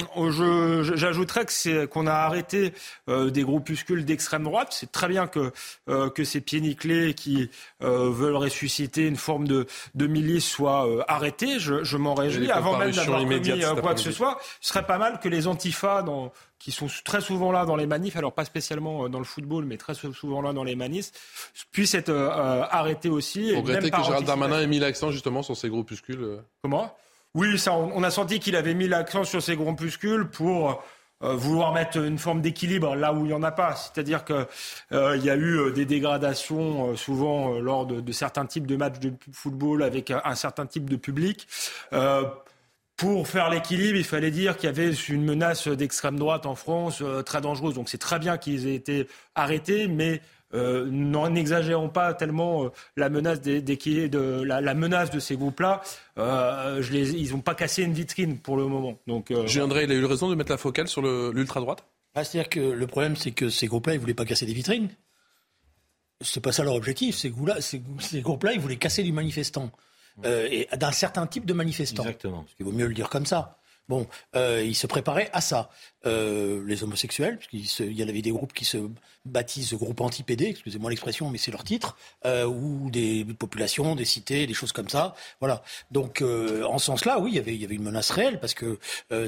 [0.94, 2.72] J'ajouterais que c'est qu'on a arrêté
[3.09, 4.68] euh, des groupuscules d'extrême droite.
[4.72, 5.52] C'est très bien que
[5.88, 7.50] euh, que ces pieds nickelés qui
[7.82, 11.59] euh, veulent ressusciter une forme de, de milice soient arrêtés.
[11.59, 12.50] Je, je m'en réjouis.
[12.50, 16.02] Avant même d'avoir commis quoi que ce soit, ce serait pas mal que les antifas
[16.02, 19.24] dans qui sont très souvent là dans les manifs, alors pas spécialement euh, dans le
[19.24, 21.11] football, mais très souvent là dans les manifs,
[21.70, 23.52] puissent être euh, euh, arrêtés aussi.
[23.52, 24.26] Vous regrettez que Gérald.
[24.26, 26.96] Darmanin ait mis l'accent justement sur ces groupuscules euh Comment?
[27.34, 30.82] Oui, ça, on, on a senti qu'il avait mis l'accent sur ces groupuscules pour
[31.22, 33.74] euh, vouloir mettre une forme d'équilibre là où il n'y en a pas.
[33.74, 34.46] C'est-à-dire qu'il
[34.92, 38.68] il y a eu euh, des dégradations euh, souvent euh, lors de, de certains types
[38.68, 41.48] de matchs de football avec un, un certain type de public.
[42.99, 46.99] Pour faire l'équilibre, il fallait dire qu'il y avait une menace d'extrême droite en France
[47.01, 47.74] euh, très dangereuse.
[47.74, 50.20] Donc c'est très bien qu'ils aient été arrêtés, mais
[50.53, 55.11] euh, n'en- n'exagérons pas tellement euh, la menace des, des- qui- de la, la menace
[55.11, 55.80] de ces groupes-là.
[56.18, 58.99] Euh, je les- ils n'ont pas cassé une vitrine pour le moment.
[59.07, 61.84] Donc euh, Julien Drey, il a eu raison de mettre la focale sur le- l'ultra-droite?
[62.16, 64.88] Ah, C'est-à-dire que le problème, c'est que ces groupes-là, ils voulaient pas casser des vitrines.
[66.20, 67.14] C'est pas ça leur objectif.
[67.14, 69.70] Ces, groupes-là- ces, ces groupes-là, ils voulaient casser du manifestant.
[70.24, 72.02] Euh, et d'un certain type de manifestant.
[72.02, 72.44] Exactement.
[72.58, 73.56] Il vaut mieux le dire comme ça.
[73.88, 74.06] Bon,
[74.36, 75.70] euh, ils se préparaient à ça.
[76.04, 78.76] Euh, les homosexuels, parce qu'il se- il y en avait des groupes qui se
[79.24, 81.96] baptisent groupes anti-PD, excusez-moi l'expression, mais c'est leur titre,
[82.26, 85.14] euh, ou des populations, des cités, des choses comme ça.
[85.40, 85.62] Voilà.
[85.90, 88.40] Donc, euh, en ce sens-là, oui, il y avait, il y avait une menace réelle,
[88.40, 88.78] parce que
[89.10, 89.26] euh,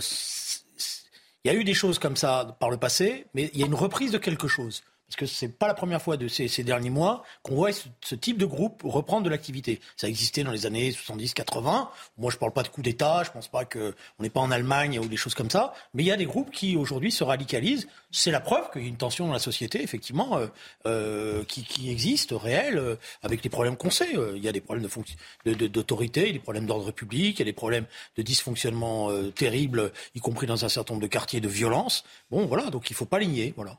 [1.45, 3.67] il y a eu des choses comme ça par le passé, mais il y a
[3.67, 4.83] une reprise de quelque chose.
[5.11, 8.39] Parce que c'est pas la première fois de ces, derniers mois qu'on voit ce, type
[8.39, 9.81] de groupe reprendre de l'activité.
[9.97, 11.89] Ça existait dans les années 70-80.
[12.17, 13.25] Moi, je parle pas de coup d'État.
[13.25, 15.75] Je pense pas que on n'est pas en Allemagne ou des choses comme ça.
[15.95, 17.89] Mais il y a des groupes qui aujourd'hui se radicalisent.
[18.13, 20.47] C'est la preuve qu'il y a une tension dans la société, effectivement, euh,
[20.87, 22.95] euh, qui, existe, réelle, euh,
[23.25, 24.13] avec les problèmes qu'on sait.
[24.37, 27.43] Il y a des problèmes fonc- de- de- d'autorité, des problèmes d'ordre public, il y
[27.43, 27.87] a des problèmes
[28.17, 32.05] de dysfonctionnement terribles, y compris dans un certain nombre de quartiers de violence.
[32.31, 32.71] Bon, voilà.
[32.71, 33.55] Donc il faut pas ligner.
[33.57, 33.77] Voilà.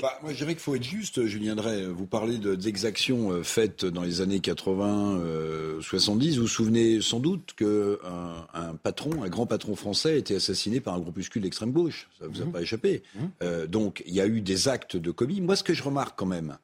[0.00, 1.84] Bah, moi, je dirais qu'il faut être juste, Julien Drey.
[1.84, 6.36] Vous parlez de- d'exactions euh, faites dans les années 80, euh, 70.
[6.36, 7.96] Vous vous souvenez sans doute qu'un
[8.54, 12.08] un patron, un grand patron français, a été assassiné par un groupuscule d'extrême gauche.
[12.18, 13.02] Ça vous a pas échappé.
[13.42, 15.40] Euh, donc, il y a eu des actes de commis.
[15.42, 16.56] Moi, ce que je remarque quand même,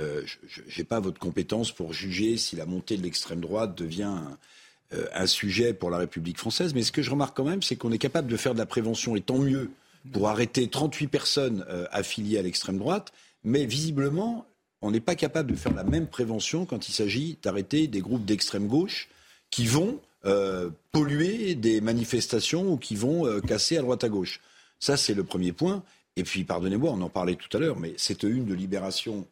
[0.00, 4.02] euh, je n'ai pas votre compétence pour juger si la montée de l'extrême droite devient
[4.04, 4.36] un,
[4.94, 7.76] euh, un sujet pour la République française, mais ce que je remarque quand même, c'est
[7.76, 9.70] qu'on est capable de faire de la prévention, et tant mieux,
[10.12, 13.12] pour arrêter 38 personnes euh, affiliées à l'extrême droite,
[13.44, 14.46] mais visiblement,
[14.82, 18.24] on n'est pas capable de faire la même prévention quand il s'agit d'arrêter des groupes
[18.24, 19.08] d'extrême gauche
[19.50, 24.40] qui vont euh, polluer des manifestations ou qui vont euh, casser à droite à gauche.
[24.78, 25.82] Ça, c'est le premier point.
[26.16, 29.26] Et puis, pardonnez-moi, on en parlait tout à l'heure, mais cette une de libération,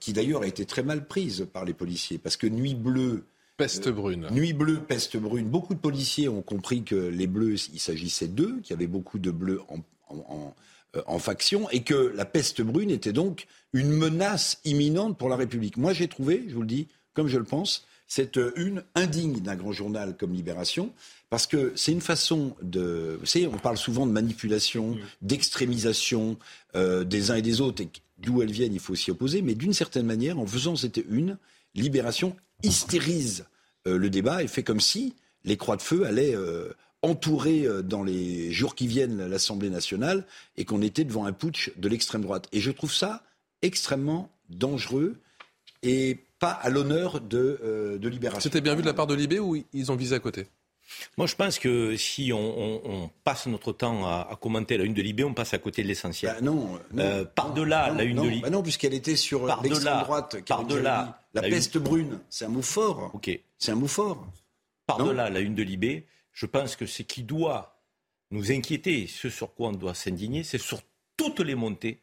[0.00, 3.22] qui d'ailleurs a été très mal prise par les policiers, parce que Nuit Bleue,
[3.60, 4.26] Peste brune.
[4.30, 5.46] Nuit bleue, peste brune.
[5.46, 9.18] Beaucoup de policiers ont compris que les bleus, il s'agissait d'eux, qu'il y avait beaucoup
[9.18, 10.54] de bleus en, en,
[10.96, 15.36] euh, en faction et que la peste brune était donc une menace imminente pour la
[15.36, 15.76] République.
[15.76, 19.56] Moi, j'ai trouvé, je vous le dis, comme je le pense, cette une indigne d'un
[19.56, 20.90] grand journal comme Libération,
[21.28, 23.18] parce que c'est une façon de...
[23.20, 26.38] Vous savez, on parle souvent de manipulation, d'extrémisation
[26.76, 27.88] euh, des uns et des autres, et
[28.18, 31.36] d'où elles viennent, il faut s'y opposer, mais d'une certaine manière, en faisant cette une,
[31.76, 32.34] Libération
[32.64, 33.44] hystérise
[33.86, 35.14] euh, le débat et fait comme si
[35.44, 36.72] les croix de feu allaient euh,
[37.02, 40.26] entourer euh, dans les jours qui viennent l'Assemblée nationale
[40.56, 42.48] et qu'on était devant un putsch de l'extrême droite.
[42.52, 43.22] Et je trouve ça
[43.62, 45.16] extrêmement dangereux
[45.82, 48.42] et pas à l'honneur de, de Libération.
[48.42, 50.46] C'était bien vu de la part de Libé ou ils ont visé à côté?
[51.16, 54.84] Moi, je pense que si on, on- on passe notre temps à, à commenter la
[54.84, 56.34] une de Libé, on passe à côté de l'essentiel.
[56.34, 58.42] Bah non, non, Euh, par-delà non, la une non, de Libé.
[58.42, 60.36] bah non, puisqu'elle était sur Par-delà- l'extrême droite.
[60.46, 61.22] Par-delà.
[61.34, 63.10] La, la une- peste brune, c'est un mot fort.
[63.14, 63.30] Ok.
[63.58, 64.26] C'est un mot fort.
[64.86, 67.76] Par-delà la une de Libé, je pense que ce qui doit
[68.32, 70.80] nous inquiéter, ce sur quoi on doit s'indigner, c'est sur
[71.16, 72.00] toutes les montées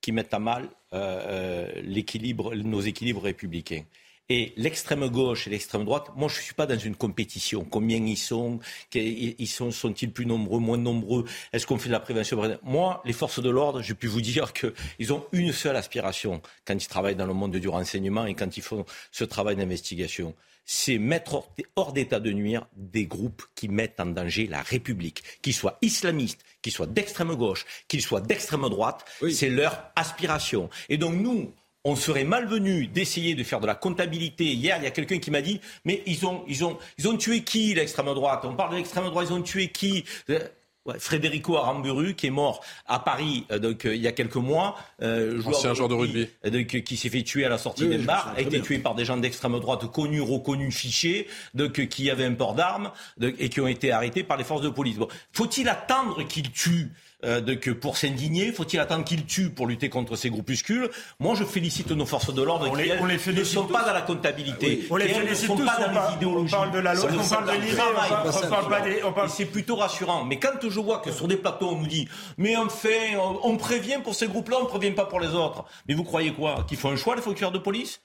[0.00, 3.84] qui mettent à mal euh, euh, l'équilibre, nos équilibres républicains.
[4.30, 7.64] Et l'extrême gauche et l'extrême droite, moi je ne suis pas dans une compétition.
[7.64, 8.60] Combien ils sont?
[8.94, 11.24] Ils sont sont-ils plus nombreux, moins nombreux?
[11.52, 14.52] Est-ce qu'on fait de la prévention Moi, les forces de l'ordre, je puis vous dire
[14.52, 18.54] qu'ils ont une seule aspiration quand ils travaillent dans le monde du renseignement et quand
[18.58, 20.34] ils font ce travail d'investigation.
[20.70, 25.22] C'est mettre hors- hors d'état de nuire des groupes qui mettent en danger la République,
[25.40, 29.06] qu'ils soient islamistes, qu'ils soient d'extrême gauche, qu'ils soient d'extrême droite.
[29.32, 30.68] C'est leur aspiration.
[30.90, 31.54] Et donc nous,
[31.88, 34.44] on serait malvenu d'essayer de faire de la comptabilité.
[34.44, 37.16] Hier, il y a quelqu'un qui m'a dit, mais ils ont, ils ont, ils ont
[37.16, 38.42] tué qui l'extrême droite?
[38.44, 40.04] On parle de l'extrême droite, ils ont tué qui?
[40.28, 40.38] Euh,
[40.84, 44.36] ouais, Frédérico Aramburu, qui est mort à Paris euh, donc, euh, il y a quelques
[44.36, 46.28] mois, euh, Ancien joueur de rugby.
[46.44, 48.78] euh, donc, qui s'est fait tuer à la sortie Oui, d'un bar, a été tué
[48.78, 52.90] par des gens d'extrême droite connus, reconnus, fichés, donc, euh, qui avaient un port d'armes
[53.20, 54.96] et qui ont été arrêtés par les forces de police.
[54.96, 56.90] Bon, Faut-il attendre qu'ils tuent
[57.24, 60.88] euh, donc, pour s'indigner Faut-il attendre qu'ils tuent pour lutter contre ces groupuscules?
[61.18, 63.84] Moi, je félicite nos forces de l'ordre qui les- elles, on les ne sont pas
[63.84, 64.86] dans la comptabilité.
[64.90, 66.54] On les ne sont tous, pas dans les idéologies.
[66.54, 69.12] on parle de la loi, on le parle de l'idée, on parle- pas des- on
[69.12, 70.24] parle- c'est plutôt rassurant.
[70.24, 73.40] Mais quand je vois que sur des plateaux, on nous dit Mais on fait, on,
[73.48, 75.64] on prévient pour ces groupes-là, on ne prévient pas pour les autres.
[75.88, 76.64] Mais vous croyez quoi?
[76.68, 78.00] Qu'ils font un choix, les fonctionnaires de police?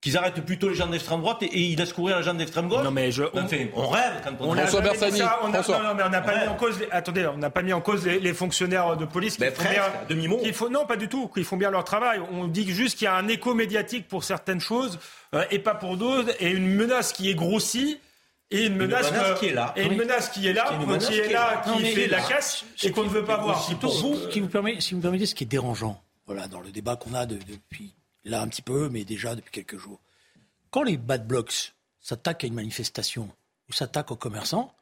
[0.00, 2.68] Qu'ils arrêtent plutôt les gens d'extrême droite et, et ils laissent courir les gens d'extrême
[2.68, 5.40] gauche Non, mais je- on- Enfin, on rêve quand on, On a François Bersani, ça,
[5.42, 5.78] on a- François.
[5.78, 6.42] non, non, mais on n'a pas Ouais.
[6.42, 6.78] mis en cause.
[6.78, 9.50] les- attendez, on n'a pas mis en cause les, les fonctionnaires de police qui Mais
[9.50, 10.36] font presque, bien.
[10.38, 11.26] qui font- non, pas du tout.
[11.26, 12.20] Qu'ils font bien leur travail.
[12.30, 15.00] On dit juste qu'il y a un écho médiatique pour certaines choses
[15.34, 17.98] euh, et pas pour d'autres, et une menace qui est grossie.
[18.52, 19.74] Et une menace, menace que- qui est là.
[19.76, 19.96] Et une Oui.
[19.96, 22.64] menace qui est là, Qui est qui est est là, qui Non, fait la casse
[22.82, 23.68] et qu'on ne veut pas voir.
[23.80, 26.60] Pour vous, qui vous permet, si vous me permettez, ce qui est dérangeant, voilà, dans
[26.60, 27.92] le débat qu'on a de- depuis
[28.28, 30.00] là un petit peu, mais déjà depuis quelques jours.
[30.70, 33.30] Quand les bad blocs s'attaquent à une manifestation
[33.68, 34.74] ou s'attaquent aux commerçants,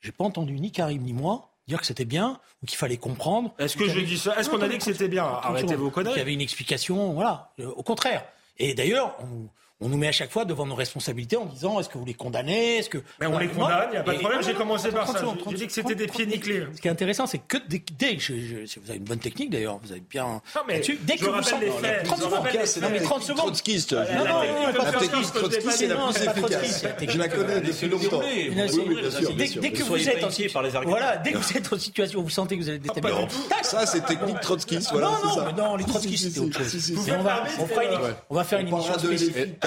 [0.00, 3.52] j'ai pas entendu ni Karim ni moi dire que c'était bien ou qu'il fallait comprendre.
[3.58, 5.90] Est-ce que y avait- dit ça Est-ce qu'on a dit que c'était bien Arrêtez vos
[5.90, 6.20] Qu'il y conneries.
[6.20, 7.52] avait une explication, voilà.
[7.58, 8.24] Euh, au contraire.
[8.58, 9.48] Et d'ailleurs, on,
[9.80, 12.14] on nous met à chaque fois devant nos responsabilités en disant est-ce que vous les
[12.14, 14.42] condamnez Est-ce que Mais on les condamne, il n'y a pas de problème.
[14.42, 15.24] J'ai commencé par 30 ça.
[15.34, 16.66] J'ai 30 dit que c'était des 30 pieds nickelés.
[16.74, 17.80] Ce qui est intéressant, c'est que dès,
[18.16, 20.40] que je- je- si vous avez une bonne technique d'ailleurs, vous avez bien.
[20.54, 22.44] Non, mais dès je que vous sentez les faits, 30 je secondes, non
[22.90, 23.02] mais faits.
[23.02, 23.36] 30 secondes.
[23.38, 23.92] Trotskiste.
[23.92, 26.84] Non, je- non, non, la pas technique trotskiste, c'est la non, plus efficace.
[27.08, 28.20] Je la connais depuis longtemps.
[28.20, 30.96] dès, que vous êtes pas en inquiets par les arguments.
[30.96, 33.64] voilà, dès que vous êtes en situation où vous sentez que vous allez déstabiliser, tac.
[33.64, 34.90] Ça, c'est technique trotskiste.
[34.92, 35.44] Voilà, non, non, ça.
[35.54, 36.92] mais non, les trotskistes, c'est autre chose.
[37.18, 37.98] on va, on fera une,
[38.30, 38.94] on va faire une émission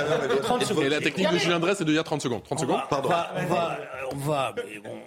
[0.01, 0.07] de spéciale.
[0.07, 0.83] LFI tout à l'heure, elle est- 30 secondes.
[0.83, 1.37] Et la technique de.
[1.37, 2.43] Julien Dress, c'est de dire 30 secondes.
[2.43, 3.33] 30 On secondes va,
[4.11, 4.55] on va,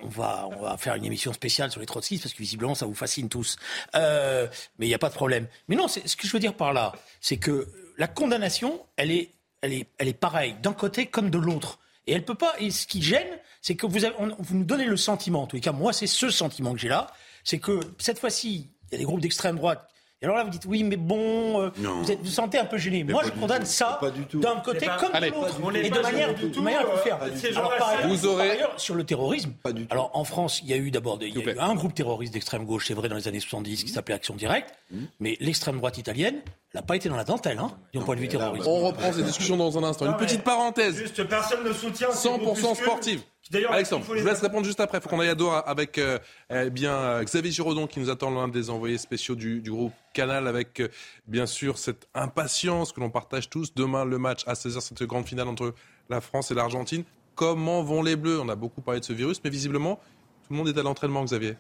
[0.03, 2.95] on va, on faire une émission spéciale sur les trotskistes parce que visiblement ça vous
[2.95, 3.57] fascine tous.
[3.95, 4.47] Euh,
[4.79, 5.47] mais il n'y a pas de problème.
[5.69, 7.69] Mais non, c'est- ce que je veux dire par là, c'est que
[7.99, 9.31] la condamnation, elle est,
[9.61, 11.79] elle est, elle est pareille d'un côté comme de l'autre.
[12.07, 12.55] Et elle peut pas.
[12.59, 15.43] Et ce qui gêne, c'est que vous, avez, on- vous nous donnez le sentiment.
[15.43, 17.07] En tous les cas, moi, c'est ce sentiment que j'ai là,
[17.45, 19.89] c'est que cette fois-ci, il y a des groupes d'extrême droite.
[20.23, 22.01] Et alors là, vous dites oui, mais bon, euh, Non.
[22.01, 23.03] vous êtes, vous sentez un peu gêné.
[23.03, 23.99] Moi, pas je condamne ça
[24.35, 26.97] d'un côté pas- comme de l'autre, et de manière, de tout, manière à euh, vous
[26.99, 27.19] faire.
[27.35, 29.83] ces Alors, gens-là, par c'est- ailleurs, Vous aurez- par ailleurs, sur le terrorisme, Pas du
[29.87, 29.93] tout.
[29.93, 31.19] alors en France, il y a eu d'abord
[31.59, 34.73] un groupe terroriste d'extrême gauche, c'est vrai, dans les années 70, qui s'appelait Action Directe,
[35.19, 36.37] mais l'extrême droite italienne,
[36.73, 38.67] elle n'a pas été dans la dentelle, hein, du point de vue terroriste.
[38.67, 40.07] On reprend ces discussions dans un instant.
[40.07, 40.97] Une petite parenthèse.
[40.97, 42.11] Juste, personne ne soutient.
[42.13, 42.77] ces 100% groupuscules.
[42.77, 43.23] sportive.
[43.51, 44.97] D'ailleurs, Alexandre, je vous laisse répondre juste après.
[44.97, 46.19] Il faut qu'on aille à Doha avec euh,
[46.49, 49.93] eh bien, euh, Xavier Giraudon qui nous attend, l'un des envoyés spéciaux du, du groupe
[50.15, 50.89] Canal, avec euh,
[51.27, 53.75] bien sûr cette impatience que l'on partage tous.
[53.75, 55.75] Demain, le match à 16h, cette grande finale entre
[56.09, 57.05] la France et l'Argentine.
[57.35, 58.41] Comment vont les Bleus?
[58.41, 61.23] On a beaucoup parlé de ce virus, mais visiblement, tout le monde est à l'entraînement,
[61.23, 61.57] Xavier.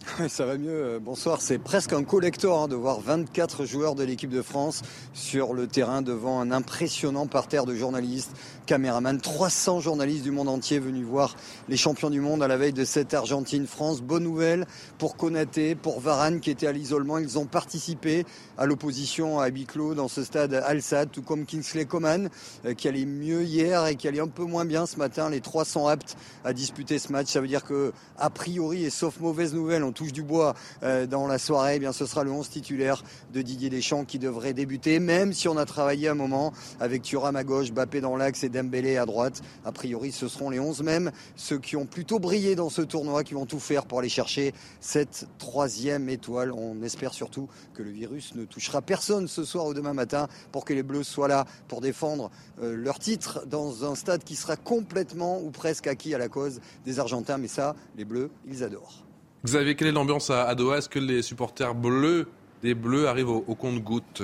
[0.28, 0.98] Ça va mieux.
[0.98, 1.40] Bonsoir.
[1.40, 4.82] C'est presque un collector hein, de voir 24 joueurs de l'équipe de France
[5.12, 8.32] sur le terrain devant un impressionnant parterre de journalistes,
[8.70, 11.34] caméramans, 300 journalistes du monde entier venus voir
[11.68, 14.00] les champions du monde à la veille de cette Argentine-France.
[14.00, 14.64] Bonne nouvelle
[14.96, 17.18] pour Konaté, pour Varane qui était à l'isolement.
[17.18, 18.24] Ils ont participé
[18.56, 22.30] à l'opposition à huis clos dans ce stade Al-Sad, tout comme Kingsley Coman
[22.64, 25.30] euh, qui allait mieux hier et qui allait un peu moins bien ce matin.
[25.30, 27.26] Les trois sont aptes à disputer ce match.
[27.26, 31.08] Ça veut dire que, a priori, et sauf mauvaise nouvelle, on touche du bois euh,
[31.08, 33.02] dans la soirée, eh bien ce sera le 11 titulaire
[33.34, 37.34] de Didier Deschamps qui devrait débuter, même si on a travaillé un moment avec Thuram
[37.34, 39.42] à gauche, Bappé dans l'axe et Dembélé à droite.
[39.64, 43.24] A priori, ce seront les 11 mêmes, ceux qui ont plutôt brillé dans ce tournoi,
[43.24, 46.52] qui vont tout faire pour aller chercher cette troisième étoile.
[46.52, 50.64] On espère surtout que le virus ne touchera personne ce soir ou demain matin pour
[50.64, 52.30] que les Bleus soient là pour défendre
[52.62, 56.60] euh, leur titre dans un stade qui sera complètement ou presque acquis à la cause
[56.84, 57.38] des Argentins.
[57.38, 59.06] Mais ça, les Bleus, ils adorent.
[59.44, 60.78] Xavier, quelle est l'ambiance à Doha?
[60.78, 62.28] Est-ce que les supporters bleus
[62.62, 64.22] des Bleus arrivent au, au compte-gouttes?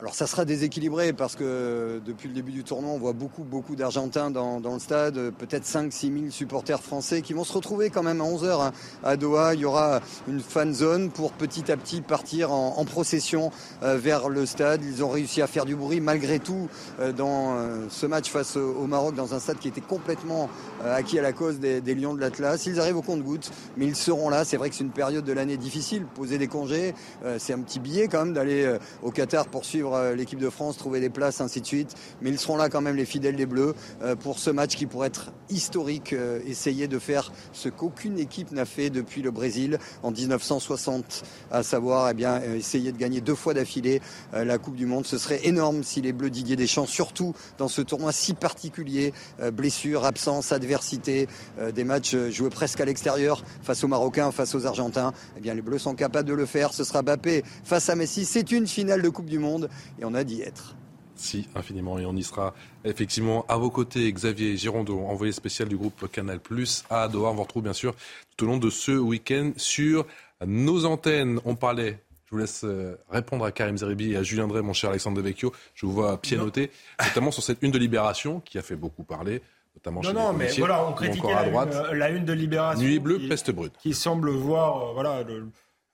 [0.00, 3.74] Alors ça sera déséquilibré parce que depuis le début du tournoi, on voit beaucoup, beaucoup
[3.74, 8.20] d'Argentins dans, le stade, peut-être 5-6 000 supporters français qui vont se retrouver quand même
[8.20, 8.72] à 11 h hein.
[9.02, 9.54] à Doha.
[9.54, 13.50] Il y aura une fan zone pour petit à petit partir en, procession
[13.82, 14.84] euh, vers le stade.
[14.84, 16.68] Ils ont réussi à faire du bruit malgré tout
[17.00, 20.48] euh, dans euh, ce match face au, Maroc, dans un stade qui était complètement
[20.84, 22.66] acquis à la cause des, Lions de l'Atlas.
[22.66, 24.44] Ils arrivent au compte-gouttes, mais ils seront là.
[24.44, 26.04] C'est vrai que c'est une période de l'année difficile.
[26.14, 26.94] Poser des congés,
[27.38, 29.64] c'est un petit billet quand même d'aller au Qatar pour
[29.94, 31.94] euh, l'équipe de France, trouver des places, ainsi de suite.
[32.20, 34.86] Mais ils seront là quand même, les fidèles des Bleus, euh, pour ce match qui
[34.86, 36.12] pourrait être historique.
[36.12, 41.62] Euh, essayer de faire ce qu'aucune équipe n'a fait depuis le Brésil en 1960, à
[41.62, 44.00] savoir eh bien, essayer de gagner deux fois d'affilée
[44.32, 45.06] la Coupe du Monde.
[45.06, 49.12] Ce serait énorme si les Bleus Didier Deschamps, surtout dans ce tournoi si particulier,
[49.52, 51.28] blessures, absence, adversité,
[51.74, 55.62] des matchs joués presque à l'extérieur face aux Marocains, face aux Argentins, eh bien les
[55.62, 56.72] Bleus sont capables de le faire.
[56.72, 58.24] Ce sera Bappé face à Messi.
[58.24, 60.76] C'est une finale de Coupe du Monde et on a d'y être.
[61.14, 61.98] Si, infiniment.
[61.98, 64.12] Et on y sera effectivement à vos côtés.
[64.12, 67.30] Xavier Girondeau, envoyé spécial du groupe Canal Plus à Doha.
[67.30, 67.94] On vous retrouve bien sûr
[68.36, 70.06] tout au long de ce week-end sur
[70.46, 71.40] nos antennes.
[71.44, 71.98] On parlait
[72.28, 75.16] je vous laisse euh, répondre à Karim Zeribi et à Julien Drey, mon cher Alexandre
[75.16, 75.50] Devecchio.
[75.74, 76.70] Je vous vois pianoter,
[77.02, 79.40] notamment sur cette une de Libération qui a fait beaucoup parler.
[79.74, 81.74] Notamment non, chez non, mais voilà, on critiquait la, à droite.
[81.90, 82.84] Une, la une de Libération.
[82.84, 83.72] Nuit bleue, peste brute.
[83.80, 85.48] Qui semble voir, euh, voilà, le,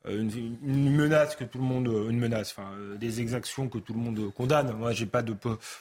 [0.06, 0.20] euh,
[0.62, 4.00] une, menace que tout le monde, une menace, enfin euh, des exactions que tout le
[4.00, 4.72] monde condamne.
[4.72, 5.34] Moi, j'ai pas de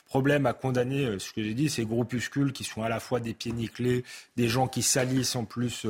[0.05, 3.19] problème à condamner euh, ce que j'ai dit, ces groupuscules qui sont à la fois
[3.19, 4.05] des pieds nickelés,
[4.37, 5.85] des gens qui salissent en plus,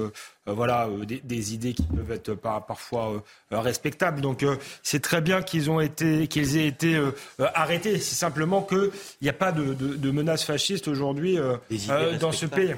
[0.45, 4.19] voilà, des, idées qui peuvent être parfois respectables.
[4.19, 4.45] Donc,
[4.81, 6.99] c'est très bien qu'ils ont été, qu'ils aient été
[7.39, 7.99] arrêtés.
[7.99, 8.91] C'est simplement qu'il
[9.21, 11.37] n'y a pas de, de, menaces fascistes aujourd'hui
[12.19, 12.75] dans ce pays.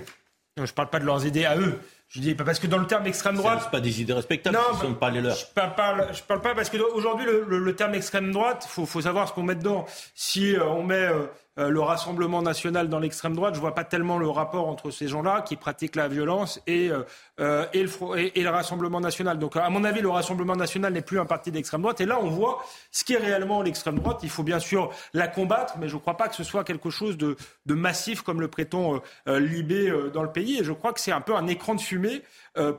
[0.58, 1.80] Je ne parle pas de leurs idées à eux.
[2.08, 4.76] Je dis parce que dans le terme extrême droite, c'est pas des idées respectables, non,
[4.76, 5.36] ce sont pas les leurs.
[5.36, 8.86] Je parle pas, je parle pas parce que aujourd'hui le, le, terme extrême droite, faut,
[8.86, 9.86] faut savoir ce qu'on met dedans.
[10.14, 11.26] Si euh, on met euh,
[11.58, 15.08] euh, le Rassemblement national dans l'extrême droite, je vois pas tellement le rapport entre ces
[15.08, 17.04] gens-là qui pratiquent la violence et, euh,
[17.40, 19.40] euh, et, le, et, le Rassemblement national.
[19.40, 22.02] Donc, à mon avis, le Rassemblement national n'est plus un parti d'extrême droite.
[22.02, 24.20] Et là, on voit ce qui est réellement l'extrême droite.
[24.24, 26.90] Il faut bien sûr la combattre, mais je ne crois pas que ce soit quelque
[26.90, 30.60] chose de, de massif comme le prétend Libé dans le pays.
[30.60, 32.22] Et je crois que c'est un peu un écran de fumée euh,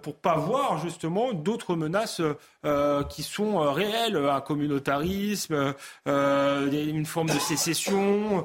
[0.03, 2.21] pour pas voir justement d'autres menaces
[2.65, 5.75] euh, qui sont euh, réelles, un communautarisme,
[6.07, 8.45] une forme de sécession.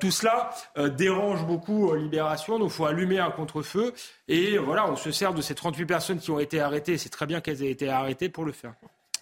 [0.00, 0.50] tout cela
[0.96, 3.92] dérange beaucoup Libération, donc il faut allumer un contre-feu.
[4.28, 6.98] Et voilà, on se sert de ces 38 personnes qui ont été arrêtées.
[6.98, 8.74] C'est très bien qu'elles aient été arrêtées pour le faire.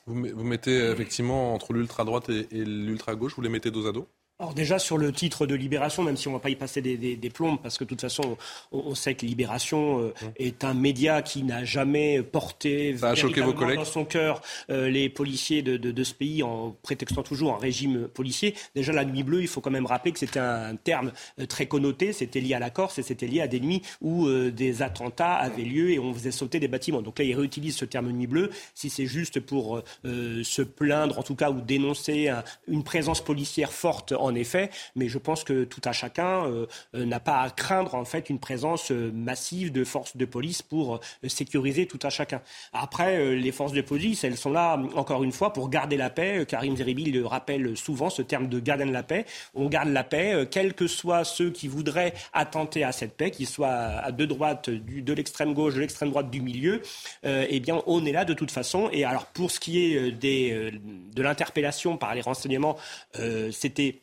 [0.07, 4.09] Vous, mettez effectivement entre l'ultra-droite et l'ultra-gauche, vous les mettez dos à dos?
[4.39, 6.83] Alors déjà sur le titre de Libération, même si on ne va pas y passer
[6.83, 8.37] des, des, plombes, parce que de toute façon,
[8.71, 10.27] on, sait que Libération euh, mmh.
[10.37, 13.79] est un média qui n'a jamais porté Ça vos collègues.
[13.79, 17.59] dans son cœur euh, les policiers de, de, de, ce pays en prétextant toujours un
[17.59, 18.55] régime policier.
[18.75, 21.65] Déjà la nuit bleue, il faut quand même rappeler que c'était un terme euh, très
[21.65, 25.35] connoté, c'était lié à la Corse et c'était lié à des nuits où des attentats
[25.35, 27.01] avaient lieu et on faisait sauter des bâtiments.
[27.01, 28.51] Donc là, il réutilise ce terme nuit bleue.
[28.75, 32.31] Si c'est juste pour se plaindre, en tout cas, ou dénoncer
[32.69, 37.05] une présence policière forte en effet, mais je pense que tout à chacun euh, euh,
[37.05, 41.01] n'a pas à craindre en fait une présence euh, massive de forces de police pour
[41.27, 42.41] sécuriser tout à chacun.
[42.73, 46.45] Après, les forces de police, elles sont là encore une fois pour garder la paix.
[46.47, 49.25] Karim Zeribi le rappelle souvent, ce terme de garder la paix.
[49.55, 53.47] On garde la paix, quels que soient ceux qui voudraient attenter à cette paix, qu'ils
[53.47, 56.83] soient à deux droites, de l'extrême gauche, de l'extrême droite, du milieu.
[57.25, 58.89] eh bien, on est là de toute façon.
[58.93, 60.73] Et alors, pour ce qui est des,
[61.15, 62.77] de l'interpellation par les renseignements,
[63.51, 64.03] c'était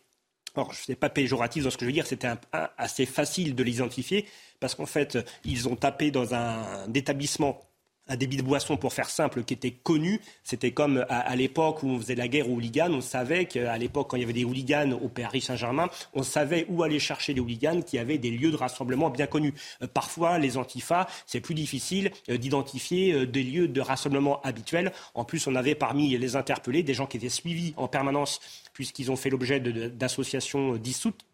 [0.55, 2.29] Alors, je ne sais pas péjoratif dans ce que je veux dire, c'était
[2.77, 4.27] assez facile de l'identifier
[4.59, 7.61] parce qu'en fait, ils ont tapé dans un établissement
[8.07, 10.19] un débit de boisson, pour faire simple, qui était connu.
[10.43, 12.91] C'était comme à, l'époque où on faisait la guerre aux hooligans.
[12.91, 16.65] On savait qu'à l'époque, quand il y avait des hooligans au Paris Saint-Germain, on savait
[16.69, 19.53] où aller chercher les hooligans qui avaient des lieux de rassemblement bien connus.
[19.81, 24.91] Euh, parfois, les antifas, c'est plus difficile euh, d'identifier euh, des lieux de rassemblement habituels.
[25.13, 28.41] En plus, on avait parmi les interpellés des gens qui étaient suivis en permanence
[28.73, 31.25] puisqu'ils ont fait l'objet d'associations dissoutes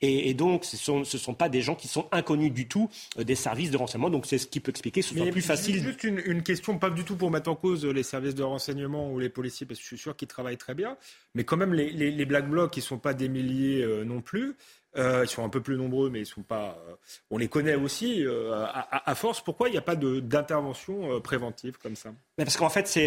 [0.00, 2.88] et, donc, ce ne sont, pas des gens qui sont inconnus du tout
[3.18, 4.10] euh, des services de renseignement.
[4.10, 5.82] Donc, c'est ce qui peut expliquer que ce soit plus facile.
[5.82, 9.18] Juste une, question, pas du tout pour mettre en cause les services de renseignement ou
[9.18, 10.96] les policiers, parce que je suis sûr qu'ils travaillent très bien.
[11.34, 14.54] Mais quand même, les, Black Blocs, ils ne sont pas des milliers euh, non plus.
[14.96, 16.78] Euh, ils sont un peu plus nombreux, mais ils sont pas.
[16.88, 16.94] Euh,
[17.30, 19.40] on les connaît aussi euh, à, force.
[19.40, 22.10] Pourquoi il n'y a pas d'intervention préventive comme ça?
[22.36, 22.98] Parce qu'en fait,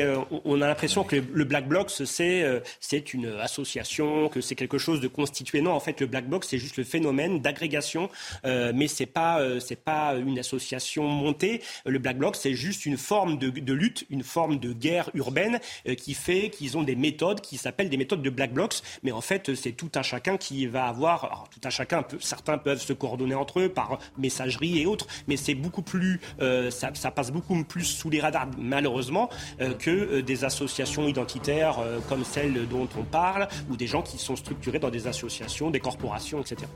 [0.45, 4.99] on a l'impression que le Black Bloc, c'est, c'est une association, que c'est quelque chose
[4.99, 5.62] de constitué.
[5.62, 8.10] Non, en fait, le Black Bloc, c'est juste le phénomène d'agrégation,
[8.44, 11.62] mais c'est pas, c'est pas une association montée.
[11.86, 15.60] Le Black Bloc, c'est juste une forme de, de, lutte, une forme de guerre urbaine
[15.98, 18.82] qui fait qu'ils ont des méthodes qui s'appellent des méthodes de Black Blocs.
[19.03, 22.81] Mais en fait, c'est tout un chacun qui va avoir, tout un chacun certains peuvent
[22.81, 27.31] se coordonner entre eux par messagerie et autres, mais c'est beaucoup plus, euh, ça, passe
[27.31, 29.30] beaucoup plus sous les radars malheureusement
[29.60, 31.80] euh, que euh, des associations identitaires
[32.10, 35.80] comme celles dont on parle ou des gens qui sont structurés dans des associations, des
[35.80, 36.69] corporations, etc.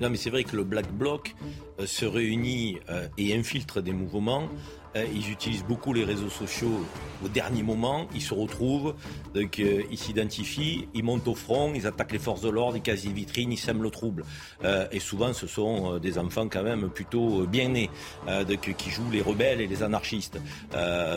[0.00, 1.34] Non, mais c'est vrai que le Black Bloc
[1.84, 2.78] se réunit
[3.16, 4.48] et infiltre des mouvements
[5.14, 6.84] ils utilisent beaucoup les réseaux sociaux
[7.24, 8.06] au dernier moment.
[8.14, 8.94] Ils se retrouvent,
[9.34, 13.04] euh, ils s'identifient, ils montent au front, ils attaquent les forces de l'ordre, ils cassent
[13.04, 14.24] les vitrines, ils sèment le trouble.
[14.64, 17.90] Euh, et souvent, ce sont des enfants quand même plutôt bien nés,
[18.78, 20.38] qui jouent les rebelles et les anarchistes.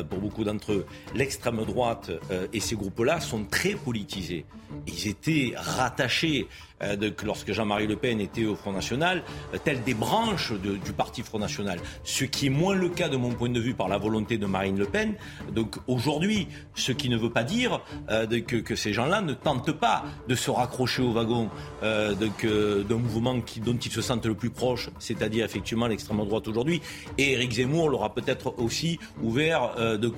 [0.09, 0.85] pour beaucoup d'entre eux,
[1.15, 2.11] l'extrême droite
[2.53, 4.45] et ces groupes-là sont très politisés.
[4.87, 6.47] Ils étaient rattachés
[6.83, 9.23] euh, lorsque Jean-Marie Le Pen était au Front National,
[9.53, 11.79] euh, telles des branches du parti Front National.
[12.03, 14.45] Ce qui est moins le cas de mon point de vue par la volonté de
[14.45, 15.15] Marine Le Pen.
[15.53, 20.05] Donc aujourd'hui, ce qui ne veut pas dire euh, que, ces gens-là ne tentent pas
[20.27, 21.49] de se raccrocher au wagon
[21.81, 26.81] d'un mouvement qui, dont ils se sentent le plus proche, c'est-à-dire effectivement l'extrême droite aujourd'hui.
[27.17, 29.71] Et Éric Zemmour l'aura peut-être aussi ouvert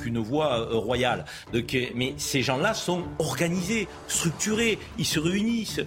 [0.06, 1.26] une voie royale.
[1.96, 5.82] mais ces gens-là sont organisés, structurés, ils se réunissent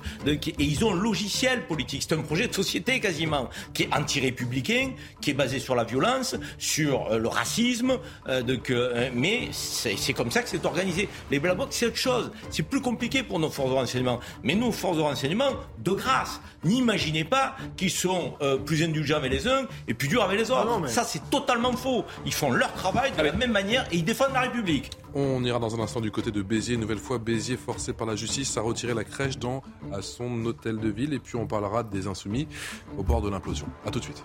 [0.65, 2.05] ils ont un logiciel politique.
[2.09, 6.37] C'est un projet de société quasiment qui est anti-républicain, qui est basé sur la violence,
[6.59, 7.99] sur euh, le racisme.
[8.29, 11.09] Euh, euh, mais c'est comme ça que c'est organisé.
[11.31, 12.31] Les Black Blocs, c'est autre chose.
[12.51, 14.21] C'est plus compliqué pour nos forces de renseignement.
[14.43, 18.35] Mais nos forces de renseignement, de grâce, n'imaginez pas qu'ils sont
[18.65, 20.81] plus indulgents avec les uns et plus durs avec les autres.
[20.85, 22.05] Ah ça, c'est totalement faux.
[22.27, 24.91] Ils font leur travail de la même manière et ils défendent la République.
[25.17, 26.75] On ira dans un instant du côté de Béziers.
[26.75, 29.63] Une nouvelle fois, Béziers forcé par la justice à retirer la crèche dans
[29.93, 31.13] à son hôtel de ville.
[31.13, 32.49] Et puis on parlera des insoumis
[32.99, 33.67] au bord de l'implosion.
[33.87, 34.25] A tout de suite.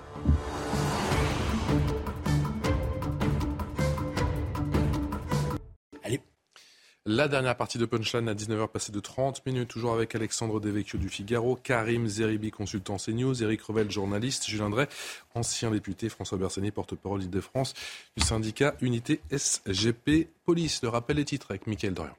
[7.11, 10.99] La dernière partie de Punchline à 19h passée de 30 minutes, toujours avec Alexandre Devecchio
[10.99, 14.87] du Figaro, Karim Zeribi, consultant CNews, Éric Revel, journaliste, Julien Drey,
[15.33, 17.73] ancien député, François Bersani, porte-parole d'Île-de-France
[18.15, 20.83] du syndicat Unité SGP Police.
[20.83, 22.15] Le rappel des titres avec Mickaël Dorian.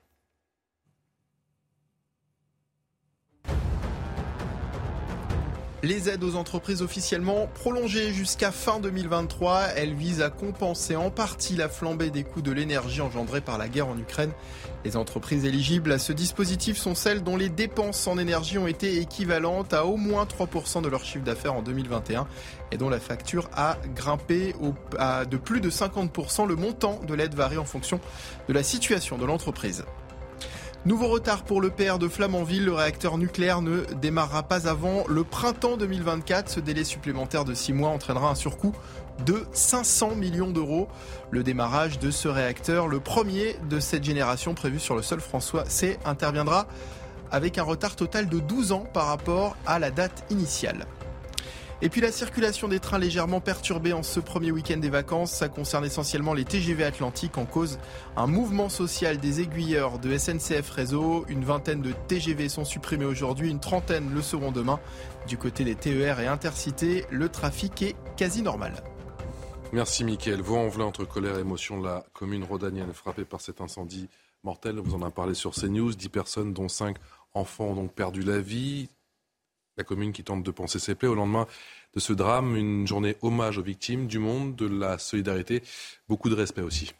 [5.82, 11.56] Les aides aux entreprises officiellement prolongées jusqu'à fin 2023, elles visent à compenser en partie
[11.56, 14.32] la flambée des coûts de l'énergie engendrée par la guerre en Ukraine.
[14.84, 18.98] Les entreprises éligibles à ce dispositif sont celles dont les dépenses en énergie ont été
[18.98, 22.26] équivalentes à au moins 3% de leur chiffre d'affaires en 2021
[22.72, 24.54] et dont la facture a grimpé
[25.30, 26.46] de plus de 50%.
[26.46, 28.00] Le montant de l'aide varie en fonction
[28.48, 29.86] de la situation de l'entreprise.
[30.86, 35.24] Nouveau retard pour le PR de Flamanville, le réacteur nucléaire ne démarrera pas avant le
[35.24, 36.48] printemps 2024.
[36.48, 38.74] Ce délai supplémentaire de 6 mois entraînera un surcoût
[39.26, 40.88] de 500 millions d'euros.
[41.30, 45.66] Le démarrage de ce réacteur, le premier de cette génération prévu sur le sol François
[45.66, 46.66] C, interviendra
[47.30, 50.86] avec un retard total de 12 ans par rapport à la date initiale.
[51.82, 55.48] Et puis la circulation des trains légèrement perturbée en ce premier week-end des vacances, ça
[55.48, 57.78] concerne essentiellement les TGV Atlantiques en cause
[58.16, 61.24] un mouvement social des aiguilleurs de SNCF Réseau.
[61.28, 64.78] Une vingtaine de TGV sont supprimés aujourd'hui, une trentaine le seront demain.
[65.26, 68.74] Du côté des TER et Intercités, le trafic est quasi normal.
[69.72, 70.42] Merci Mickaël.
[70.42, 74.10] Vaux-en-Velin entre colère et émotion, la commune rhodanienne frappée par cet incendie
[74.42, 74.80] mortel.
[74.80, 75.94] Vous en avez parlé sur CNews.
[75.94, 76.96] 10 personnes, dont 5
[77.32, 78.90] enfants, ont donc perdu la vie
[79.76, 81.08] la commune qui tente de penser ses plaies.
[81.08, 81.46] Au lendemain
[81.94, 85.62] de ce drame, une journée hommage aux victimes du monde, de la solidarité,
[86.08, 86.92] beaucoup de respect aussi.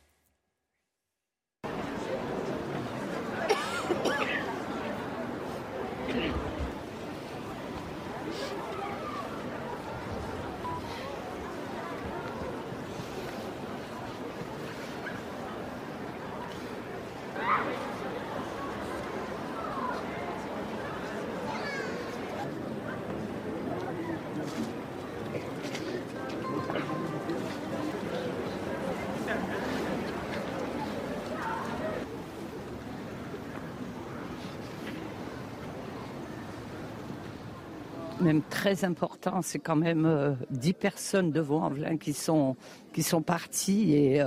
[38.61, 39.41] Très important.
[39.41, 42.57] C'est quand même 10 personnes de Vaux-en-Velin qui sont,
[42.93, 44.23] qui sont parties et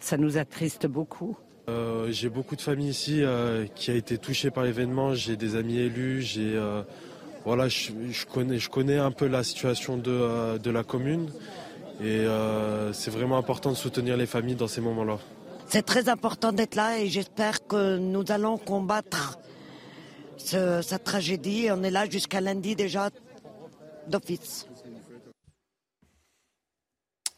[0.00, 1.36] ça nous attriste beaucoup.
[2.08, 3.22] j'ai beaucoup de familles ici
[3.74, 5.14] qui a été touchée par l'événement.
[5.14, 6.22] J'ai des amis élus.
[6.22, 6.58] J'ai
[7.44, 7.92] voilà, je,
[8.32, 11.28] connais, je connais un peu la situation de, de la commune
[12.02, 12.24] et
[12.92, 15.18] c'est vraiment important de soutenir les familles dans ces moments-là.
[15.66, 19.38] C'est très important d'être là et j'espère que nous allons combattre
[20.38, 21.68] cette tragédie.
[21.70, 23.10] On est là jusqu'à lundi déjà
[24.08, 24.66] d'office.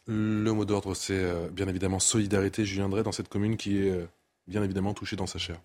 [0.07, 3.91] Le mot d'ordre, c'est euh, bien évidemment solidarité, Julien Drey, dans cette commune qui est
[3.91, 4.07] euh,
[4.49, 5.61] bien évidemment touchée dans sa chair.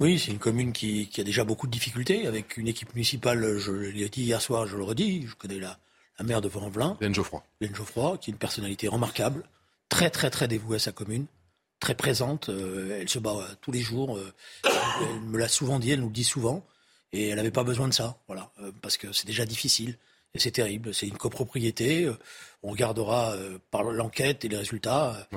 [0.00, 3.70] Oui, c'est une commune qui, a déjà beaucoup de difficultés, avec une équipe municipale, je
[3.70, 5.78] l'ai dit hier soir, je le redis, je connais la,
[6.18, 6.96] la maire de Vaux-en-Velin.
[7.00, 7.44] Hélène Geoffroy.
[7.60, 9.44] Hélène Geoffroy, qui est une personnalité remarquable,
[9.88, 11.26] très très très dévouée à sa commune
[11.82, 12.48] très présente.
[12.48, 14.16] Euh, elle se bat euh, tous les jours.
[14.16, 14.32] Euh,
[14.64, 16.64] elle me l'a souvent dit, elle nous le dit souvent.
[17.12, 18.50] Et elle n'avait pas besoin de ça, voilà,
[18.80, 19.98] parce que c'est déjà difficile
[20.34, 20.94] et c'est terrible.
[20.94, 22.10] C'est une copropriété.
[22.62, 23.34] On regardera
[23.70, 25.28] par l'enquête et les résultats.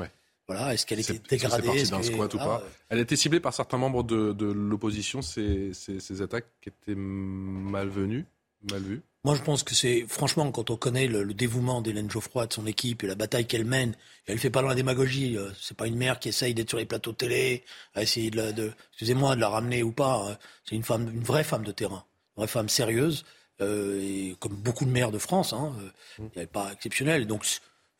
[0.47, 3.53] Voilà, est-ce qu'elle était dégradée est d'un squat ou pas Elle a été ciblée par
[3.53, 5.21] certains membres de, l'opposition.
[5.21, 8.25] Ces, ces, attaques qui étaient malvenues,
[8.71, 9.01] mal vues?
[9.23, 12.67] Moi, je pense que c'est, franchement, quand on connaît le, dévouement d'Hélène Geoffroy, de son
[12.67, 13.95] équipe et la bataille qu'elle mène,
[14.27, 15.35] elle fait pas dans la démagogie.
[15.35, 17.63] Euh, c'est pas une mère qui essaye d'être sur les plateaux de télé,
[17.95, 20.29] à essayer de, de excusez-moi, de la ramener ou pas.
[20.29, 20.37] Hein.
[20.63, 22.05] C'est une femme, une vraie femme de terrain,
[22.37, 23.25] une vraie femme sérieuse,
[23.61, 27.27] euh, et comme beaucoup de mères de France, hein, euh, elle n'est pas exceptionnelle.
[27.27, 27.45] Donc,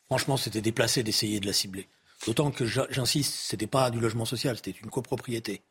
[0.06, 1.88] franchement, c'était déplacé d'essayer de la cibler.
[2.26, 5.61] D'autant que j'insiste, c'était pas du logement social, c'était une copropriété.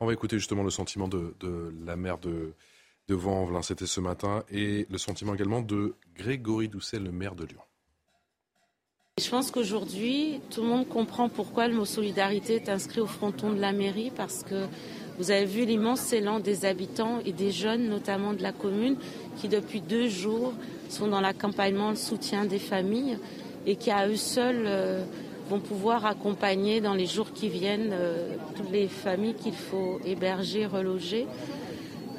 [0.00, 2.54] On va écouter justement le sentiment de, de la mère de
[3.08, 7.44] de Vaux-en-Velin, c'était ce matin, et le sentiment également de Grégory Doucet, le maire de
[7.44, 7.60] Lyon.
[9.18, 13.52] Je pense qu'aujourd'hui, tout le monde comprend pourquoi le mot solidarité est inscrit au fronton
[13.52, 14.66] de la mairie, parce que
[15.18, 18.96] vous avez vu l'immense élan des habitants et des jeunes, notamment de la commune,
[19.38, 20.52] qui depuis deux jours
[20.90, 23.18] sont dans l'accompagnement, le soutien des familles,
[23.66, 25.04] et qui à eux seuls euh,
[25.48, 30.66] vont pouvoir accompagner dans les jours qui viennent euh, toutes les familles qu'il faut héberger,
[30.66, 31.26] reloger.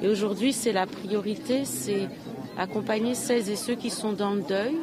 [0.02, 2.08] Et aujourd'hui, c'est la priorité, c'est
[2.56, 4.76] accompagner celles et ceux qui sont dans le deuil.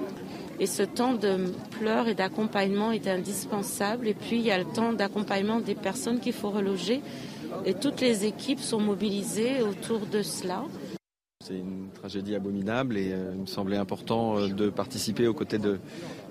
[0.59, 4.07] Et ce temps de pleurs et d'accompagnement est indispensable.
[4.07, 7.01] Et puis, il y a le temps d'accompagnement des personnes qu'il faut reloger.
[7.65, 10.63] Et toutes les équipes sont mobilisées autour de cela.
[11.43, 15.59] C'est une tragédie abominable et euh, il me semblait important euh, de participer aux côtés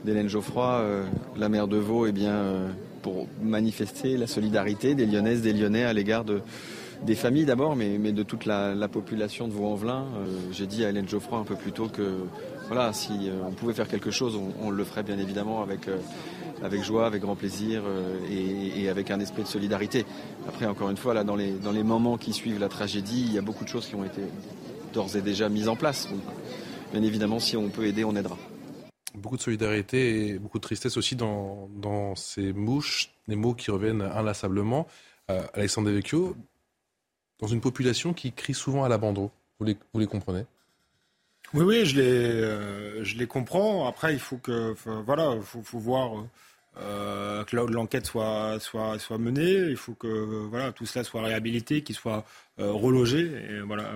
[0.05, 1.05] d'Hélène Geoffroy, euh,
[1.37, 5.93] la maire de Vaud, eh bien, pour manifester la solidarité des Lyonnaises, des Lyonnais à
[5.93, 6.41] l'égard de,
[7.05, 10.07] des familles d'abord, mais, de toute la, population de Vaux-en-Velin.
[10.17, 12.25] Euh, j'ai dit à Hélène Geoffroy un peu plus tôt que
[12.67, 15.83] voilà, si on pouvait faire quelque chose, on, le ferait bien évidemment avec,
[16.65, 17.85] avec joie, avec grand plaisir
[18.29, 20.05] et, avec un esprit de solidarité.
[20.49, 23.33] Après, encore une fois, là, dans les, dans les moments qui suivent la tragédie, il
[23.33, 24.23] y a beaucoup de choses qui ont été
[24.93, 26.09] d'ores et déjà mises en place.
[26.11, 26.23] Donc,
[26.93, 28.39] bien évidemment, si on peut aider, on aidera.
[29.15, 33.71] Beaucoup de solidarité et beaucoup de tristesse aussi dans, dans ces mouches, des mots qui
[33.71, 34.87] reviennent inlassablement.
[35.55, 36.35] Alexandre Devecchio,
[37.41, 39.31] dans une population qui crie souvent à l'abandon.
[39.59, 40.45] Vous les, vous les comprenez?
[41.53, 43.87] Oui, oui, je les, euh, je les comprends.
[43.87, 44.75] Après, il faut que,
[45.05, 46.25] voilà, faut, faut voir
[46.79, 49.69] euh, que l'enquête soit, soit, soit menée.
[49.69, 50.09] Il faut que,
[50.49, 52.25] voilà, tout cela soit réhabilité, qu'il soit
[52.59, 53.91] euh, relogé, et voilà,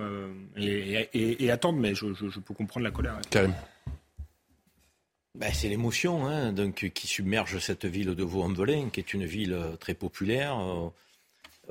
[0.57, 1.79] et, attendre.
[1.79, 3.19] Mais je, je, peux comprendre la colère.
[3.31, 3.55] Karim.
[5.35, 9.57] Ben, c'est l'émotion hein, donc, qui submerge cette ville de Vaux-en-Velin, qui est une ville
[9.79, 10.57] très populaire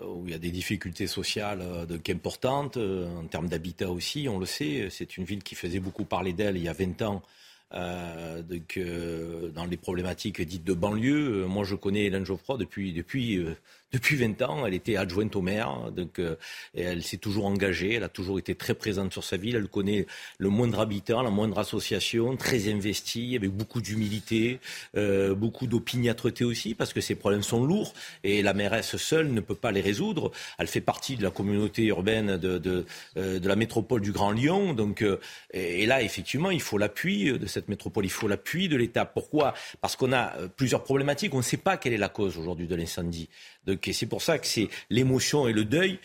[0.01, 4.27] où il y a des difficultés sociales euh, donc importantes, euh, en termes d'habitat aussi,
[4.29, 4.87] on le sait.
[4.89, 7.21] C'est une ville qui faisait beaucoup parler d'elle il y a 20 ans.
[7.73, 8.79] Euh, donc,
[9.53, 13.43] dans les problématiques dites de banlieue, moi je connais Hélène Geoffroy depuis, depuis
[13.91, 14.65] depuis 20 ans.
[14.65, 16.35] Elle était adjointe au maire, donc euh,
[16.75, 17.95] elle s'est toujours engagée.
[17.95, 19.55] Elle a toujours été très présente sur sa ville.
[19.55, 20.05] Elle connaît
[20.37, 24.59] le moindre habitant, la moindre association, très investie, avec beaucoup d'humilité,
[24.95, 27.93] euh, beaucoup d'opiniâtreté aussi, parce que ces problèmes sont lourds
[28.23, 30.31] et la mairesse seule ne peut pas les résoudre.
[30.57, 32.85] Elle fait partie de la communauté urbaine de, de,
[33.17, 34.73] euh, de la métropole du Grand Lyon.
[34.73, 35.19] Donc, euh,
[35.51, 39.05] et, là, effectivement, il faut l'appui de cette métropole, il faut l'appui de l'État.
[39.05, 39.53] Pourquoi?
[39.81, 41.33] Parce qu'on a plusieurs problématiques.
[41.33, 43.29] On ne sait pas quelle est la cause aujourd'hui de l'incendie
[43.91, 45.99] c'est pour ça que c'est l'émotion et le deuil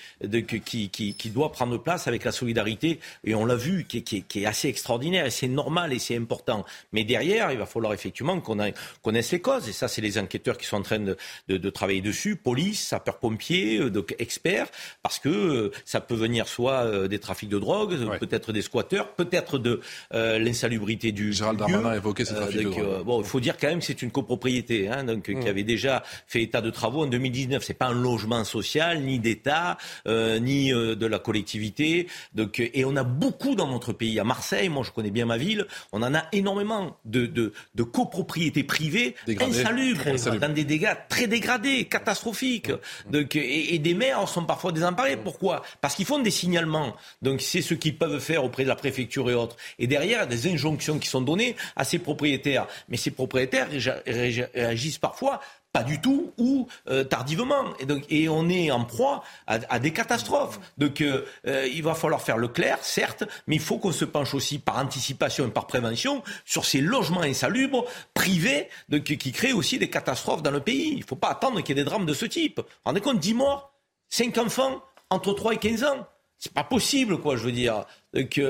[0.65, 3.01] qui, qui, doit prendre place avec la solidarité.
[3.25, 5.27] Et on l'a vu, qui, est assez extraordinaire.
[5.27, 6.65] Et c'est normal et c'est important.
[6.93, 8.59] Mais derrière, il va falloir effectivement qu'on
[9.03, 9.69] connaisse les causes.
[9.69, 12.37] Et ça, c'est les enquêteurs qui sont en train de, travailler dessus.
[12.37, 14.69] Police, sapeurs-pompiers, euh, donc experts.
[15.03, 19.13] Parce que euh, ça peut venir soit euh, des trafics de drogue, peut-être des squatteurs,
[19.15, 19.81] peut-être de
[20.13, 21.33] l'insalubrité du.
[21.33, 23.05] Gérald Darmanin a évoqué ces trafics de drogue.
[23.05, 26.03] bon, il faut dire quand même que c'est une copropriété, hein, donc, qui avait déjà
[26.27, 30.39] fait état de travaux en 2019 SNCF, c'est pas un logement social, ni d'État, euh,
[30.39, 32.07] ni euh, de la collectivité.
[32.35, 34.19] Donc, euh, et on a beaucoup dans notre pays.
[34.19, 37.83] À Marseille, moi je connais bien ma ville, on en a énormément de, de, de
[37.83, 40.47] copropriétés privées insalubres, Insalubres.
[40.47, 42.71] dans des dégâts très dégradés, catastrophiques.
[43.11, 45.17] Donc, et, et des maires sont parfois désemparés.
[45.17, 45.63] Pourquoi?
[45.81, 46.95] Parce qu'ils font des signalements.
[47.21, 49.57] Donc c'est ce qu'ils peuvent faire auprès de la préfecture et autres.
[49.79, 52.67] Et derrière, il y a des injonctions qui sont données à ces propriétaires.
[52.89, 53.69] Mais ces propriétaires
[54.07, 55.41] réagissent parfois
[55.73, 57.65] pas du tout ou euh, tardivement.
[57.79, 60.61] Et, donc, et on est en proie à, des catastrophes.
[60.79, 64.05] Donc euh, euh, il va falloir faire le clair, certes, mais il faut qu'on se
[64.05, 69.53] penche aussi par anticipation et par prévention sur ces logements insalubres privés donc, qui créent
[69.53, 70.91] aussi des catastrophes dans le pays.
[70.93, 72.59] Il ne faut pas attendre qu'il y ait des drames de ce type.
[72.59, 73.73] Vous vous rendez compte 10 morts
[74.11, 76.07] 5 enfants entre 3 et 15 ans
[76.39, 77.85] c'est pas possible, quoi, je veux dire.
[78.15, 78.41] Donc,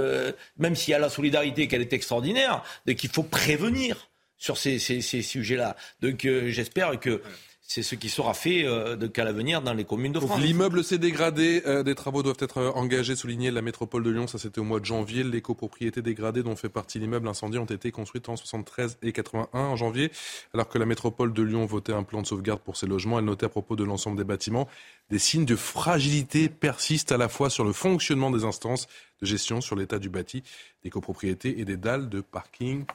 [0.57, 4.09] même s'il y a la solidarité qu'elle est extraordinaire, donc il faut prévenir
[4.43, 5.77] sur ces, ces, ces sujets-là.
[6.01, 7.23] Donc, euh, j'espère que
[7.61, 10.41] c'est ce qui sera fait euh, donc à l'avenir dans les communes de France.
[10.41, 14.27] L'immeuble s'est dégradé, euh, des travaux doivent être euh, engagés, souligné la métropole de Lyon,
[14.27, 15.23] ça c'était au mois de janvier.
[15.23, 19.59] Les copropriétés dégradées dont fait partie l'immeuble incendie ont été construites en 73 et 81
[19.59, 20.11] en janvier,
[20.53, 23.21] alors que la métropole de Lyon votait un plan de sauvegarde pour ces logements.
[23.21, 24.69] Elle notait à propos de l'ensemble des bâtiments
[25.11, 28.89] des signes de fragilité persistent à la fois sur le fonctionnement des instances
[29.21, 30.43] de gestion, sur l'état du bâti,
[30.83, 32.87] des copropriétés et des dalles de parking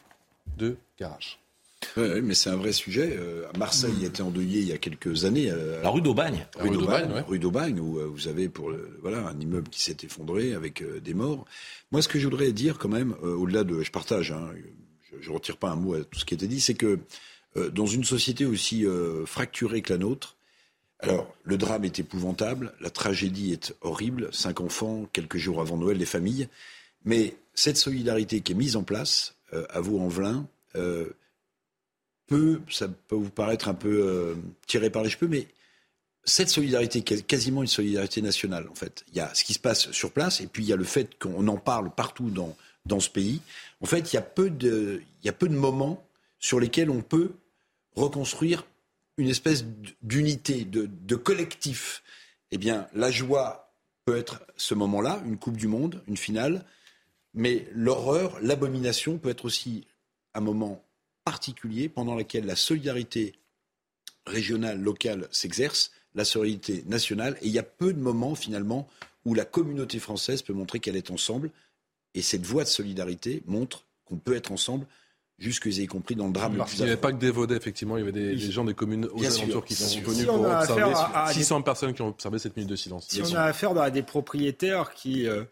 [0.58, 1.40] de garage.
[1.96, 3.16] Ouais, mais c'est un vrai sujet.
[3.20, 5.52] Euh, Marseille, il a été endeuillé il y a quelques années.
[5.52, 6.48] euh, La rue d'Aubagne.
[6.56, 7.24] Rue rue d'Aubagne, d'Aubagne, ouais.
[7.28, 10.82] rue d'Aubagne, où euh, vous avez pour le, voilà un immeuble qui s'est effondré avec
[10.82, 11.46] euh, des morts.
[11.92, 14.50] Moi, ce que je voudrais dire quand même, euh, au-delà de, je partage, hein,
[15.22, 17.00] je, ne retire pas un mot à tout ce qui a été dit, c'est que
[17.58, 20.36] euh, dans une société aussi euh, fracturée que la nôtre,
[21.00, 25.98] alors le drame est épouvantable, la tragédie est horrible, cinq enfants quelques jours avant Noël,
[25.98, 26.48] les familles,
[27.06, 31.10] mais cette solidarité qui est mise en place, euh, à vous en velin, euh,
[32.28, 34.36] peut, ça peut vous paraître un peu euh,
[34.68, 35.48] tiré par les cheveux, mais
[36.26, 39.06] cette solidarité, quasiment une solidarité nationale, en fait.
[39.10, 40.84] Il y a ce qui se passe sur place, et puis il y a le
[40.84, 43.42] fait qu'on en parle partout dans, dans ce pays.
[43.80, 45.02] En fait, il y, a peu de,
[45.50, 46.06] moments
[46.40, 47.32] sur lesquels on peut
[47.96, 48.66] reconstruire
[49.18, 49.64] une espèce
[50.02, 52.04] d'unité, de collectif.
[52.52, 56.66] Eh bien, la joie peut être ce moment-là, une Coupe du Monde, une finale,
[57.38, 59.86] mais l'horreur, l'abomination peut être aussi
[60.34, 60.84] un moment
[61.24, 63.34] particulier pendant lequel la solidarité
[64.26, 68.88] régionale, locale s'exerce, la solidarité nationale, et il y a peu de moments finalement
[69.26, 71.52] où la communauté française peut montrer qu'elle est ensemble,
[72.14, 74.86] et cette voie de solidarité montre qu'on peut être ensemble
[75.38, 77.96] jusque y compris dans le drame Parce qu'il n'y avait pas que des Vaudais, effectivement,
[77.98, 80.82] il y avait des, des gens des communes aux alentours qui sont Si pour observer.
[80.82, 83.08] affaire à- à des- 600 personnes qui ont observé cette minute de silence.
[83.10, 83.38] Si on sûr.
[83.38, 85.44] a affaire à des propriétaires qui euh,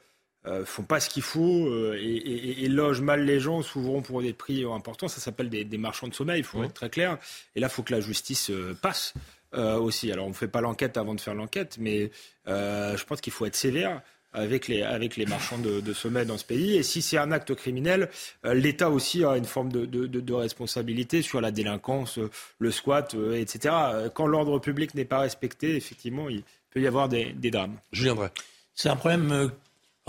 [0.66, 4.22] font pas ce qu'il faut euh, et, et- et logent mal les gens, souvent pour
[4.22, 7.18] des prix importants, ça s'appelle des, des marchands de sommeil, il faut être très clair.
[7.56, 9.14] Et là, il faut que la justice euh, passe
[9.56, 10.12] euh, aussi.
[10.12, 12.12] Alors, on ne fait pas l'enquête avant de faire l'enquête, mais
[12.48, 14.02] euh, je pense qu'il faut être sévère.
[14.38, 16.76] Avec les, avec les marchands de, de sommeil dans ce pays.
[16.76, 18.10] Et si c'est un acte criminel,
[18.46, 22.30] euh, l'État aussi a une forme de, de- de- de responsabilité sur la délinquance, euh,
[22.60, 23.74] le squat, euh, etc.
[23.94, 27.78] Euh, Quand l'ordre public n'est pas respecté, effectivement, il peut y avoir des, des drames.
[27.94, 28.30] Julien Drey.
[28.74, 29.48] C'est un problème, euh,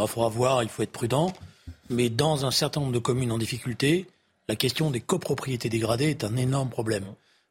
[0.05, 1.33] il faudra voir, il faut être prudent,
[1.89, 4.07] mais dans un certain nombre de communes en difficulté,
[4.49, 7.07] la question des copropriétés dégradées est un énorme problème.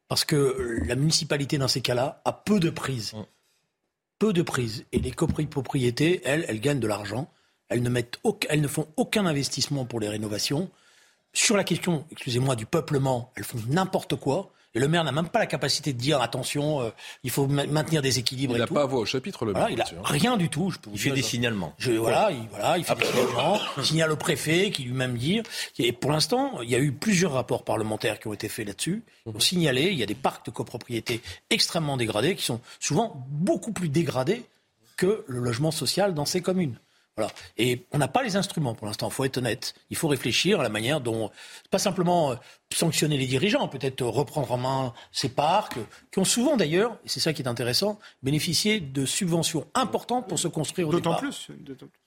[0.07, 3.13] Parce que la municipalité, dans ces cas-là, a peu de prise.
[4.19, 4.85] Peu de prise.
[4.91, 7.29] Et les copropriétés, elles, elles gagnent de l'argent.
[7.69, 10.69] Elles ne, mettent aucun- elles ne font aucun investissement pour les rénovations.
[11.33, 14.51] Sur la question, excusez-moi, du peuplement, elles font n'importe quoi.
[14.75, 16.89] Et le maire n'a même pas la capacité de dire attention, euh,
[17.23, 18.53] il faut ma- maintenir des équilibres.
[18.53, 20.49] Il et n'a pas voix au chapitre, le Voilà, maire, il a là-dessus, rien du
[20.49, 20.69] tout.
[20.69, 21.29] Je peux vous Il fait dire des ça.
[21.29, 21.73] signalements.
[21.77, 25.41] Je- voilà, il, voilà, il fait des signalements, il signale au préfet qui lui-même dit.
[25.79, 29.01] Et pour l'instant, il y a eu plusieurs rapports parlementaires qui ont été faits là-dessus.
[29.25, 33.25] Ils ont signalé, il y a des parcs de copropriété extrêmement dégradés qui sont souvent
[33.29, 34.43] beaucoup plus dégradés
[34.97, 36.77] que le logement social dans ces communes.
[37.17, 37.31] Voilà.
[37.57, 39.73] Et on n'a pas les instruments pour l'instant, il faut être honnête.
[39.89, 41.31] Il faut réfléchir à la manière dont,
[41.71, 42.35] pas simplement euh,
[42.73, 45.77] sanctionner les dirigeants, peut-être reprendre en main ces parcs,
[46.11, 50.39] qui ont souvent d'ailleurs, et c'est ça qui est intéressant, bénéficié de subventions importantes pour
[50.39, 51.49] se construire au D'autant plus.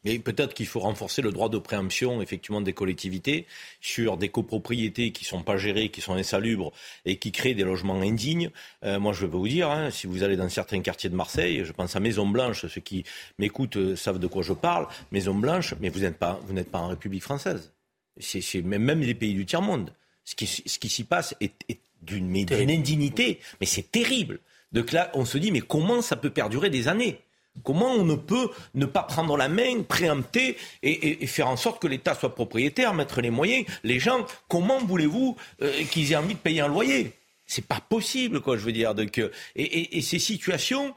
[0.04, 3.46] Et peut-être qu'il faut renforcer le droit de préemption, effectivement, des collectivités
[3.80, 6.72] sur des copropriétés qui sont pas gérées, qui sont insalubres
[7.04, 8.50] et qui créent des logements indignes.
[8.84, 11.64] Euh, moi, je vais vous dire, hein, si vous allez dans certains quartiers de Marseille,
[11.64, 13.04] je pense à Maison Blanche, ceux qui
[13.38, 14.86] m'écoutent euh, savent de quoi je parle.
[15.12, 17.72] Maison Blanche, mais vous n'êtes pas, vous n'êtes pas en République française.
[18.20, 19.92] C'est, même, même les pays du tiers monde.
[20.28, 22.36] Ce qui, ce qui s'y passe est, est d'une,
[22.70, 24.40] indignité, mais c'est terrible.
[24.72, 27.18] Donc là, on se dit, mais comment ça peut perdurer des années?
[27.64, 31.56] Comment on ne peut ne pas prendre la main, préempter et, et- et faire en
[31.56, 33.64] sorte que l'État soit propriétaire, mettre les moyens?
[33.84, 37.12] Les gens, comment voulez-vous euh, qu'ils aient envie de payer un loyer?
[37.46, 38.94] C'est pas possible, quoi, je veux dire.
[38.94, 40.94] Donc, euh, et, et, et ces situations,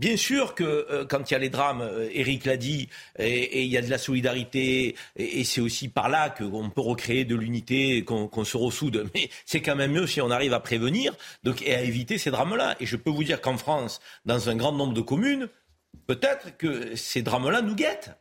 [0.00, 3.64] Bien sûr que euh, quand il y a les drames, euh, Eric l'a dit, et,
[3.64, 7.36] il y a de la solidarité, et, c'est aussi par là qu'on peut recréer de
[7.36, 9.10] l'unité, qu'on se ressoude.
[9.14, 11.14] Mais c'est quand même mieux si on arrive à prévenir
[11.44, 12.76] donc, et à éviter ces drames-là.
[12.80, 15.50] Et je peux vous dire qu'en France, dans un grand nombre de communes,
[16.06, 18.12] peut-être que ces drames-là nous guettent.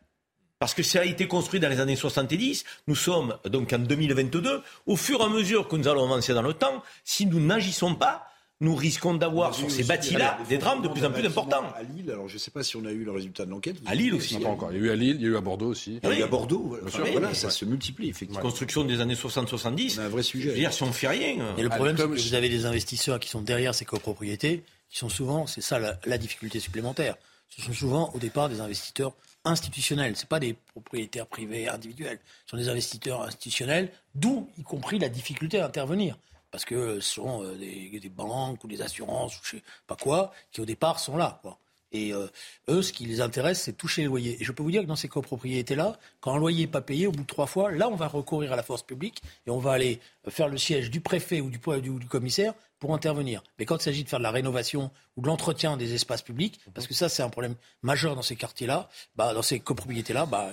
[0.59, 2.65] Parce que ça a été construit dans les années 70.
[2.87, 4.63] Nous sommes donc en 2022.
[4.85, 7.95] Au fur et à mesure que nous allons avancer dans le temps, si nous n'agissons
[7.95, 8.28] pas,
[8.61, 11.63] nous risquons d'avoir sur ces bâtis-là des drames de plus en plus importants.
[11.75, 13.77] À Lille, alors je ne sais pas si on a eu le résultat de l'enquête.
[13.85, 14.37] À Lille aussi.
[14.37, 14.71] Pas encore.
[14.73, 15.99] Il y a eu à Lille, il y a eu à Bordeaux aussi.
[16.03, 16.77] Il y a eu à Bordeaux.
[17.11, 18.41] Voilà, ça se multiplie effectivement.
[18.41, 19.89] Construction des années 60-70.
[19.91, 20.49] C'est un vrai sujet.
[20.49, 21.55] Je veux dire, si on ne fait rien.
[21.57, 24.97] Et le problème, c'est que vous avez des investisseurs qui sont derrière ces copropriétés, qui
[24.97, 27.15] sont souvent, c'est ça la, difficulté supplémentaire.
[27.49, 29.13] Ce sont souvent au départ des investisseurs
[29.45, 30.17] institutionnels.
[30.17, 32.19] Ce pas des propriétaires privés individuels.
[32.45, 36.17] Ce sont des investisseurs institutionnels, d'où y compris la difficulté à intervenir
[36.51, 40.31] parce que ce sont euh, des, banques ou des assurances ou je sais pas quoi
[40.51, 41.39] qui au départ sont là.
[41.41, 41.57] Quoi.
[41.91, 42.27] Et euh,
[42.69, 44.37] eux, ce qui les intéresse, c'est toucher les loyers.
[44.39, 47.07] Et je peux vous dire que dans ces copropriétés-là, quand un loyer n'est pas payé,
[47.07, 49.57] au bout de trois fois, là, on va recourir à la force publique et on
[49.57, 53.43] va aller faire le siège du préfet ou du, du, du commissaire pour intervenir.
[53.57, 56.59] Mais quand il s'agit de faire de la rénovation ou de l'entretien des espaces publics,
[56.73, 60.51] parce que ça, c'est un problème majeur dans ces quartiers-là, bah, dans ces copropriétés-là, bah,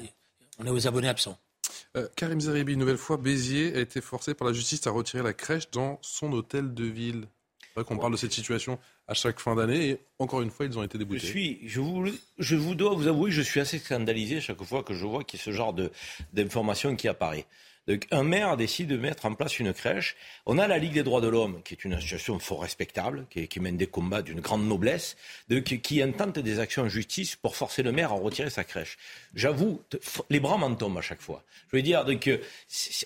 [0.58, 1.38] on est aux abonnés absents.
[1.96, 5.22] Euh, Karim Zeribi, une nouvelle fois, Béziers a été forcé par la justice à retirer
[5.22, 7.26] la crèche dans son hôtel de ville.
[7.60, 10.66] C'est vrai qu'on parle de cette situation à chaque fin d'année et encore une fois,
[10.66, 11.20] ils ont été déboutés.
[11.20, 12.06] Je suis, je vous,
[12.38, 15.38] je vous dois vous avouer, je suis assez scandalisé chaque fois que je vois qu'il
[15.38, 15.74] y a ce genre
[16.32, 17.46] d'information qui apparaît.
[17.86, 20.16] Donc, un maire décide de mettre en place une crèche.
[20.44, 23.60] On a la Ligue des droits de l'homme, qui est une association fort respectable, qui,
[23.60, 25.16] mène des combats d'une grande noblesse,
[25.48, 28.64] de, qui, qui, intente des actions en justice pour forcer le maire à retirer sa
[28.64, 28.98] crèche.
[29.34, 29.82] J'avoue,
[30.30, 31.44] les bras m'en tombent à chaque fois.
[31.70, 32.28] Je veux dire, donc,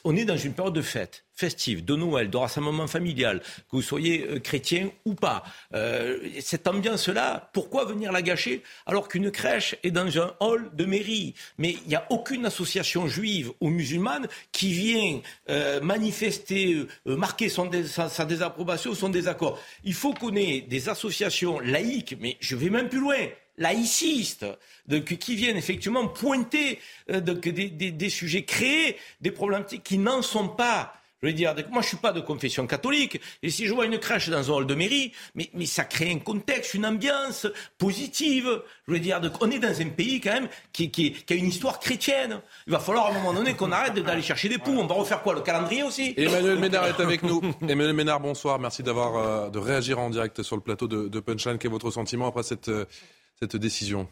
[0.05, 3.83] on est dans une période de fête festive, de Noël, de rassemblement familial, que vous
[3.83, 5.43] soyez euh, chrétien ou pas.
[5.75, 10.85] Euh, cette ambiance-là, pourquoi venir la gâcher alors qu'une crèche est dans un hall de
[10.85, 11.35] mairie?
[11.57, 17.71] Mais il n'y a aucune association juive ou musulmane qui vient euh, manifester, marquer son
[17.87, 19.59] sa, sa, désapprobation ou son désaccord.
[19.85, 23.17] Il faut qu'on ait des associations laïques, mais je vais même plus loin
[23.57, 24.47] laïcistes,
[25.05, 31.00] qui viennent effectivement pointer des, des, sujets, créer des problématiques qui n'en sont pas.
[31.23, 33.99] Je veux dire, moi je suis pas de confession catholique, et si je vois une
[33.99, 38.63] crèche dans un hall de mairie, mais, mais ça crée un contexte, une ambiance positive.
[38.89, 41.49] Je veux dire, on est dans un pays quand même qui, qui, qui, a une
[41.49, 42.41] histoire chrétienne.
[42.67, 44.73] Il va falloir à un moment donné qu'on arrête d'aller chercher des poux.
[44.79, 46.15] On va refaire quoi, le calendrier aussi?
[46.17, 47.43] Emmanuel Ménard est avec nous.
[47.63, 48.59] Emmanuel Ménard, bonsoir.
[48.59, 51.59] Merci d'avoir euh, de réagir en direct sur le plateau de, de Punchline.
[51.59, 52.87] Quel est votre sentiment après cette, euh,
[53.39, 54.09] cette décision?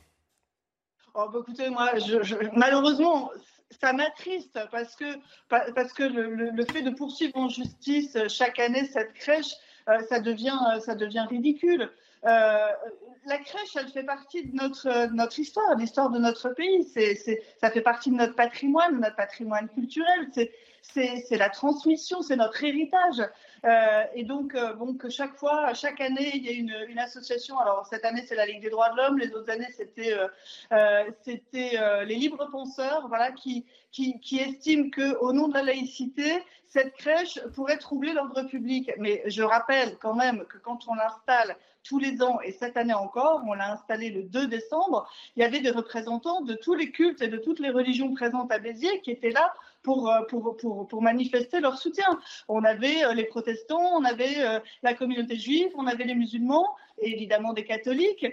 [1.14, 3.30] Oh, bah, écoutez, moi, je, malheureusement,
[3.70, 5.04] ça m'attriste parce que,
[5.48, 9.52] parce que le, fait de poursuivre en justice chaque année cette crèche,
[9.88, 11.90] euh, ça, devient, ça devient ridicule.
[12.26, 12.68] Euh,
[13.26, 16.84] la crèche, elle fait partie de notre, notre histoire, l'histoire de notre pays.
[16.84, 17.14] C'est,
[17.60, 20.28] ça fait partie de notre patrimoine, notre patrimoine culturel.
[20.32, 20.50] C'est,
[20.82, 23.22] c'est la transmission, c'est notre héritage.
[23.64, 24.74] Euh, et donc, euh,
[25.08, 27.58] chaque fois, chaque année, il y a une, association.
[27.58, 29.18] Alors, cette année, c'est la Ligue des droits de l'homme.
[29.18, 30.16] Les autres années, c'était
[30.72, 36.94] euh, les libres penseurs, voilà, qui, qui, qui estiment qu'au nom de la laïcité, cette
[36.94, 38.90] crèche pourrait troubler l'ordre public.
[38.98, 42.92] Mais je rappelle quand même que quand on l'installe tous les ans, et cette année
[42.92, 46.90] encore, on l'a installé le 2 décembre, il y avait des représentants de tous les
[46.90, 49.54] cultes et de toutes les religions présentes à Béziers qui étaient là
[49.88, 52.20] pour, euh, pour, pour, pour, manifester leur soutien.
[52.46, 56.76] On avait euh, les protestants, on avait euh, la communauté juive, on avait les musulmans,
[56.98, 58.26] évidemment des catholiques,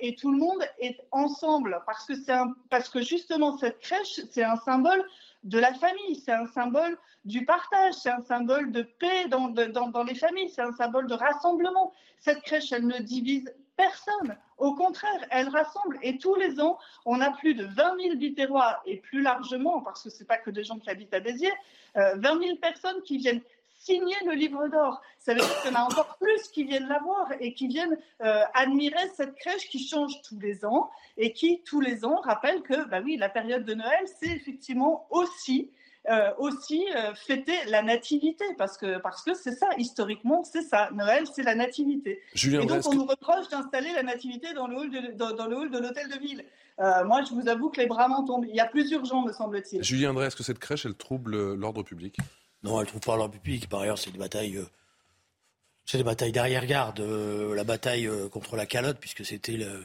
[0.00, 2.36] et tout le monde est ensemble parce que, c'est
[2.70, 5.02] parce que justement cette crèche, c'est un symbole
[5.42, 9.88] de la famille, c'est un symbole du partage, c'est un symbole de paix dans, dans,
[9.88, 11.92] dans les familles, c'est un symbole de rassemblement.
[12.18, 14.36] Cette crèche, elle ne divise personne.
[14.58, 15.98] Au contraire, elle rassemble.
[16.02, 20.02] Et tous les ans, on a plus de 20 000 Biterrois, et plus largement, parce
[20.04, 21.52] que ce n'est pas que des gens qui habitent à Béziers,
[21.94, 23.42] 20 000 personnes qui viennent
[23.84, 25.02] signer le livre d'or.
[25.18, 27.66] Ça veut dire qu'il y en a encore plus qui viennent la voir et qui
[27.66, 32.20] viennent euh, admirer cette crèche qui change tous les ans et qui, tous les ans,
[32.22, 35.70] rappelle que, bah oui, la période de Noël, c'est effectivement aussi
[36.10, 40.90] euh, aussi euh, fêter la nativité, parce que parce que c'est ça, historiquement, c'est ça.
[40.92, 42.20] Noël, c'est la nativité.
[42.34, 45.70] et donc, on nous reproche d'installer la nativité dans le hall de, dans, le hall
[45.70, 46.44] de l'hôtel de ville.
[46.80, 48.46] Euh, moi, je vous avoue que les bras m'en tombent.
[48.48, 49.84] Il y a plus urgent, me semble-t-il.
[49.84, 52.16] Julien André, est-ce que cette crèche, elle trouble l'ordre public?
[52.64, 53.68] Non, elle trouble pas l'ordre public.
[53.68, 54.58] Par ailleurs, c'est des batailles.
[55.84, 59.84] C'est des batailles d'arrière-garde, la bataille contre la calotte, puisque c'était le,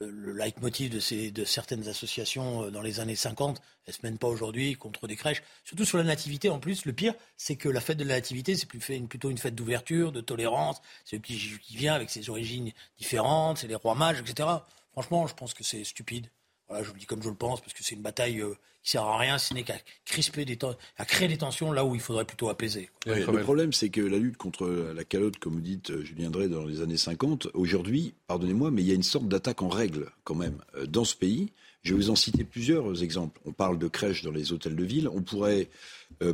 [0.00, 4.18] le, leitmotiv de, ces, de certaines associations euh, dans les années 50, elles se mènent
[4.18, 5.42] pas aujourd'hui contre des crèches.
[5.64, 8.56] Surtout sur la nativité, en plus, le pire, c'est que la fête de la nativité,
[8.56, 10.80] c'est plutôt une fête d'ouverture, de tolérance.
[11.04, 14.48] C'est le petit qui vient avec ses origines différentes, c'est les rois mages, etc.
[14.92, 16.30] Franchement, je pense que c'est stupide.
[16.68, 18.56] Voilà, je le dis comme je le pense, parce que c'est une bataille euh,
[18.86, 20.56] qui sert à rien, ce n'est qu'à crisper des
[20.96, 22.88] à créer des tensions là où il faudrait plutôt apaiser.
[23.04, 26.48] le problème, c'est que la lutte contre la calotte, comme vous dites, euh, Julien Drey,
[26.48, 30.12] dans les années 50, aujourd'hui, pardonnez-moi, mais il y a une sorte d'attaque en règle,
[30.22, 31.50] quand même, euh, dans ce pays.
[31.82, 33.40] Je vais vous en citer plusieurs exemples.
[33.44, 35.08] On parle de crèches dans les hôtels de ville.
[35.08, 35.68] On pourrait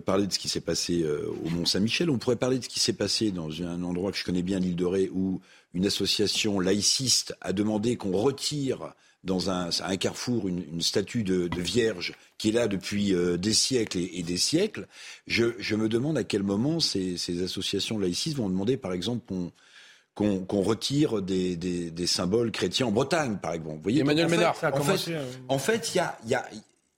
[0.07, 2.09] parler de ce qui s'est passé au Mont-Saint-Michel.
[2.09, 4.61] On pourrait parler de ce qui s'est passé dans un endroit que je connais bien,
[4.61, 5.43] l'île de Ré, où
[5.75, 11.49] une association laïciste a demandé qu'on retire dans un, un carrefour une, une statue de,
[11.49, 14.89] de, Vierge qui est là depuis euh, des siècles et, et des siècles,
[15.29, 19.25] je, je, me demande à quel moment ces, ces associations laïcistes vont demander, par exemple,
[19.29, 19.53] qu'on
[20.17, 23.77] qu'on qu retire des, des, des, symboles chrétiens en Bretagne, par exemple.
[23.77, 24.57] Vous voyez, Emmanuel Ménard.
[24.61, 25.13] En fait,
[25.49, 26.49] en fait, il y a,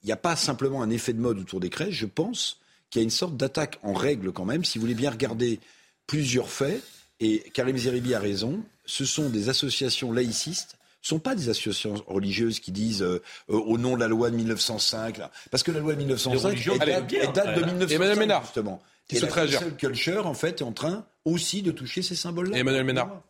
[0.09, 1.95] a, pas simplement un effet de mode autour des crèches.
[1.95, 2.59] Je pense
[2.89, 4.65] qu'il y a une sorte d'attaque en règle quand même.
[4.65, 5.61] Si vous voulez bien regarder
[6.07, 6.83] plusieurs faits,
[7.21, 10.79] et Karim Zeribi a raison, ce sont des associations laïcistes
[11.09, 14.37] sont pas des associations religieuses qui disent euh, euh, au nom de la loi de
[14.37, 15.31] 1905, là.
[15.51, 18.83] parce que la loi de 1905 elle date, elle date, de 1905 Ménard, justement.
[19.09, 22.15] Qui et se la seule culture, en fait, est en train aussi de toucher ces
[22.15, 22.57] symboles-là.
[22.57, 23.23] Emmanuel Ménard.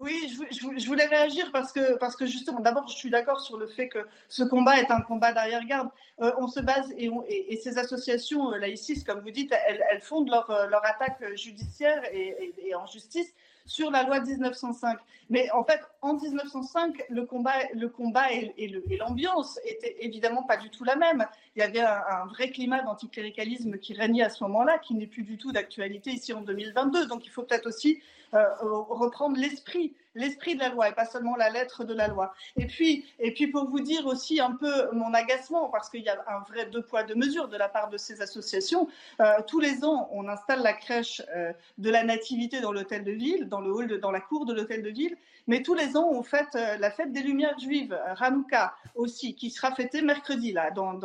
[0.00, 3.66] Oui, je, voulais réagir parce que, parce que justement, d'abord, je suis d'accord sur le
[3.66, 3.98] fait que
[4.28, 5.88] ce combat est un combat d'arrière-garde.
[6.20, 10.28] Euh, on se base, et, et, ces associations laïcistes, comme vous dites, elles, elles fondent
[10.28, 13.34] leur, leur attaque judiciaire et, et, en justice
[13.68, 14.98] sur la loi de 1905.
[15.30, 20.70] Mais en fait, en 1905, le combat, le combat et, l'ambiance étaient évidemment pas du
[20.70, 21.24] tout la même.
[21.54, 25.06] Il y avait un, un vrai climat d'anticléricalisme qui régnait à ce moment-là, qui n'est
[25.06, 27.06] plus du tout d'actualité ici en 2022.
[27.06, 28.00] Donc il faut peut-être aussi
[28.32, 32.34] reprendre l'esprit, l'esprit de la loi et pas seulement la lettre de la loi.
[32.56, 36.08] Et puis, et puis pour vous dire aussi un peu mon agacement, parce qu'il y
[36.08, 38.88] a un vrai deux poids deux mesures de la part de ces associations.
[39.20, 43.12] Euh, tous les ans, on installe la crèche euh, de la nativité dans l'hôtel de
[43.12, 45.16] ville, dans le hall, dans la cour de l'hôtel de ville.
[45.46, 49.50] Mais tous les ans, on fête euh, la fête des Lumières juives, Hanouka aussi, qui
[49.50, 50.98] sera fêtée mercredi là, dans,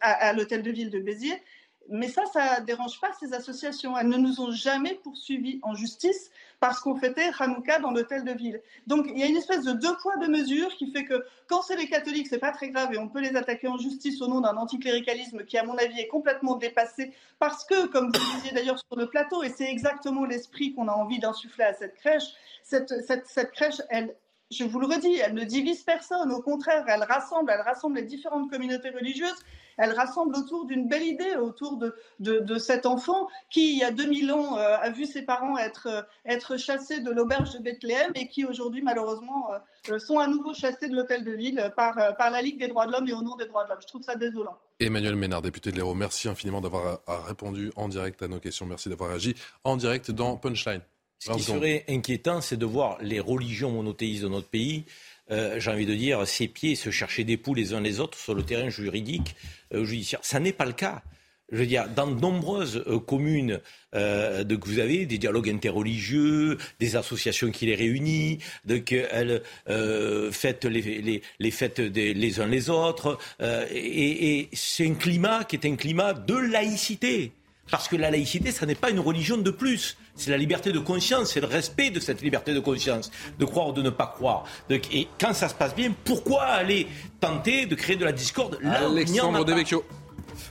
[0.00, 1.42] à l'hôtel de ville de Béziers
[1.90, 3.96] mais ça, ça ne dérange pas ces associations.
[3.96, 8.32] Elles ne nous ont jamais poursuivis en justice parce qu'on fêtait Hanouka dans l'hôtel de
[8.32, 8.60] ville.
[8.86, 11.62] Donc il y a une espèce de deux poids, deux mesures qui fait que quand
[11.62, 14.28] c'est les catholiques, c'est pas très grave et on peut les attaquer en justice au
[14.28, 18.52] nom d'un anticléricalisme qui, à mon avis, est complètement dépassé parce que, comme vous disiez
[18.52, 22.24] d'ailleurs sur le plateau, et c'est exactement l'esprit qu'on a envie d'insuffler à cette crèche,
[22.62, 24.14] cette crèche, elle,
[24.50, 26.32] je vous le redis, elle ne divise personne.
[26.32, 29.38] Au contraire, elle rassemble, elle rassemble les différentes communautés religieuses
[29.78, 33.84] elle rassemble autour d'une belle idée, autour de, de, de, cet enfant qui, il y
[33.84, 37.60] a 2000 ans, euh, a vu ses parents être, euh, être chassés de l'auberge de
[37.60, 39.50] Bethléem et qui, aujourd'hui, malheureusement,
[39.88, 42.86] euh, sont à nouveau chassés de l'hôtel de ville par, par la Ligue des droits
[42.86, 43.78] de l'homme et au nom des droits de l'homme.
[43.80, 44.58] Je trouve ça désolant.
[44.80, 48.66] Emmanuel Ménard, député de l'Hérault, merci infiniment d'avoir répondu en direct à nos questions.
[48.66, 49.34] Merci d'avoir agi
[49.64, 50.82] en direct dans Punchline.
[51.18, 54.84] Ce qui serait inquiétant, c'est de voir les religions monothéistes de notre pays
[55.30, 58.18] euh, j'ai envie de dire, ses pieds se chercher des poules les uns les autres
[58.18, 59.36] sur le terrain juridique,
[59.74, 60.20] euh, judiciaire.
[60.22, 61.02] Ça n'est pas le cas.
[61.50, 63.60] Je veux dire, dans de nombreuses euh, communes
[63.94, 70.30] euh, que vous avez des dialogues interreligieux, des associations qui les réunissent, de qu'elles euh,
[70.30, 75.66] fêtent les, fêtes des, les uns les autres, et, et c'est un climat qui est
[75.66, 77.32] un climat de laïcité.
[77.70, 79.96] Parce que la laïcité, ça n'est pas une religion de plus.
[80.14, 83.68] C'est la liberté de conscience, c'est le respect de cette liberté de conscience, de croire
[83.68, 84.44] ou de ne pas croire.
[84.70, 86.86] Et quand ça se passe bien, pourquoi aller
[87.20, 89.84] tenter de créer de la discorde là Alexandre Devecchio.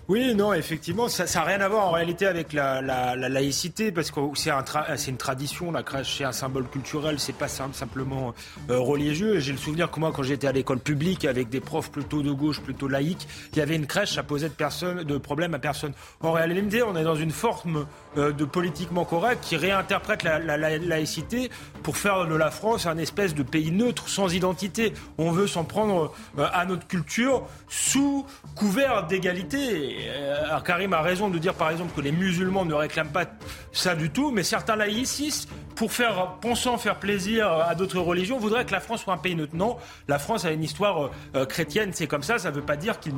[0.08, 3.92] Oui, non, effectivement, ça n'a rien à voir en réalité avec la, la, la laïcité,
[3.92, 4.64] parce que c'est un
[5.08, 8.34] une tradition, la crèche, c'est un symbole culturel, c'est pas simplement
[8.70, 9.40] euh, religieux.
[9.40, 12.32] J'ai le souvenir que moi, quand j'étais à l'école publique avec des profs plutôt de
[12.32, 15.94] gauche, plutôt laïques, il y avait une crèche, ça posait de, problème à personne.
[16.22, 17.86] En réalité, on est dans une forme
[18.18, 21.50] euh, de politiquement correct qui réinterprète la, la, laïcité
[21.84, 24.94] pour faire de la France un espèce de pays neutre, sans identité.
[25.18, 29.77] On veut s'en prendre euh, à notre culture sous couvert d'égalité.
[29.78, 33.26] Euh, alors Karim a raison de dire par exemple que les musulmans ne réclament pas
[33.72, 38.66] ça du tout, mais certains laïcistes, pour faire, pensant faire plaisir à d'autres religions, voudraient
[38.66, 39.56] que la France soit un pays neutre.
[39.56, 39.78] Non,
[40.08, 43.00] la France a une histoire euh, chrétienne, c'est comme ça, ça ne veut pas dire
[43.00, 43.10] que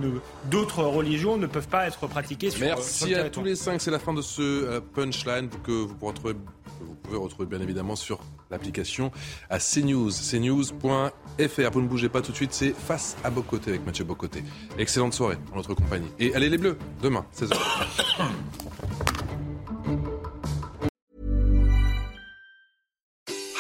[0.46, 3.92] d'autres religions ne peuvent pas être pratiquées sur Merci sur à tous les cinq, c'est
[3.92, 6.36] la fin de ce euh, punchline que vous pourrez retrouver
[6.82, 8.20] vous pouvez retrouver bien évidemment sur
[8.52, 9.12] l'application
[9.50, 11.72] à CNews, cnews.fr.
[11.72, 14.44] Vous ne bougez pas tout de suite, c'est Face à Bocoté avec Mathieu Bocoté.
[14.78, 16.10] Excellente soirée en notre compagnie.
[16.20, 17.56] Et allez les Bleus, demain, 16h.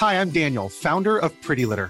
[0.02, 1.90] Hi, I'm Daniel, founder of Pretty Litter.